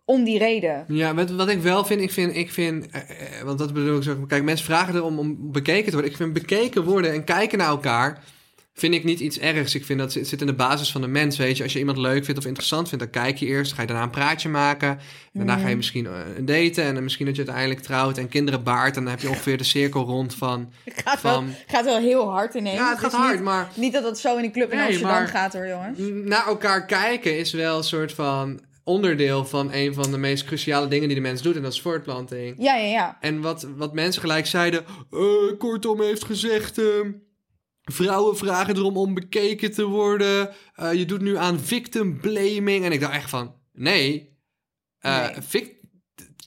om 0.09 0.23
die 0.23 0.37
reden. 0.37 0.85
Ja, 0.87 1.13
wat, 1.13 1.29
wat 1.31 1.49
ik 1.49 1.61
wel 1.61 1.85
vind, 1.85 2.01
ik 2.01 2.11
vind, 2.11 2.35
ik 2.35 2.51
vind 2.51 2.87
eh, 2.91 3.01
eh, 3.01 3.43
want 3.43 3.59
dat 3.59 3.73
bedoel 3.73 3.97
ik 3.97 4.03
zo, 4.03 4.15
kijk, 4.27 4.43
mensen 4.43 4.65
vragen 4.65 4.95
erom 4.95 5.19
om 5.19 5.51
bekeken 5.51 5.85
te 5.85 5.91
worden. 5.91 6.11
Ik 6.11 6.17
vind 6.17 6.33
bekeken 6.33 6.83
worden 6.83 7.11
en 7.13 7.23
kijken 7.23 7.57
naar 7.57 7.67
elkaar, 7.67 8.23
vind 8.73 8.93
ik 8.93 9.03
niet 9.03 9.19
iets 9.19 9.39
ergs. 9.39 9.75
Ik 9.75 9.85
vind 9.85 9.99
dat 9.99 10.13
het 10.13 10.27
zit 10.27 10.41
in 10.41 10.47
de 10.47 10.53
basis 10.53 10.91
van 10.91 11.01
de 11.01 11.07
mens, 11.07 11.37
weet 11.37 11.57
je. 11.57 11.63
Als 11.63 11.73
je 11.73 11.79
iemand 11.79 11.97
leuk 11.97 12.25
vindt 12.25 12.39
of 12.39 12.45
interessant 12.45 12.89
vindt, 12.89 13.03
dan 13.03 13.23
kijk 13.23 13.37
je 13.37 13.45
eerst, 13.45 13.73
ga 13.73 13.81
je 13.81 13.87
daarna 13.87 14.03
een 14.03 14.09
praatje 14.09 14.49
maken. 14.49 14.89
En 14.89 14.99
daarna 15.33 15.53
ga 15.53 15.59
je 15.59 15.65
Mhm. 15.65 15.77
misschien 15.77 16.05
eh, 16.05 16.11
een 16.37 16.45
daten 16.45 16.83
en 16.83 16.93
dan 16.93 17.03
misschien 17.03 17.25
dat 17.25 17.35
je 17.35 17.41
uiteindelijk 17.43 17.85
trouwt 17.85 18.17
en 18.17 18.29
kinderen 18.29 18.63
baart. 18.63 18.95
En 18.97 19.01
dan 19.03 19.11
heb 19.11 19.21
je 19.21 19.29
ongeveer 19.29 19.57
de 19.57 19.63
cirkel 19.63 20.03
rond 20.05 20.35
van... 20.35 20.71
Het 20.83 21.01
gaat, 21.05 21.21
wel, 21.21 21.43
gaat 21.67 21.85
wel 21.85 21.99
heel 21.99 22.29
hard 22.31 22.53
ineens. 22.53 22.77
ja, 22.77 22.89
het 22.89 22.99
gaat 22.99 23.11
hard, 23.13 23.33
Niet, 23.35 23.43
maar 23.43 23.67
niet 23.73 23.93
dat 23.93 24.03
het 24.03 24.17
zo 24.19 24.35
in 24.35 24.41
die 24.41 24.51
club 24.51 24.71
in 24.71 24.77
Nee, 24.77 24.85
Amsterdam 24.85 25.11
maar- 25.17 25.27
gaat 25.27 25.53
hoor, 25.53 25.67
jongens. 25.67 25.99
naar 26.27 26.45
elkaar 26.47 26.85
kijken 26.85 27.37
is 27.37 27.51
wel 27.53 27.77
een 27.77 27.83
soort 27.83 28.13
van 28.13 28.59
onderdeel 28.87 29.45
van 29.45 29.73
een 29.73 29.93
van 29.93 30.11
de 30.11 30.17
meest 30.17 30.45
cruciale 30.45 30.87
dingen 30.87 31.07
die 31.07 31.15
de 31.15 31.21
mens 31.23 31.41
doet. 31.41 31.55
En 31.55 31.61
dat 31.61 31.73
is 31.73 31.81
voortplanting. 31.81 32.55
Ja, 32.57 32.75
ja, 32.75 32.85
ja. 32.87 33.17
En 33.21 33.41
wat, 33.41 33.67
wat 33.75 33.93
mensen 33.93 34.21
gelijk 34.21 34.45
zeiden, 34.45 34.85
eh, 35.11 35.57
kortom 35.57 36.01
heeft 36.01 36.23
gezegd, 36.25 36.77
ehm, 36.77 37.11
vrouwen 37.81 38.37
vragen 38.37 38.75
erom 38.75 38.97
om 38.97 39.13
bekeken 39.13 39.71
te 39.71 39.85
worden. 39.85 40.49
Eh, 40.75 40.93
je 40.93 41.05
doet 41.05 41.21
nu 41.21 41.37
aan 41.37 41.59
victim 41.59 42.19
blaming. 42.19 42.85
En 42.85 42.91
ik 42.91 42.99
dacht 42.99 43.13
echt 43.13 43.29
van, 43.29 43.55
nee. 43.73 44.35
Eh, 44.99 45.21
Nee. 45.31 45.41
vic- 45.41 45.75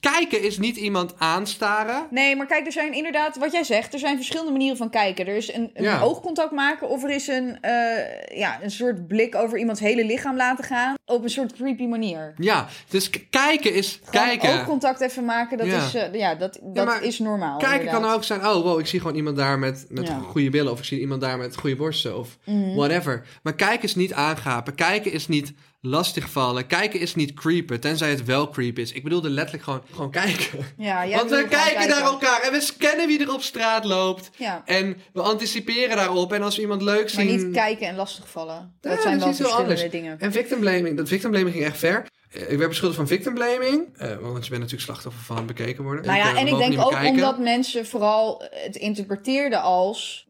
kijken 0.01 0.41
is 0.43 0.57
niet 0.57 0.75
iemand 0.77 1.13
aanstaren. 1.17 2.07
Nee, 2.09 2.35
maar 2.35 2.45
kijk, 2.45 2.65
er 2.65 2.71
zijn 2.71 2.93
inderdaad, 2.93 3.37
wat 3.37 3.51
jij 3.51 3.63
zegt, 3.63 3.93
er 3.93 3.99
zijn 3.99 4.15
verschillende 4.15 4.51
manieren 4.51 4.77
van 4.77 4.89
kijken. 4.89 5.27
Er 5.27 5.35
is 5.35 5.53
een, 5.53 5.69
een 5.73 5.83
Ja. 5.83 6.01
oogcontact 6.01 6.51
maken 6.51 6.89
of 6.89 7.03
er 7.03 7.09
is 7.09 7.27
een, 7.27 7.57
eh, 7.61 8.37
ja, 8.37 8.59
een 8.63 8.71
soort 8.71 9.07
blik 9.07 9.35
over 9.35 9.57
iemands 9.57 9.79
hele 9.79 10.05
lichaam 10.05 10.35
laten 10.35 10.63
gaan. 10.63 10.95
Op 11.05 11.23
een 11.23 11.29
soort 11.29 11.53
creepy 11.53 11.85
manier. 11.85 12.33
Ja, 12.37 12.67
dus 12.89 13.09
kijken 13.29 13.73
is 13.73 13.99
Gewoon 14.03 14.25
kijken. 14.27 14.49
oogcontact 14.59 15.01
even 15.01 15.25
maken, 15.25 15.57
dat, 15.57 15.67
Ja. 15.67 15.85
is, 15.85 15.93
eh, 15.95 16.13
ja, 16.13 16.35
dat, 16.35 16.59
dat 16.61 17.01
is 17.01 17.19
normaal. 17.19 17.57
Kijken 17.57 17.77
inderdaad. 17.79 18.01
kan 18.01 18.11
ook 18.13 18.23
zijn, 18.23 18.39
oh 18.45 18.63
wow, 18.63 18.79
ik 18.79 18.87
zie 18.87 18.99
gewoon 18.99 19.15
iemand 19.15 19.35
daar 19.37 19.59
met, 19.59 19.85
met 19.89 20.11
goede 20.27 20.49
billen. 20.49 20.71
Of 20.71 20.79
ik 20.79 20.85
zie 20.85 20.99
iemand 20.99 21.21
daar 21.21 21.37
met 21.37 21.57
goede 21.57 21.75
borsten. 21.75 22.17
Of 22.17 22.37
Mhm. 22.45 22.75
whatever. 22.75 23.25
Maar 23.43 23.55
kijken 23.55 23.83
is 23.83 23.95
niet 23.95 24.13
aangapen. 24.13 24.75
Kijken 24.75 25.11
is 25.11 25.27
niet 25.27 25.53
lastigvallen. 25.81 26.67
Kijken 26.67 26.99
is 26.99 27.15
niet 27.15 27.33
creepen. 27.33 27.79
Tenzij 27.79 28.09
het 28.09 28.25
wel 28.25 28.49
creep 28.49 28.77
is. 28.79 28.91
Ik 28.91 29.03
bedoelde 29.03 29.29
letterlijk 29.29 29.63
gewoon, 29.63 29.81
gewoon 29.91 30.11
kijken. 30.11 30.59
Ja, 30.77 31.07
Want 31.09 31.29
we 31.29 31.47
kijken 31.49 31.89
naar 31.89 32.01
elkaar 32.01 32.41
en 32.41 32.51
we 32.51 32.61
scannen 32.61 33.07
wie 33.07 33.19
er 33.21 33.33
op 33.33 33.41
straat 33.41 33.85
loopt. 33.85 34.29
Ja, 34.37 34.61
En 34.65 34.97
we 35.13 35.21
anticiperen 35.21 35.95
daarop. 35.95 36.33
En 36.33 36.41
als 36.41 36.55
we 36.55 36.61
iemand 36.61 36.81
leuk 36.81 37.13
maar 37.13 37.25
zien... 37.25 37.45
niet 37.45 37.55
kijken 37.55 37.87
en 37.87 37.95
lastigvallen. 37.95 38.73
Ja, 38.81 38.89
Dat 38.89 39.01
zijn 39.01 39.19
wel 39.19 39.33
verschillende 39.33 39.89
dingen. 39.89 40.19
En 40.19 40.31
victim 40.31 40.59
blaming, 40.59 40.97
dat 40.97 41.07
victim 41.07 41.29
blaming 41.29 41.53
ging 41.53 41.65
echt 41.65 41.77
ver. 41.77 42.05
Eh, 42.31 42.51
Ik 42.51 42.57
werd 42.57 42.69
beschuldigd 42.69 42.99
van 42.99 43.07
victim 43.07 43.33
blaming. 43.33 43.97
eh, 43.97 44.07
want 44.17 44.43
je 44.43 44.49
bent 44.49 44.61
natuurlijk 44.61 44.81
slachtoffer 44.81 45.23
van 45.23 45.45
bekeken 45.45 45.83
worden. 45.83 46.05
Nou 46.05 46.19
eh, 46.19 46.25
ja, 46.25 46.33
we 46.33 46.39
en 46.39 46.47
ik 46.47 46.57
denk 46.57 46.79
ook 46.81 46.91
kijken. 46.91 47.09
omdat 47.09 47.39
mensen 47.39 47.85
vooral 47.85 48.43
het 48.49 48.75
interpreteerden 48.75 49.61
als... 49.61 50.25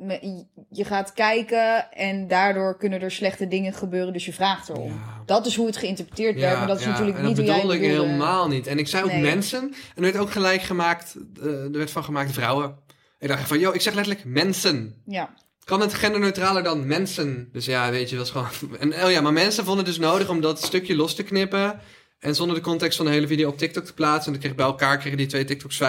je 0.70 0.86
gaat 0.86 1.14
kijken 1.14 1.92
en 1.92 2.28
daardoor 2.28 2.78
kunnen 2.78 3.02
er 3.02 3.12
slechte 3.12 3.48
dingen 3.48 3.74
gebeuren, 3.74 4.14
dus 4.14 4.26
je 4.26 4.34
vraagt 4.34 4.70
erom. 4.70 4.88
Ja. 4.92 5.22
Dat 5.26 5.46
is 5.46 5.56
hoe 5.56 5.66
het 5.66 5.78
geïnterpreteerd 5.78 6.40
werd, 6.40 6.58
maar 6.58 6.68
dat 6.68 6.78
is 6.80 6.84
ja, 6.86 6.90
natuurlijk 6.90 7.18
en 7.18 7.26
niet 7.26 7.38
hoe 7.38 7.46
jij 7.46 7.56
bedoelde 7.56 7.76
ik 7.76 7.82
helemaal 7.82 8.48
niet. 8.48 8.68
En 8.68 8.78
ik 8.80 8.88
zei 8.88 9.04
ook 9.04 9.12
Nee. 9.12 9.22
mensen. 9.22 9.60
En 9.62 9.74
er 9.96 10.02
werd 10.02 10.18
ook 10.18 10.32
gelijk 10.32 10.62
gemaakt, 10.62 11.16
eh, 11.42 11.46
er 11.46 11.72
werd 11.72 11.92
van 11.92 12.04
gemaakt 12.04 12.32
vrouwen. 12.32 12.76
Ik 13.20 13.28
dacht 13.28 13.48
van, 13.48 13.60
yo, 13.60 13.72
ik 13.72 13.82
zeg 13.82 13.94
letterlijk 13.94 14.26
mensen. 14.26 15.02
Ja. 15.06 15.34
Kan 15.72 15.82
het 15.82 15.94
genderneutraler 15.94 16.64
dan 16.64 16.88
mensen? 16.88 17.50
Dus 17.52 17.66
ja, 17.66 17.92
weet 17.92 18.10
je, 18.10 18.16
dat 18.16 18.26
is 18.26 18.32
gewoon... 18.32 18.48
En, 18.80 19.04
oh 19.04 19.12
ja, 19.12 19.22
maar 19.22 19.34
mensen 19.34 19.66
vonden 19.66 19.86
het 19.86 19.94
dus 19.96 20.06
nodig 20.06 20.30
om 20.30 20.42
dat 20.42 20.62
stukje 20.62 20.96
los 20.96 21.16
te 21.16 21.24
knippen. 21.24 21.80
En 22.20 22.36
zonder 22.36 22.56
de 22.56 22.62
context 22.62 22.98
van 22.98 23.06
de 23.06 23.12
hele 23.12 23.28
video 23.28 23.50
op 23.50 23.58
TikTok 23.58 23.86
te 23.86 23.94
plaatsen. 23.94 24.26
En 24.26 24.32
dan 24.32 24.42
kreeg 24.42 24.56
bij 24.56 24.66
elkaar 24.66 24.98
kregen 24.98 25.18
die 25.18 25.28
twee 25.28 25.44
TikToks 25.44 25.82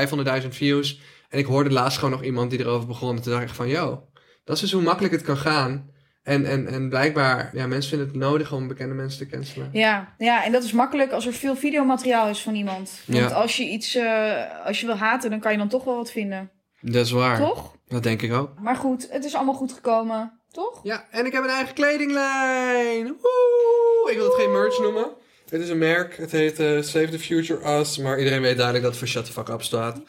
500.000 0.43 0.49
views. 0.49 1.01
En 1.29 1.39
ik 1.39 1.47
hoorde 1.47 1.71
laatst 1.71 1.99
gewoon 1.99 2.11
nog 2.11 2.23
iemand 2.23 2.51
die 2.51 2.61
erover 2.61 2.87
begon. 2.87 3.17
En 3.17 3.23
toen 3.23 3.33
dacht 3.33 3.45
ik 3.45 3.55
van, 3.55 3.69
yo, 3.69 4.09
dat 4.45 4.55
is 4.57 4.63
dus 4.63 4.73
hoe 4.73 4.83
makkelijk 4.83 5.15
het 5.15 5.23
kan 5.23 5.37
gaan. 5.37 5.91
En, 6.23 6.45
en, 6.45 6.67
en 6.67 6.89
blijkbaar, 6.89 7.51
ja, 7.53 7.67
mensen 7.67 7.91
vinden 7.91 8.09
het 8.09 8.17
nodig 8.17 8.53
om 8.53 8.69
bekende 8.69 8.95
mensen 8.95 9.19
te 9.19 9.37
cancelen. 9.37 9.69
Ja, 9.73 10.15
ja, 10.19 10.45
en 10.45 10.53
dat 10.53 10.65
is 10.65 10.73
makkelijk 10.73 11.13
als 11.13 11.27
er 11.27 11.33
veel 11.33 11.57
videomateriaal 11.57 12.29
is 12.29 12.43
van 12.43 12.55
iemand. 12.55 13.01
Want 13.07 13.31
Ja. 13.31 13.35
als 13.37 13.57
je 13.57 13.65
iets, 13.69 13.95
eh, 13.95 14.67
als 14.67 14.81
je 14.81 14.87
wil 14.87 14.97
haten, 14.97 15.31
dan 15.31 15.41
kan 15.41 15.53
je 15.53 15.59
dan 15.59 15.69
toch 15.69 15.85
wel 15.85 15.97
wat 15.97 16.11
vinden. 16.11 16.51
Dat 16.83 17.05
is 17.07 17.11
waar. 17.11 17.39
Toch? 17.39 17.75
Dat 17.89 18.03
denk 18.03 18.23
ik 18.23 18.33
ook. 18.33 18.51
Maar 18.61 18.77
goed, 18.77 19.07
het 19.11 19.25
is 19.25 19.35
allemaal 19.35 19.55
goed 19.55 19.73
gekomen. 19.73 20.41
Toch? 20.51 20.81
Ja, 20.83 21.07
en 21.11 21.27
ik 21.27 21.33
heb 21.33 21.43
een 21.43 21.51
eigen 21.51 21.75
kledinglijn. 21.75 23.07
Woe! 23.07 24.09
Ik 24.11 24.17
wil 24.17 24.25
het 24.25 24.35
geen 24.35 24.53
merch 24.53 24.81
noemen. 24.81 25.07
Het 25.49 25.61
is 25.61 25.69
een 25.69 25.79
merk. 25.79 26.17
Het 26.17 26.33
heet 26.33 26.59
eh, 26.59 26.83
Save 26.83 27.09
the 27.09 27.19
Future 27.19 27.79
Us. 27.79 27.99
Maar 27.99 28.19
iedereen 28.19 28.41
weet 28.41 28.57
duidelijk 28.57 28.85
dat 28.85 28.95
het 28.95 29.01
voor 29.01 29.09
Shut 29.09 29.25
the 29.25 29.33
Fuck 29.33 29.49
Up 29.49 29.63
staat. 29.63 30.01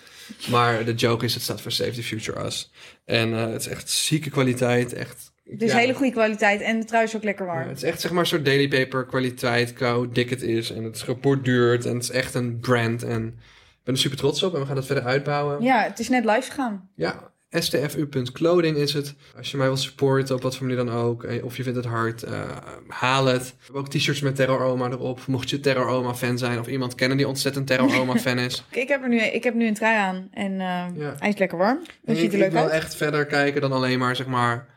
Maar 0.50 0.86
de 0.86 0.94
joke 0.94 1.26
is, 1.26 1.34
het 1.34 1.44
staat 1.44 1.62
voor 1.62 1.72
Save 1.72 1.92
the 1.92 2.04
Future 2.04 2.46
Us. 2.46 2.72
En 3.06 3.34
eh, 3.34 3.52
het 3.52 3.62
is 3.62 3.68
echt 3.68 3.90
zieke 3.90 4.30
kwaliteit. 4.30 4.94
Echt, 4.94 5.32
Het 5.44 5.62
is 5.62 5.72
ja, 5.72 5.78
hele 5.78 5.94
goede 5.94 6.12
kwaliteit 6.12 6.62
en 6.62 6.80
de 6.80 6.86
trui 6.86 7.04
is 7.04 7.16
ook 7.16 7.24
lekker 7.24 7.46
ja, 7.46 7.54
warm. 7.54 7.68
het 7.68 7.78
is 7.78 7.84
echt 7.84 8.02
zeg 8.02 8.12
maar 8.12 8.20
een 8.20 8.26
soort 8.26 8.46
daily 8.46 8.68
paper 8.68 9.06
kwaliteit. 9.06 9.74
Qua 9.74 9.96
hoe 9.96 10.10
dik 10.10 10.30
het 10.30 10.42
is. 10.42 10.72
En 10.72 10.84
het 10.84 10.96
is 10.96 11.02
geborduurd. 11.02 11.86
En 11.86 11.94
het 11.94 12.04
is 12.04 12.10
echt 12.10 12.34
een 12.34 12.60
brand. 12.60 13.04
En 13.04 13.40
ben 13.84 13.94
er 13.94 14.00
super 14.00 14.18
trots 14.18 14.44
op. 14.44 14.54
En 14.54 14.60
we 14.60 14.66
gaan 14.66 14.76
dat 14.76 14.86
verder 14.86 15.04
uitbouwen. 15.04 15.62
Ja, 15.64 15.84
het 15.84 16.00
is 16.00 16.10
net 16.10 16.26
live 16.26 16.42
gegaan. 16.42 16.90
Ja, 16.96 17.32
stfu.clothing 17.50 18.78
is 18.78 18.94
het. 18.94 19.16
Als 19.38 19.52
je 19.52 19.58
mij 19.58 19.66
wilt 19.68 19.80
supporten, 19.80 20.36
op 20.36 20.42
wat 20.42 20.56
voor 20.58 20.68
manier 20.68 20.86
dan 20.86 20.96
ook. 20.96 21.24
eh, 21.24 21.46
Of 21.46 21.58
je 21.58 21.64
vindt 21.64 21.78
het 21.78 21.88
hard, 21.88 22.24
eh, 22.24 22.42
haal 22.88 23.26
het. 23.26 23.44
We 23.44 23.54
hebben 23.64 23.82
ook 23.82 23.90
t-shirts 23.90 24.22
met 24.22 24.36
Terror 24.36 24.62
Oma 24.62 24.90
erop. 24.90 25.20
Mocht 25.28 25.50
je 25.50 25.60
Terror 25.60 25.88
Oma 25.88 26.14
fan 26.14 26.38
zijn 26.38 26.60
of 26.60 26.68
iemand 26.68 26.96
kennen 26.96 27.18
die 27.18 27.28
ontzettend 27.28 27.68
Terror 27.68 28.00
Oma 28.00 28.16
fan 28.16 28.40
is. 28.40 28.64
Ik 28.72 28.88
heb 28.88 29.02
er 29.04 29.10
nu, 29.10 29.20
ik 29.20 29.44
heb 29.44 29.54
nu 29.54 29.68
een 29.68 29.74
trui 29.74 29.98
aan 29.98 30.28
en 30.32 30.54
Ja. 30.96 31.16
hij 31.20 31.30
is 31.30 31.38
lekker 31.38 31.58
warm. 31.58 31.80
Ik, 32.06 32.18
ziet 32.18 32.18
er 32.18 32.24
ik 32.24 32.32
leuk 32.40 32.52
wil 32.52 32.62
uit. 32.62 32.72
echt 32.72 32.96
verder 32.96 33.26
kijken 33.26 33.62
dan 33.62 33.72
alleen 33.72 34.00
maar, 34.00 34.16
zeg 34.16 34.26
maar, 34.28 34.68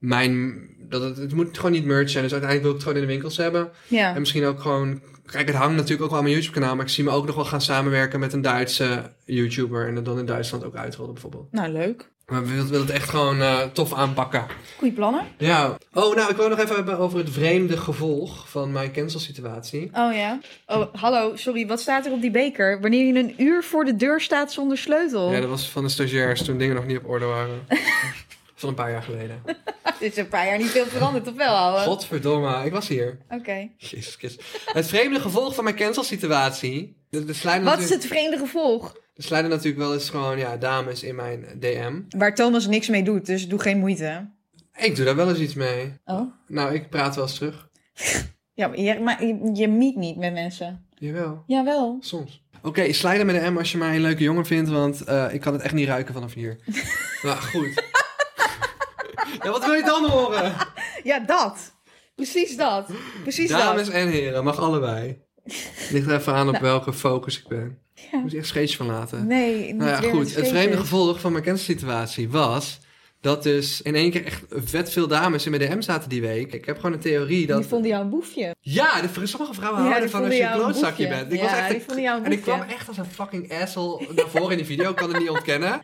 mijn... 0.00 0.68
Dat 0.78 1.02
het, 1.02 1.16
het 1.16 1.34
moet 1.34 1.56
gewoon 1.56 1.72
niet 1.72 1.84
merch 1.84 2.10
zijn. 2.10 2.22
Dus 2.22 2.32
uiteindelijk 2.32 2.62
wil 2.62 2.70
ik 2.70 2.76
het 2.76 2.82
gewoon 2.86 3.02
in 3.02 3.06
de 3.06 3.12
winkels 3.12 3.36
hebben. 3.36 3.70
Ja. 3.86 4.14
En 4.14 4.20
misschien 4.20 4.44
ook 4.44 4.60
gewoon... 4.60 5.00
Kijk, 5.26 5.46
het 5.46 5.56
hangt 5.56 5.74
natuurlijk 5.76 6.02
ook 6.02 6.08
wel 6.08 6.18
aan 6.18 6.24
mijn 6.24 6.36
YouTube 6.36 6.58
kanaal. 6.58 6.76
Maar 6.76 6.84
ik 6.84 6.90
zie 6.90 7.04
me 7.04 7.10
ook 7.10 7.26
nog 7.26 7.34
wel 7.34 7.44
gaan 7.44 7.60
samenwerken 7.60 8.20
met 8.20 8.32
een 8.32 8.42
Duitse 8.42 9.02
YouTuber. 9.24 9.86
En 9.86 9.96
het 9.96 10.04
dan 10.04 10.18
in 10.18 10.26
Duitsland 10.26 10.64
ook 10.64 10.76
uitrollen 10.76 11.12
bijvoorbeeld. 11.12 11.52
Nou, 11.52 11.72
leuk. 11.72 12.10
Maar 12.30 12.46
we 12.46 12.64
willen 12.64 12.86
het 12.86 12.90
echt 12.90 13.08
gewoon 13.08 13.40
eh, 13.40 13.60
tof 13.72 13.94
aanpakken. 13.94 14.46
Goeie 14.76 14.94
plannen. 14.94 15.22
Ja. 15.38 15.76
Oh, 15.92 16.14
nou, 16.14 16.30
ik 16.30 16.36
wil 16.36 16.48
nog 16.48 16.58
even 16.58 16.74
hebben 16.74 16.98
over 16.98 17.18
het 17.18 17.30
vreemde 17.30 17.76
gevolg 17.76 18.48
van 18.48 18.72
mijn 18.72 18.92
cancel-situatie. 18.92 19.90
Oh 19.92 20.14
ja. 20.14 20.38
Oh, 20.66 20.94
hallo, 20.94 21.36
sorry, 21.36 21.66
wat 21.66 21.80
staat 21.80 22.06
er 22.06 22.12
op 22.12 22.20
die 22.20 22.30
beker? 22.30 22.80
Wanneer 22.80 23.06
je 23.06 23.18
een 23.18 23.34
uur 23.42 23.62
voor 23.62 23.84
de 23.84 23.96
deur 23.96 24.20
staat 24.20 24.52
zonder 24.52 24.78
sleutel. 24.78 25.32
Ja, 25.32 25.40
dat 25.40 25.48
was 25.48 25.68
van 25.68 25.82
de 25.82 25.88
stagiairs 25.88 26.44
toen 26.44 26.58
dingen 26.58 26.74
nog 26.74 26.86
niet 26.86 26.98
op 26.98 27.08
orde 27.08 27.24
waren. 27.24 27.60
van 28.60 28.68
een 28.68 28.74
paar 28.74 28.90
jaar 28.90 29.02
geleden. 29.02 29.42
Dit 30.00 30.10
is 30.12 30.16
een 30.16 30.28
paar 30.28 30.46
jaar 30.46 30.58
niet 30.58 30.66
veel 30.70 30.86
veranderd, 30.86 31.28
of 31.28 31.34
wel, 31.34 31.54
ouwe? 31.54 31.78
Godverdomme, 31.80 32.64
ik 32.64 32.72
was 32.72 32.88
hier. 32.88 33.18
Oké. 33.28 33.68
Jezus 33.76 34.14
Christus. 34.14 34.44
Het 34.72 34.86
vreemde 34.86 35.20
gevolg 35.20 35.54
van 35.54 35.64
mijn 35.64 35.76
cancel-situatie. 35.76 36.96
Slijden 37.10 37.64
Wat 37.64 37.78
is 37.78 37.80
natuurlijk- 37.80 37.90
het 37.90 38.04
vreemde 38.06 38.38
gevolg? 38.38 38.94
er 39.14 39.22
slijden 39.22 39.50
natuurlijk 39.50 39.78
wel 39.78 39.92
eens 39.94 40.10
gewoon 40.10 40.38
ja, 40.38 40.56
dames 40.56 41.02
in 41.02 41.14
mijn 41.14 41.44
DM. 41.58 42.00
Waar 42.08 42.34
Thomas 42.34 42.66
niks 42.66 42.88
mee 42.88 43.02
doet, 43.02 43.26
dus 43.26 43.48
doe 43.48 43.60
geen 43.60 43.78
moeite. 43.78 44.30
Ik 44.76 44.96
doe 44.96 45.04
daar 45.04 45.16
wel 45.16 45.28
eens 45.28 45.38
iets 45.38 45.54
mee. 45.54 45.94
Oh? 46.04 46.32
Nou, 46.46 46.74
ik 46.74 46.88
praat 46.90 47.14
wel 47.14 47.24
eens 47.24 47.34
terug. 47.34 47.68
Ja, 48.54 48.66
maar 48.68 48.78
je, 48.80 49.00
maar 49.00 49.24
je, 49.24 49.50
je 49.54 49.68
meet 49.68 49.96
niet 49.96 50.16
met 50.16 50.32
mensen. 50.32 50.86
Jawel, 50.94 51.42
Jawel. 51.46 51.96
soms. 52.00 52.42
Oké, 52.62 52.92
slijden 52.92 53.26
met 53.26 53.40
de 53.42 53.50
M 53.50 53.56
als 53.58 53.72
je 53.72 53.78
mij 53.78 53.94
een 53.94 54.00
leuke 54.00 54.22
jongen 54.22 54.46
vindt, 54.46 54.70
want 54.70 55.04
eh, 55.04 55.34
ik 55.34 55.40
kan 55.40 55.52
het 55.52 55.62
echt 55.62 55.74
niet 55.74 55.88
ruiken 55.88 56.14
vanaf 56.14 56.34
hier. 56.34 56.58
nou, 57.22 57.36
goed. 57.38 57.82
Ja, 59.42 59.50
wat 59.50 59.64
wil 59.64 59.74
je 59.74 59.82
dan 59.82 60.10
horen? 60.10 60.52
Ja, 61.02 61.18
dat. 61.18 61.72
Precies 62.14 62.56
dat. 62.56 62.86
Precies 63.22 63.48
Dames 63.48 63.84
dat. 63.86 63.94
en 63.94 64.08
heren, 64.08 64.44
mag 64.44 64.58
allebei. 64.60 65.18
Ligt 65.90 66.06
er 66.06 66.14
even 66.14 66.34
aan 66.34 66.46
op 66.46 66.52
Nou. 66.52 66.64
welke 66.64 66.92
focus 66.92 67.38
ik 67.38 67.48
ben. 67.48 67.78
Ja. 68.12 68.18
Moet 68.18 68.30
je 68.30 68.38
echt 68.38 68.46
scheetjes 68.46 68.76
van 68.76 68.86
laten. 68.86 69.26
Nee, 69.26 69.74
nou 69.74 69.90
ja, 69.90 70.10
goed. 70.10 70.34
Het 70.34 70.48
vreemde 70.48 70.76
gevolg 70.76 71.20
van 71.20 71.32
mijn 71.32 71.44
cancelsituatie 71.44 72.28
was... 72.30 72.78
dat 73.20 73.42
dus 73.42 73.82
in 73.82 73.94
één 73.94 74.10
keer 74.10 74.24
echt 74.24 74.42
vet 74.48 74.90
veel 74.90 75.06
dames 75.08 75.44
in 75.46 75.50
mijn 75.50 75.70
DM 75.70 75.80
zaten 75.80 76.08
die 76.08 76.20
week. 76.20 76.52
Ik 76.52 76.64
heb 76.64 76.76
gewoon 76.76 76.92
een 76.92 76.98
theorie 77.00 77.46
dat... 77.46 77.58
Die 77.60 77.68
vonden 77.68 77.90
jou 77.90 78.02
een 78.04 78.10
boefje. 78.10 78.54
Ja, 78.60 79.00
de, 79.00 79.26
sommige 79.26 79.54
vrouwen 79.54 79.82
Ja, 79.82 79.88
houden 79.88 80.10
van 80.10 80.24
als 80.24 80.34
je 80.34 80.42
een 80.42 80.52
klootzakje 80.52 81.06
boefje. 81.08 81.08
bent. 81.20 81.32
Ik 81.32 81.38
Ja, 81.40 81.44
was 81.44 81.54
echt 81.58 81.70
die 81.70 81.80
vonden 81.80 82.02
jou 82.04 82.18
een 82.18 82.24
En 82.24 82.32
ik 82.32 82.44
boefje. 82.44 82.54
kwam 82.60 82.68
echt 82.68 82.88
als 82.88 82.96
een 82.96 83.04
fucking 83.06 83.52
asshole 83.62 84.06
naar 84.14 84.28
voren 84.28 84.50
in 84.50 84.56
die 84.56 84.66
video. 84.66 84.90
Ik 84.90 84.96
kan 84.96 85.08
het 85.10 85.18
niet 85.18 85.30
ontkennen. 85.30 85.82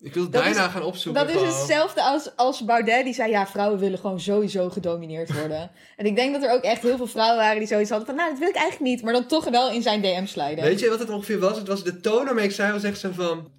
Ik 0.00 0.14
wil 0.14 0.22
het 0.22 0.32
Dat 0.32 0.42
bijna 0.42 0.66
is- 0.66 0.72
gaan 0.72 0.82
opzoeken. 0.82 1.26
Dat 1.26 1.34
is 1.34 1.42
hetzelfde 1.42 2.02
als, 2.02 2.36
als 2.36 2.64
Baudet, 2.64 3.04
die 3.04 3.14
zei... 3.14 3.30
ja, 3.30 3.46
vrouwen 3.46 3.78
willen 3.78 3.98
gewoon 3.98 4.20
sowieso 4.20 4.70
gedomineerd 4.70 5.32
worden. 5.32 5.70
en 5.96 6.06
ik 6.06 6.16
denk 6.16 6.32
dat 6.32 6.42
er 6.42 6.52
ook 6.52 6.62
echt 6.62 6.82
heel 6.82 6.96
veel 6.96 7.06
vrouwen 7.06 7.36
waren 7.36 7.58
die 7.58 7.68
zoiets 7.68 7.90
hadden 7.90 8.06
van... 8.08 8.16
nou, 8.16 8.30
dat 8.30 8.38
wil 8.38 8.48
ik 8.48 8.54
eigenlijk 8.56 8.90
niet, 8.90 9.02
maar 9.02 9.12
dan 9.12 9.26
toch 9.26 9.48
wel 9.48 9.70
in 9.70 9.82
zijn 9.82 10.02
DM 10.02 10.26
slijden. 10.26 10.64
Weet 10.64 10.80
je 10.80 10.88
wat 10.88 10.98
het 10.98 11.10
ongeveer 11.10 11.38
was? 11.38 11.56
Het 11.58 11.68
was 11.68 11.84
de 11.84 12.00
toon 12.00 12.24
waarmee 12.24 12.44
ik 12.44 12.52
zei, 12.52 12.72
was 12.72 12.82
echt 12.82 12.98
zo 12.98 13.10
van... 13.12 13.54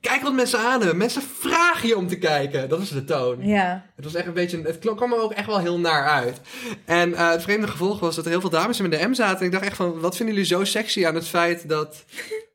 Kijk 0.00 0.22
wat 0.22 0.32
mensen 0.32 0.58
aan 0.58 0.78
hebben. 0.78 0.96
Mensen 0.96 1.22
vragen 1.22 1.88
je 1.88 1.96
om 1.96 2.08
te 2.08 2.18
kijken. 2.18 2.68
Dat 2.68 2.80
is 2.80 2.88
de 2.88 3.04
toon. 3.04 3.46
Ja. 3.46 3.84
Het 3.96 4.04
was 4.04 4.14
echt 4.14 4.26
een 4.26 4.32
beetje... 4.32 4.62
Het 4.62 4.78
kwam 4.78 5.12
er 5.12 5.22
ook 5.22 5.32
echt 5.32 5.46
wel 5.46 5.58
heel 5.58 5.78
naar 5.78 6.08
uit. 6.08 6.40
En 6.84 7.14
eh, 7.14 7.30
het 7.30 7.42
vreemde 7.42 7.66
gevolg 7.68 8.00
was 8.00 8.14
dat 8.16 8.24
er 8.24 8.30
heel 8.30 8.40
veel 8.40 8.50
dames 8.50 8.80
in 8.80 8.88
mijn 8.88 9.02
DM 9.02 9.14
zaten. 9.14 9.38
En 9.38 9.44
ik 9.44 9.52
dacht 9.52 9.64
echt 9.64 9.76
van, 9.76 10.00
wat 10.00 10.16
vinden 10.16 10.34
jullie 10.34 10.50
zo 10.50 10.64
sexy 10.64 11.06
aan 11.06 11.14
het 11.14 11.28
feit 11.28 11.68
dat... 11.68 12.04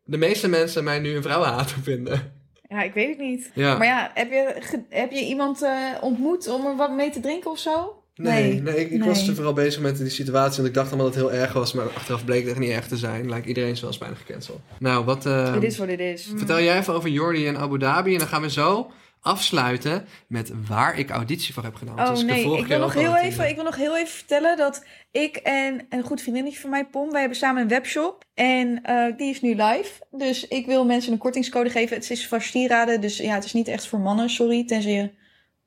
De 0.03 0.17
meeste 0.17 0.47
mensen 0.47 0.83
mij 0.83 0.99
nu 0.99 1.15
een 1.15 1.21
vrouwenhater 1.23 1.77
vinden. 1.83 2.36
Ja, 2.69 2.81
ik 2.83 2.93
weet 2.93 3.09
het 3.09 3.17
niet. 3.19 3.51
Ja. 3.53 3.77
Maar 3.77 3.87
ja, 3.87 4.11
heb 4.13 4.31
je, 4.31 4.55
heb 4.89 5.11
je 5.11 5.25
iemand 5.25 5.61
eh, 5.63 5.71
ontmoet 6.01 6.47
om 6.49 6.65
er 6.65 6.75
wat 6.75 6.91
mee 6.91 7.09
te 7.09 7.19
drinken 7.19 7.51
of 7.51 7.59
zo? 7.59 8.01
Nee, 8.15 8.61
nee, 8.61 8.75
ik, 8.79 8.91
ik 8.91 8.99
nee. 8.99 9.07
was 9.07 9.27
er 9.27 9.35
vooral 9.35 9.53
bezig 9.53 9.81
met 9.81 9.97
die 9.97 10.09
situatie. 10.09 10.55
Want 10.55 10.67
ik 10.67 10.73
dacht 10.73 10.87
allemaal 10.87 11.05
dat 11.05 11.15
het 11.15 11.23
heel 11.23 11.39
erg 11.41 11.53
was. 11.53 11.73
Maar 11.73 11.85
achteraf 11.95 12.25
bleek 12.25 12.41
het 12.41 12.49
echt 12.49 12.59
niet 12.59 12.69
echt 12.69 12.89
te 12.89 12.97
zijn. 12.97 13.29
Lijkt 13.29 13.47
iedereen 13.47 13.77
zoals 13.77 13.97
bijna 13.97 14.15
gecanceld. 14.15 14.59
Nou, 14.79 15.05
wat... 15.05 15.25
eh, 15.25 15.53
Het 15.53 15.63
is 15.63 15.77
wat 15.77 15.87
het 15.87 15.99
is. 15.99 16.31
Vertel 16.35 16.61
jij 16.61 16.77
even 16.77 16.93
over 16.93 17.09
Jordi 17.09 17.47
en 17.47 17.57
Abu 17.57 17.79
Dhabi. 17.79 18.13
En 18.13 18.19
dan 18.19 18.27
gaan 18.27 18.41
we 18.41 18.49
zo 18.49 18.91
afsluiten 19.27 20.05
met 20.27 20.51
waar 20.67 20.97
ik 20.99 21.09
auditie 21.09 21.53
voor 21.53 21.63
heb 21.63 21.75
gedaan. 21.75 21.95
Want 21.95 22.17
Oh 22.17 22.23
nee, 22.25 22.57
ik 22.57 22.67
wil, 22.67 22.79
nog 22.79 22.93
heel 22.93 23.15
even, 23.15 23.49
ik 23.49 23.55
wil 23.55 23.63
nog 23.63 23.75
heel 23.75 23.97
even 23.97 24.13
vertellen 24.13 24.57
dat 24.57 24.85
ik 25.11 25.35
en 25.35 25.85
een 25.89 26.03
goed 26.03 26.21
vriendinnetje 26.21 26.59
van 26.59 26.69
mij, 26.69 26.85
Pom, 26.85 27.11
wij 27.11 27.19
hebben 27.19 27.37
samen 27.37 27.61
een 27.61 27.67
webshop. 27.67 28.23
En 28.33 28.81
eh, 28.83 29.17
die 29.17 29.29
is 29.29 29.41
nu 29.41 29.55
live. 29.55 29.91
Dus 30.11 30.47
ik 30.47 30.65
wil 30.65 30.85
mensen 30.85 31.11
een 31.11 31.17
kortingscode 31.17 31.69
geven. 31.69 31.97
Het 31.97 32.09
is 32.09 32.27
van 32.27 32.41
Stieraden, 32.41 33.01
dus 33.01 33.17
ja, 33.17 33.33
het 33.33 33.45
is 33.45 33.53
niet 33.53 33.67
echt 33.67 33.87
voor 33.87 33.99
mannen, 33.99 34.29
sorry. 34.29 34.65
Tenzij 34.65 34.91
je 34.91 35.11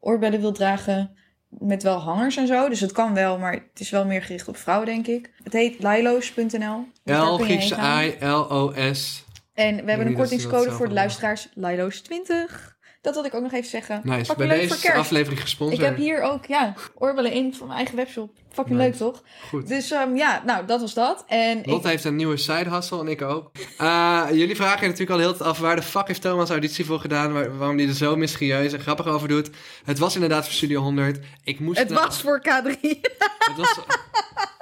oorbellen 0.00 0.40
wilt 0.40 0.54
dragen 0.54 1.16
met 1.48 1.82
wel 1.82 1.98
hangers 1.98 2.36
en 2.36 2.46
zo. 2.46 2.68
Dus 2.68 2.80
het 2.80 2.92
kan 2.92 3.14
wel, 3.14 3.38
maar 3.38 3.52
het 3.52 3.80
is 3.80 3.90
wel 3.90 4.04
meer 4.04 4.22
gericht 4.22 4.48
op 4.48 4.56
vrouwen, 4.56 4.86
denk 4.86 5.06
ik. 5.06 5.30
Het 5.42 5.52
heet 5.52 5.82
lilo's.nl. 5.82 6.86
Dus 7.04 7.16
L, 7.16 7.38
gaan. 7.74 8.04
I, 8.04 8.16
L, 8.20 8.50
O, 8.50 8.72
S. 8.92 9.24
En 9.54 9.84
we 9.84 9.90
hebben 9.90 10.06
een 10.06 10.14
kortingscode 10.14 10.70
voor 10.70 10.88
de 10.88 10.94
luisteraars. 10.94 11.48
Lilo's 11.54 12.00
20. 12.00 12.78
Dat 13.02 13.12
wilde 13.14 13.28
ik 13.28 13.34
ook 13.34 13.42
nog 13.42 13.52
even 13.52 13.70
zeggen. 13.70 14.00
Nice. 14.04 14.24
Fucking 14.24 14.36
Bij 14.36 14.46
leuk 14.46 14.58
voor 14.58 14.68
deze 14.68 14.80
kerst. 14.86 14.98
aflevering 15.00 15.40
gesponsord. 15.40 15.80
Ik 15.80 15.86
heb 15.86 15.96
hier 15.96 16.22
ook, 16.22 16.46
ja, 16.46 16.74
oorbellen 16.94 17.32
in 17.32 17.54
van 17.54 17.66
mijn 17.66 17.78
eigen 17.78 17.96
webshop. 17.96 18.30
Fucking 18.52 18.76
Nice. 18.78 18.88
leuk, 18.90 18.98
toch? 18.98 19.22
Goed. 19.48 19.68
Dus 19.68 19.90
ehm, 19.90 20.16
ja, 20.16 20.42
nou, 20.46 20.66
dat 20.66 20.80
was 20.80 20.94
dat. 20.94 21.24
En 21.26 21.58
ik, 21.58 21.66
Lotte 21.66 21.88
heeft 21.88 22.04
een 22.04 22.16
nieuwe 22.16 22.36
side 22.36 22.70
hustle 22.70 23.00
en 23.00 23.08
ik 23.08 23.22
ook. 23.22 23.50
Eh, 23.78 24.26
jullie 24.30 24.56
vragen 24.56 24.80
je 24.80 24.86
natuurlijk 24.86 25.10
al 25.10 25.18
heel 25.18 25.36
af 25.46 25.58
waar 25.58 25.76
de 25.76 25.82
fuck 25.82 26.06
heeft 26.06 26.20
Thomas 26.22 26.50
auditie 26.50 26.84
voor 26.84 27.00
gedaan? 27.00 27.32
Waar- 27.32 27.58
waarom 27.58 27.78
hij 27.78 27.86
er 27.88 27.94
zo 27.94 28.16
mysterieus 28.16 28.72
en 28.72 28.80
grappig 28.80 29.06
over 29.06 29.28
doet. 29.28 29.50
Het 29.84 29.98
was 29.98 30.14
inderdaad 30.14 30.44
voor 30.44 30.52
Studio 30.54 30.80
100. 30.80 31.18
Ik 31.44 31.60
moest 31.60 31.78
het 31.78 31.88
nou- 31.88 32.06
was 32.06 32.20
voor 32.20 32.40
K3. 32.48 32.80
Het 33.38 33.56
was... 33.56 33.78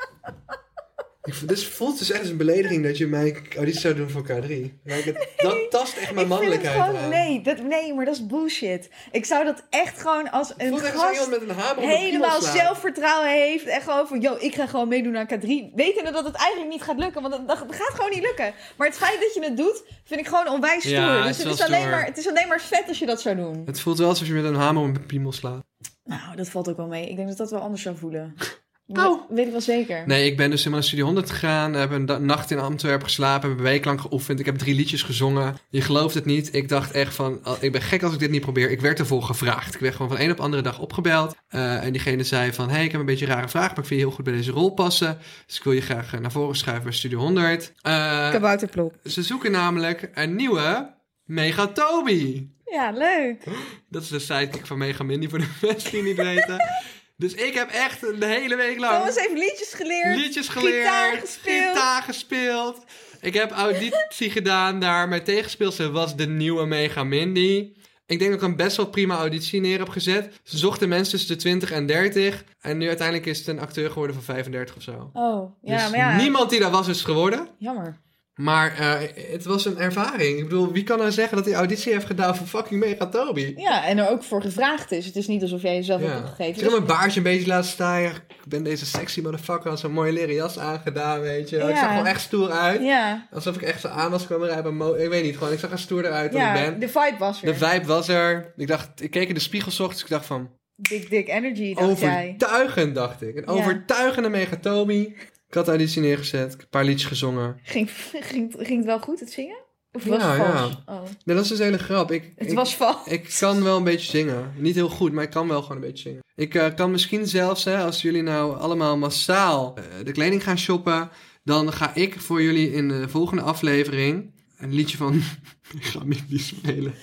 Ik 1.29 1.49
Dit 1.49 1.65
voelt 1.65 1.99
dus 1.99 2.11
echt 2.11 2.21
als 2.21 2.29
een 2.31 2.37
belediging 2.37 2.85
dat 2.85 2.99
je 2.99 3.07
mij 3.07 3.43
auditie 3.57 3.81
zou 3.81 3.95
doen 3.95 4.11
voor 4.11 4.23
K3. 4.23 4.47
Like, 4.49 4.73
het- 4.85 5.29
dat 5.47 5.71
tast 5.71 5.97
echt 5.97 5.97
mijn 5.97 6.07
ik 6.07 6.07
vind 6.07 6.19
het 6.19 6.29
mannelijkheid 6.29 6.81
gewoon, 6.83 6.97
aan. 6.97 7.09
nee, 7.09 7.41
dat, 7.41 7.63
nee, 7.63 7.95
maar 7.95 8.05
dat 8.05 8.15
is 8.15 8.27
bullshit. 8.27 8.91
Ik 9.11 9.25
zou 9.25 9.45
dat 9.45 9.63
echt 9.71 10.01
gewoon 10.01 10.31
als 10.31 10.49
Het 10.49 10.57
een 10.63 10.69
voelt 10.69 10.83
echt 10.83 10.93
als 10.95 11.03
gast 11.03 11.13
iemand 11.25 11.31
met 11.31 11.49
een 11.57 11.63
hamer 11.63 11.83
helemaal 11.85 12.11
piemel 12.11 12.41
slaat. 12.41 12.57
zelfvertrouwen 12.57 13.31
heeft. 13.31 13.67
En 13.67 13.81
gewoon 13.81 14.07
van, 14.09 14.21
yo, 14.21 14.37
ik 14.39 14.55
ga 14.55 14.67
gewoon 14.67 14.89
meedoen 14.89 15.17
aan 15.17 15.27
K3. 15.27 15.75
Wetende 15.75 16.11
dat 16.13 16.25
het 16.25 16.35
eigenlijk 16.35 16.71
niet 16.71 16.83
gaat 16.83 16.99
lukken, 16.99 17.23
want 17.23 17.33
dat, 17.35 17.49
dat 17.49 17.59
gaat 17.77 17.95
gewoon 17.95 18.11
niet 18.11 18.23
lukken. 18.23 18.53
Maar 18.77 18.87
het 18.87 18.97
feit 18.97 19.21
dat 19.21 19.35
je 19.35 19.41
het 19.45 19.57
doet, 19.57 19.83
vind 20.05 20.21
ik 20.21 20.27
gewoon 20.27 20.49
onwijs 20.49 20.83
stoer. 20.83 20.93
Ja, 20.95 21.17
het 21.17 21.27
dus 21.27 21.39
is 21.39 21.45
het 21.45 21.53
is, 21.53 21.63
alleen 21.67 21.81
stoer. 21.81 21.91
maar, 21.91 22.05
het 22.05 22.19
is 22.19 22.29
alleen 22.29 22.49
maar 22.49 22.61
vet 22.61 22.85
als 22.89 22.99
je 22.99 23.07
dat 23.07 23.21
zou 23.21 23.37
doen. 23.37 23.63
Het 23.65 23.81
voelt 23.81 23.99
wel 23.99 24.09
alsof 24.09 24.27
je 24.27 24.33
met 24.33 24.45
een 24.45 24.55
hamer 24.55 24.83
op 24.83 24.89
een 24.97 25.07
piemel 25.07 25.33
slaat. 25.33 25.65
Nou, 26.05 26.37
dat 26.37 26.49
valt 26.49 26.69
ook 26.69 26.77
wel 26.77 26.87
mee. 26.87 27.09
Ik 27.09 27.17
denk 27.17 27.29
dat 27.29 27.37
dat 27.37 27.51
wel 27.51 27.61
anders 27.61 27.83
zou 27.83 27.97
voelen. 27.97 28.35
Dat 28.93 29.21
weet 29.29 29.47
ik 29.47 29.53
wel 29.53 29.61
zeker. 29.61 30.03
Nee, 30.07 30.27
ik 30.27 30.37
ben 30.37 30.51
dus 30.51 30.59
helemaal 30.59 30.79
naar 30.79 30.89
Studio 30.89 31.05
100 31.05 31.31
gegaan. 31.31 31.75
Heb 31.75 31.91
een 31.91 32.27
nacht 32.27 32.51
in 32.51 32.59
Antwerpen 32.59 33.07
geslapen. 33.07 33.49
Heb 33.49 33.59
een 33.59 33.65
week 33.65 33.85
lang 33.85 34.01
geoefend. 34.01 34.41
Ik 34.41 34.47
heb 34.47 34.59
drie 34.59 34.75
liedjes 34.75 35.03
gezongen. 35.03 35.57
Je 35.69 35.81
gelooft 35.81 36.15
het 36.15 36.25
niet. 36.25 36.55
Ik 36.55 36.69
dacht 36.69 36.91
echt 36.91 37.15
van, 37.15 37.41
oh, 37.45 37.57
ik 37.61 37.73
ben 37.73 37.83
gek 37.83 38.03
als 38.03 38.13
ik 38.13 38.19
dit 38.19 38.31
niet 38.31 38.41
probeer. 38.41 38.71
Ik 38.71 38.81
werd 38.81 38.99
ervoor 38.99 39.23
gevraagd. 39.23 39.75
Ik 39.75 39.81
werd 39.81 39.95
gewoon 39.95 40.17
van 40.17 40.21
een 40.21 40.31
op 40.31 40.41
andere 40.41 40.63
dag 40.63 40.79
opgebeld. 40.79 41.37
Eh, 41.49 41.85
en 41.85 41.93
diegene 41.93 42.25
zei 42.25 42.53
van, 42.53 42.71
hey, 42.71 42.85
ik 42.85 42.91
heb 42.91 43.01
een 43.01 43.07
beetje 43.07 43.27
een 43.27 43.33
rare 43.33 43.49
vraag, 43.49 43.69
maar 43.69 43.79
ik 43.79 43.85
vind 43.85 44.01
je 44.01 44.07
heel 44.07 44.15
goed 44.15 44.25
bij 44.25 44.35
deze 44.35 44.51
rol 44.51 44.71
passen. 44.71 45.19
Dus 45.47 45.57
ik 45.57 45.65
wil 45.65 45.73
je 45.73 45.81
graag 45.81 46.13
eh, 46.13 46.21
naar 46.21 46.33
voren 46.33 46.57
schuiven 46.57 46.85
bij 46.85 46.93
Studio 46.93 47.19
100. 47.19 47.73
Eh, 47.83 48.31
Kabouterplop. 48.31 48.95
ze 49.05 49.23
zoeken 49.23 49.51
namelijk 49.51 50.11
een 50.15 50.37
nieuwe 50.37 50.95
Megatobi. 51.25 52.51
Ja, 52.65 52.91
leuk. 52.91 53.45
Dat 53.89 54.03
is 54.03 54.09
de 54.09 54.19
sidekick 54.19 54.67
van 54.67 54.79
Mega 54.79 55.05
Mindy 55.05 55.29
voor 55.29 55.39
de 55.39 55.49
mensen 55.61 55.91
die 55.91 56.03
niet 56.03 56.17
weten. 56.17 56.57
Dus 57.21 57.35
ik 57.35 57.55
heb 57.55 57.71
echt 57.71 58.03
een 58.03 58.23
hele 58.23 58.57
week 58.57 58.79
lang 58.79 58.97
Thomas 58.99 59.15
heeft 59.17 59.33
liedjes 59.33 59.73
geleerd. 59.75 60.17
liedjes 60.17 60.49
geleerd, 60.49 60.85
Gitaar 60.85 61.17
gespeeld. 61.21 61.69
gitaar 61.69 62.03
gespeeld. 62.03 62.85
Ik 63.21 63.35
heb 63.35 63.51
auditie 63.51 64.31
gedaan 64.31 64.81
daar. 64.81 65.09
Mijn 65.09 65.25
tegenspeelster 65.25 65.91
was 65.91 66.17
de 66.17 66.27
nieuwe 66.27 66.67
Mega 66.67 67.05
Mindy. 67.05 67.73
Ik 68.07 68.19
denk 68.19 68.31
dat 68.31 68.41
ik 68.43 68.47
een 68.49 68.57
best 68.57 68.77
wel 68.77 68.87
prima 68.87 69.17
auditie 69.17 69.61
neer 69.61 69.79
heb 69.79 69.89
gezet. 69.89 70.41
Ze 70.43 70.59
zochten 70.59 70.89
mensen 70.89 71.19
tussen 71.19 71.35
de 71.37 71.41
20 71.43 71.71
en 71.71 71.87
30. 71.87 72.45
En 72.61 72.79
nu 72.79 72.89
uiteindelijk 72.89 73.27
is 73.27 73.39
het 73.39 73.47
een 73.47 73.61
acteur 73.61 73.89
geworden 73.91 74.15
van 74.15 74.25
35 74.25 74.77
of 74.77 74.83
zo. 74.83 75.11
Oh, 75.13 75.53
ja, 75.63 75.77
dus 75.83 75.91
maar 75.91 75.99
ja. 75.99 76.17
niemand 76.17 76.51
die 76.51 76.61
daar 76.61 76.71
was 76.71 76.89
is 76.89 77.03
geworden. 77.03 77.49
Jammer. 77.59 77.99
Maar 78.39 78.75
eh, 78.79 78.95
het 79.33 79.45
was 79.45 79.65
een 79.65 79.79
ervaring. 79.79 80.39
Ik 80.39 80.43
bedoel, 80.49 80.73
wie 80.73 80.83
kan 80.83 80.99
nou 80.99 81.11
zeggen 81.11 81.37
dat 81.37 81.47
hij 81.47 81.55
auditie 81.55 81.93
heeft 81.93 82.07
gedaan 82.07 82.37
voor 82.37 82.47
fucking 82.47 82.81
Megatobi? 82.81 83.53
Ja, 83.57 83.85
en 83.87 83.99
er 83.99 84.09
ook 84.11 84.23
voor 84.23 84.43
gevraagd 84.43 84.93
is. 84.93 85.07
Het 85.07 85.17
is 85.17 85.27
niet 85.27 85.43
alsof 85.43 85.63
jij 85.63 85.75
jezelf 85.75 86.01
hebt 86.01 86.13
Ja. 86.13 86.19
opgegeven. 86.19 86.55
Ik 86.55 86.61
heb 86.61 86.71
mijn 86.71 86.85
baardje 86.87 87.17
een 87.19 87.23
beetje 87.25 87.47
laten 87.47 87.71
staan. 87.71 88.03
Ik 88.03 88.45
ben 88.49 88.63
deze 88.63 88.87
sexy 88.87 89.21
motherfucker. 89.21 89.71
Had 89.71 89.81
zo'n 89.81 89.93
mooie 89.93 90.13
leren 90.13 90.35
jas 90.35 90.59
aangedaan, 90.59 91.21
weet 91.21 91.49
je. 91.51 91.57
Ik 91.57 91.77
zag 91.77 91.89
gewoon 91.89 92.07
echt 92.07 92.21
stoer 92.21 92.51
uit. 92.51 92.83
Ja, 92.83 93.27
Alsof 93.33 93.55
ik 93.57 93.63
echt 93.63 93.81
zo 93.81 93.89
aan 93.89 94.11
was 94.11 94.27
komen 94.27 94.49
rijden. 94.49 95.01
Ik 95.03 95.09
weet 95.09 95.25
niet, 95.25 95.37
gewoon. 95.37 95.53
Ik 95.53 95.59
zag 95.59 95.71
er 95.71 95.79
stoer 95.79 96.05
eruit 96.05 96.33
dan 96.33 96.41
ik 96.41 96.47
ja 96.47 96.53
ben. 96.53 96.81
de 96.81 96.89
vibe 96.89 97.17
was 97.19 97.43
er. 97.43 97.47
De 97.53 97.67
vibe 97.67 97.87
was 97.87 98.09
er. 98.09 98.53
Ik 98.57 98.67
dacht, 98.67 99.03
ik 99.03 99.11
keek 99.11 99.29
in 99.29 99.35
de 99.35 99.41
spiegel 99.41 99.73
ochtends. 99.85 100.03
Ik 100.03 100.09
dacht 100.09 100.27
van, 100.27 100.51
Big 100.75 101.09
dick 101.09 101.29
energy, 101.29 101.75
dacht 101.75 102.01
jij. 102.01 102.35
overtuigend, 102.39 102.95
dacht 102.95 103.23
ik. 103.23 103.37
Een 103.37 103.47
overtuigende 103.47 104.29
Megatomi. 104.29 105.17
Ik 105.49 105.55
had 105.55 105.69
auditie 105.69 106.01
neergezet. 106.03 106.45
Ik 106.45 106.51
heb 106.51 106.61
een 106.61 106.69
paar 106.69 106.85
liedjes 106.85 107.09
gezongen. 107.09 107.61
Ging, 107.63 107.91
ging, 108.13 108.55
ging 108.59 108.77
het 108.77 108.85
wel 108.87 109.01
goed, 109.01 109.21
het 109.21 109.31
zingen? 109.33 109.57
Of 109.93 110.05
was 110.05 110.19
Ja, 110.23 110.31
het 110.31 110.39
ja. 110.39 110.59
vals? 110.59 110.83
Oh, 110.87 111.03
Nee, 111.25 111.37
dat 111.37 111.45
is 111.45 111.49
dus 111.51 111.59
een 111.59 111.65
hele 111.65 111.79
grap. 111.79 112.11
Ik, 112.13 112.33
het 112.37 112.49
ik, 112.51 112.55
was 112.55 112.77
vals. 112.77 113.07
Ik 113.07 113.37
kan 113.39 113.63
wel 113.63 113.77
een 113.77 113.85
beetje 113.85 114.11
zingen. 114.11 114.53
Niet 114.57 114.75
heel 114.75 114.89
goed, 114.89 115.13
maar 115.13 115.25
ik 115.25 115.31
kan 115.31 115.49
wel 115.49 115.63
gewoon 115.63 115.77
een 115.77 115.89
beetje 115.89 116.03
zingen. 116.09 116.23
Ik 116.35 116.55
eh, 116.55 116.75
kan 116.75 116.91
misschien 116.91 117.27
zelfs, 117.27 117.65
hè, 117.65 117.77
als 117.79 118.03
jullie 118.03 118.23
nou 118.23 118.59
allemaal 118.59 118.97
massaal 118.97 119.75
eh, 119.77 119.85
de 120.05 120.13
kleding 120.13 120.43
gaan 120.43 120.59
shoppen, 120.59 121.11
dan 121.45 121.73
ga 121.73 121.95
ik 121.95 122.21
voor 122.21 122.43
jullie 122.43 122.73
in 122.73 122.89
de 122.89 123.09
volgende 123.09 123.43
aflevering 123.43 124.35
een 124.59 124.75
liedje 124.75 124.97
van 124.97 125.15
ik 125.79 125.85
ga 125.85 126.05
Mindy 126.05 126.39
spelen. 126.39 126.95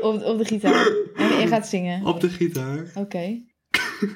Op, 0.00 0.22
op 0.24 0.38
de 0.38 0.44
gitaar. 0.44 0.86
En 1.16 1.40
je 1.40 1.46
gaat 1.46 1.68
zingen. 1.68 2.04
Op 2.04 2.20
de 2.20 2.28
gitaar. 2.28 2.90
Oké. 2.94 3.42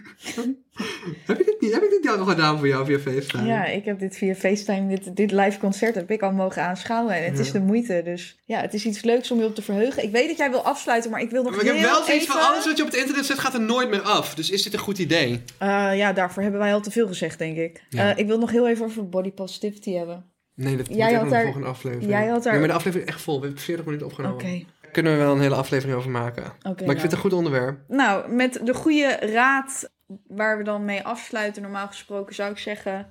Heb 1.27 1.38
ik 1.40 1.47
dit 1.47 1.57
niet? 1.61 1.73
Heb 1.73 1.83
ik 1.83 1.99
dit 2.03 2.18
al 2.18 2.25
gedaan 2.25 2.59
voor 2.59 2.68
jou 2.68 2.87
via 2.87 2.99
FaceTime? 2.99 3.47
Ja, 3.47 3.64
ik 3.64 3.85
heb 3.85 3.99
dit 3.99 4.16
via 4.16 4.35
FaceTime, 4.35 4.88
dit, 4.88 5.16
dit 5.16 5.31
live 5.33 5.59
concert 5.59 5.95
heb 5.95 6.11
ik 6.11 6.23
al 6.23 6.33
mogen 6.33 6.62
aanschouwen. 6.62 7.14
En 7.14 7.25
het 7.25 7.38
is 7.38 7.53
de 7.53 7.61
moeite. 7.61 8.01
Dus 8.05 8.38
ja, 8.45 8.61
het 8.61 8.75
is 8.75 8.85
iets 8.87 9.03
leuks 9.03 9.31
om 9.31 9.38
je 9.38 9.45
op 9.45 9.55
te 9.55 9.62
verheugen. 9.62 10.03
Ik 10.03 10.11
weet 10.12 10.29
dat 10.29 10.37
jij 10.38 10.51
wil 10.51 10.64
afsluiten, 10.64 11.11
maar 11.11 11.21
ik 11.21 11.31
wil 11.31 11.42
nog 11.42 11.51
Maar 11.53 11.61
ik 11.61 11.66
heb 11.66 11.77
heel 11.77 11.85
wel 11.85 11.95
zoiets 12.05 12.11
even... 12.25 12.35
van 12.35 12.42
alles 12.51 12.64
wat 12.66 12.77
je 12.77 12.83
op 12.83 12.88
het 12.90 12.99
internet 12.99 13.27
zet 13.27 13.38
gaat 13.38 13.55
er 13.55 13.61
nooit 13.61 13.90
meer 13.90 14.01
af. 14.03 14.35
Dus 14.35 14.51
is 14.51 14.62
dit 14.62 14.73
een 14.73 14.79
goed 14.79 14.99
idee? 14.99 15.42
Eh, 15.59 15.68
ja, 15.97 16.12
daarvoor 16.12 16.42
hebben 16.42 16.61
wij 16.61 16.75
al 16.75 16.81
te 16.81 16.90
veel 16.90 17.07
gezegd, 17.07 17.38
denk 17.38 17.57
ik. 17.57 17.83
Ja. 17.88 18.11
Eh, 18.12 18.18
ik 18.18 18.27
wil 18.27 18.38
nog 18.38 18.51
heel 18.51 18.68
even 18.68 18.85
over 18.85 19.09
body 19.09 19.31
positivity 19.31 19.92
hebben. 19.92 20.25
Nee, 20.55 20.77
dat 20.77 20.87
Jij 20.90 21.07
moet 21.09 21.14
had 21.16 21.25
de 21.25 21.31
daar- 21.31 21.42
volgende 21.42 21.66
aflevering. 21.66 22.11
jij 22.11 22.27
had 22.27 22.42
daar- 22.42 22.53
Nee, 22.53 22.61
maar 22.61 22.71
de 22.71 22.75
aflevering 22.75 23.09
is 23.09 23.14
echt 23.14 23.25
vol. 23.25 23.40
We 23.40 23.45
hebben 23.47 23.62
40 23.62 23.85
minuten 23.85 24.07
Oké. 24.07 24.14
opgenomen. 24.23 24.66
Kunnen 24.93 25.13
we 25.13 25.19
wel 25.19 25.33
een 25.33 25.41
hele 25.41 25.55
aflevering 25.55 25.99
over 25.99 26.11
maken. 26.11 26.43
Maar 26.43 26.73
ik 26.73 26.79
nou. 26.79 26.87
vind 26.87 27.03
het 27.03 27.13
een 27.13 27.19
goed 27.19 27.33
onderwerp. 27.33 27.79
Nou, 27.89 28.33
met 28.33 28.61
de 28.65 28.75
goede 28.75 29.19
raad 29.21 29.91
waar 30.27 30.59
we 30.59 30.65
dan 30.65 30.85
mee 30.85 31.03
afsluiten, 31.03 31.63
normaal 31.63 31.87
gesproken 31.87 32.35
zou 32.35 32.51
ik 32.51 32.59
zeggen... 32.59 33.07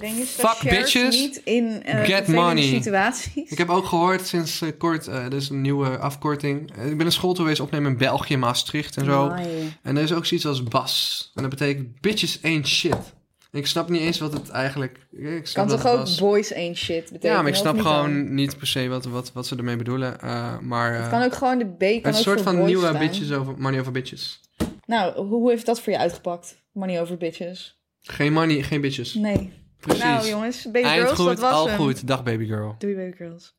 Breng 0.00 0.16
je 0.16 0.24
stagiairs 0.24 0.92
bitches. 0.92 1.20
niet 1.20 1.40
in 1.44 1.82
eh 1.82 2.04
Get 2.04 2.26
money. 2.28 2.62
situaties. 2.62 3.50
Ik 3.50 3.58
heb 3.58 3.68
ook 3.68 3.86
gehoord 3.86 4.26
sinds 4.26 4.60
eh, 4.60 4.68
kort, 4.78 5.08
eh 5.08 5.24
er 5.24 5.34
is 5.34 5.48
een 5.48 5.60
nieuwe 5.60 5.98
afkorting. 5.98 6.70
Ik 6.84 6.96
ben 6.96 7.06
een 7.06 7.12
school 7.12 7.34
geweest 7.34 7.60
opnemen 7.60 7.90
in 7.90 7.98
België, 7.98 8.36
Maastricht 8.36 8.96
en 8.96 9.04
zo. 9.04 9.34
En 9.82 9.96
er 9.96 10.02
is 10.02 10.12
ook 10.12 10.26
zoiets 10.26 10.46
als 10.46 10.62
BAS. 10.62 11.30
En 11.34 11.42
dat 11.42 11.50
betekent 11.50 12.00
bitches 12.00 12.42
ain't 12.42 12.68
shit. 12.68 13.14
Ik 13.52 13.66
snap 13.66 13.88
niet 13.88 14.00
eens 14.00 14.18
wat 14.18 14.32
het 14.32 14.48
eigenlijk... 14.48 15.06
Ik 15.10 15.46
snap 15.46 15.68
Kan 15.68 15.76
toch 15.78 15.86
ook 15.92 15.98
was- 15.98 16.18
boys 16.20 16.54
ain't 16.54 16.76
shit 16.76 17.04
betekenen? 17.04 17.32
Ja, 17.32 17.40
maar 17.42 17.50
ik 17.50 17.56
snap 17.56 17.74
dan? 17.76 17.84
gewoon 17.84 18.34
niet 18.34 18.58
per 18.58 18.66
se 18.66 18.88
wat, 18.88 19.04
wat, 19.04 19.32
wat 19.32 19.46
ze 19.46 19.56
ermee 19.56 19.76
bedoelen. 19.76 20.20
Eh, 20.20 20.58
maar 20.58 20.94
eh, 20.94 21.00
Het 21.00 21.10
kan 21.10 21.22
ook 21.22 21.34
gewoon 21.34 21.58
de 21.58 21.64
B 21.66 21.78
kan 21.78 21.88
een 22.12 22.18
ook 22.18 22.22
soort 22.22 22.40
van 22.40 22.64
nieuwe 22.64 22.86
staan. 22.86 22.98
bitches 22.98 23.32
over, 23.32 23.54
money 23.58 23.80
over 23.80 23.92
bitches. 23.92 24.40
Nou, 24.86 25.26
hoe 25.26 25.50
heeft 25.50 25.66
dat 25.66 25.80
voor 25.80 25.92
je 25.92 25.98
uitgepakt? 25.98 26.62
Money 26.72 27.00
over 27.00 27.16
bitches. 27.16 27.78
Geen 28.00 28.32
money, 28.32 28.62
geen 28.62 28.80
bitches. 28.80 29.14
Nee. 29.14 29.52
Precies. 29.80 30.02
Nou 30.02 30.28
jongens, 30.28 30.64
baby 30.64 30.86
Eind 30.86 31.02
girls, 31.02 31.18
goed, 31.18 31.26
dat 31.26 31.38
was 31.40 31.52
al 31.52 31.68
hem. 31.68 31.76
goed. 31.78 32.06
Dag 32.06 32.22
baby 32.22 32.46
girl. 32.46 32.74
Doei 32.78 32.94
baby 32.94 33.16
girls. 33.16 33.58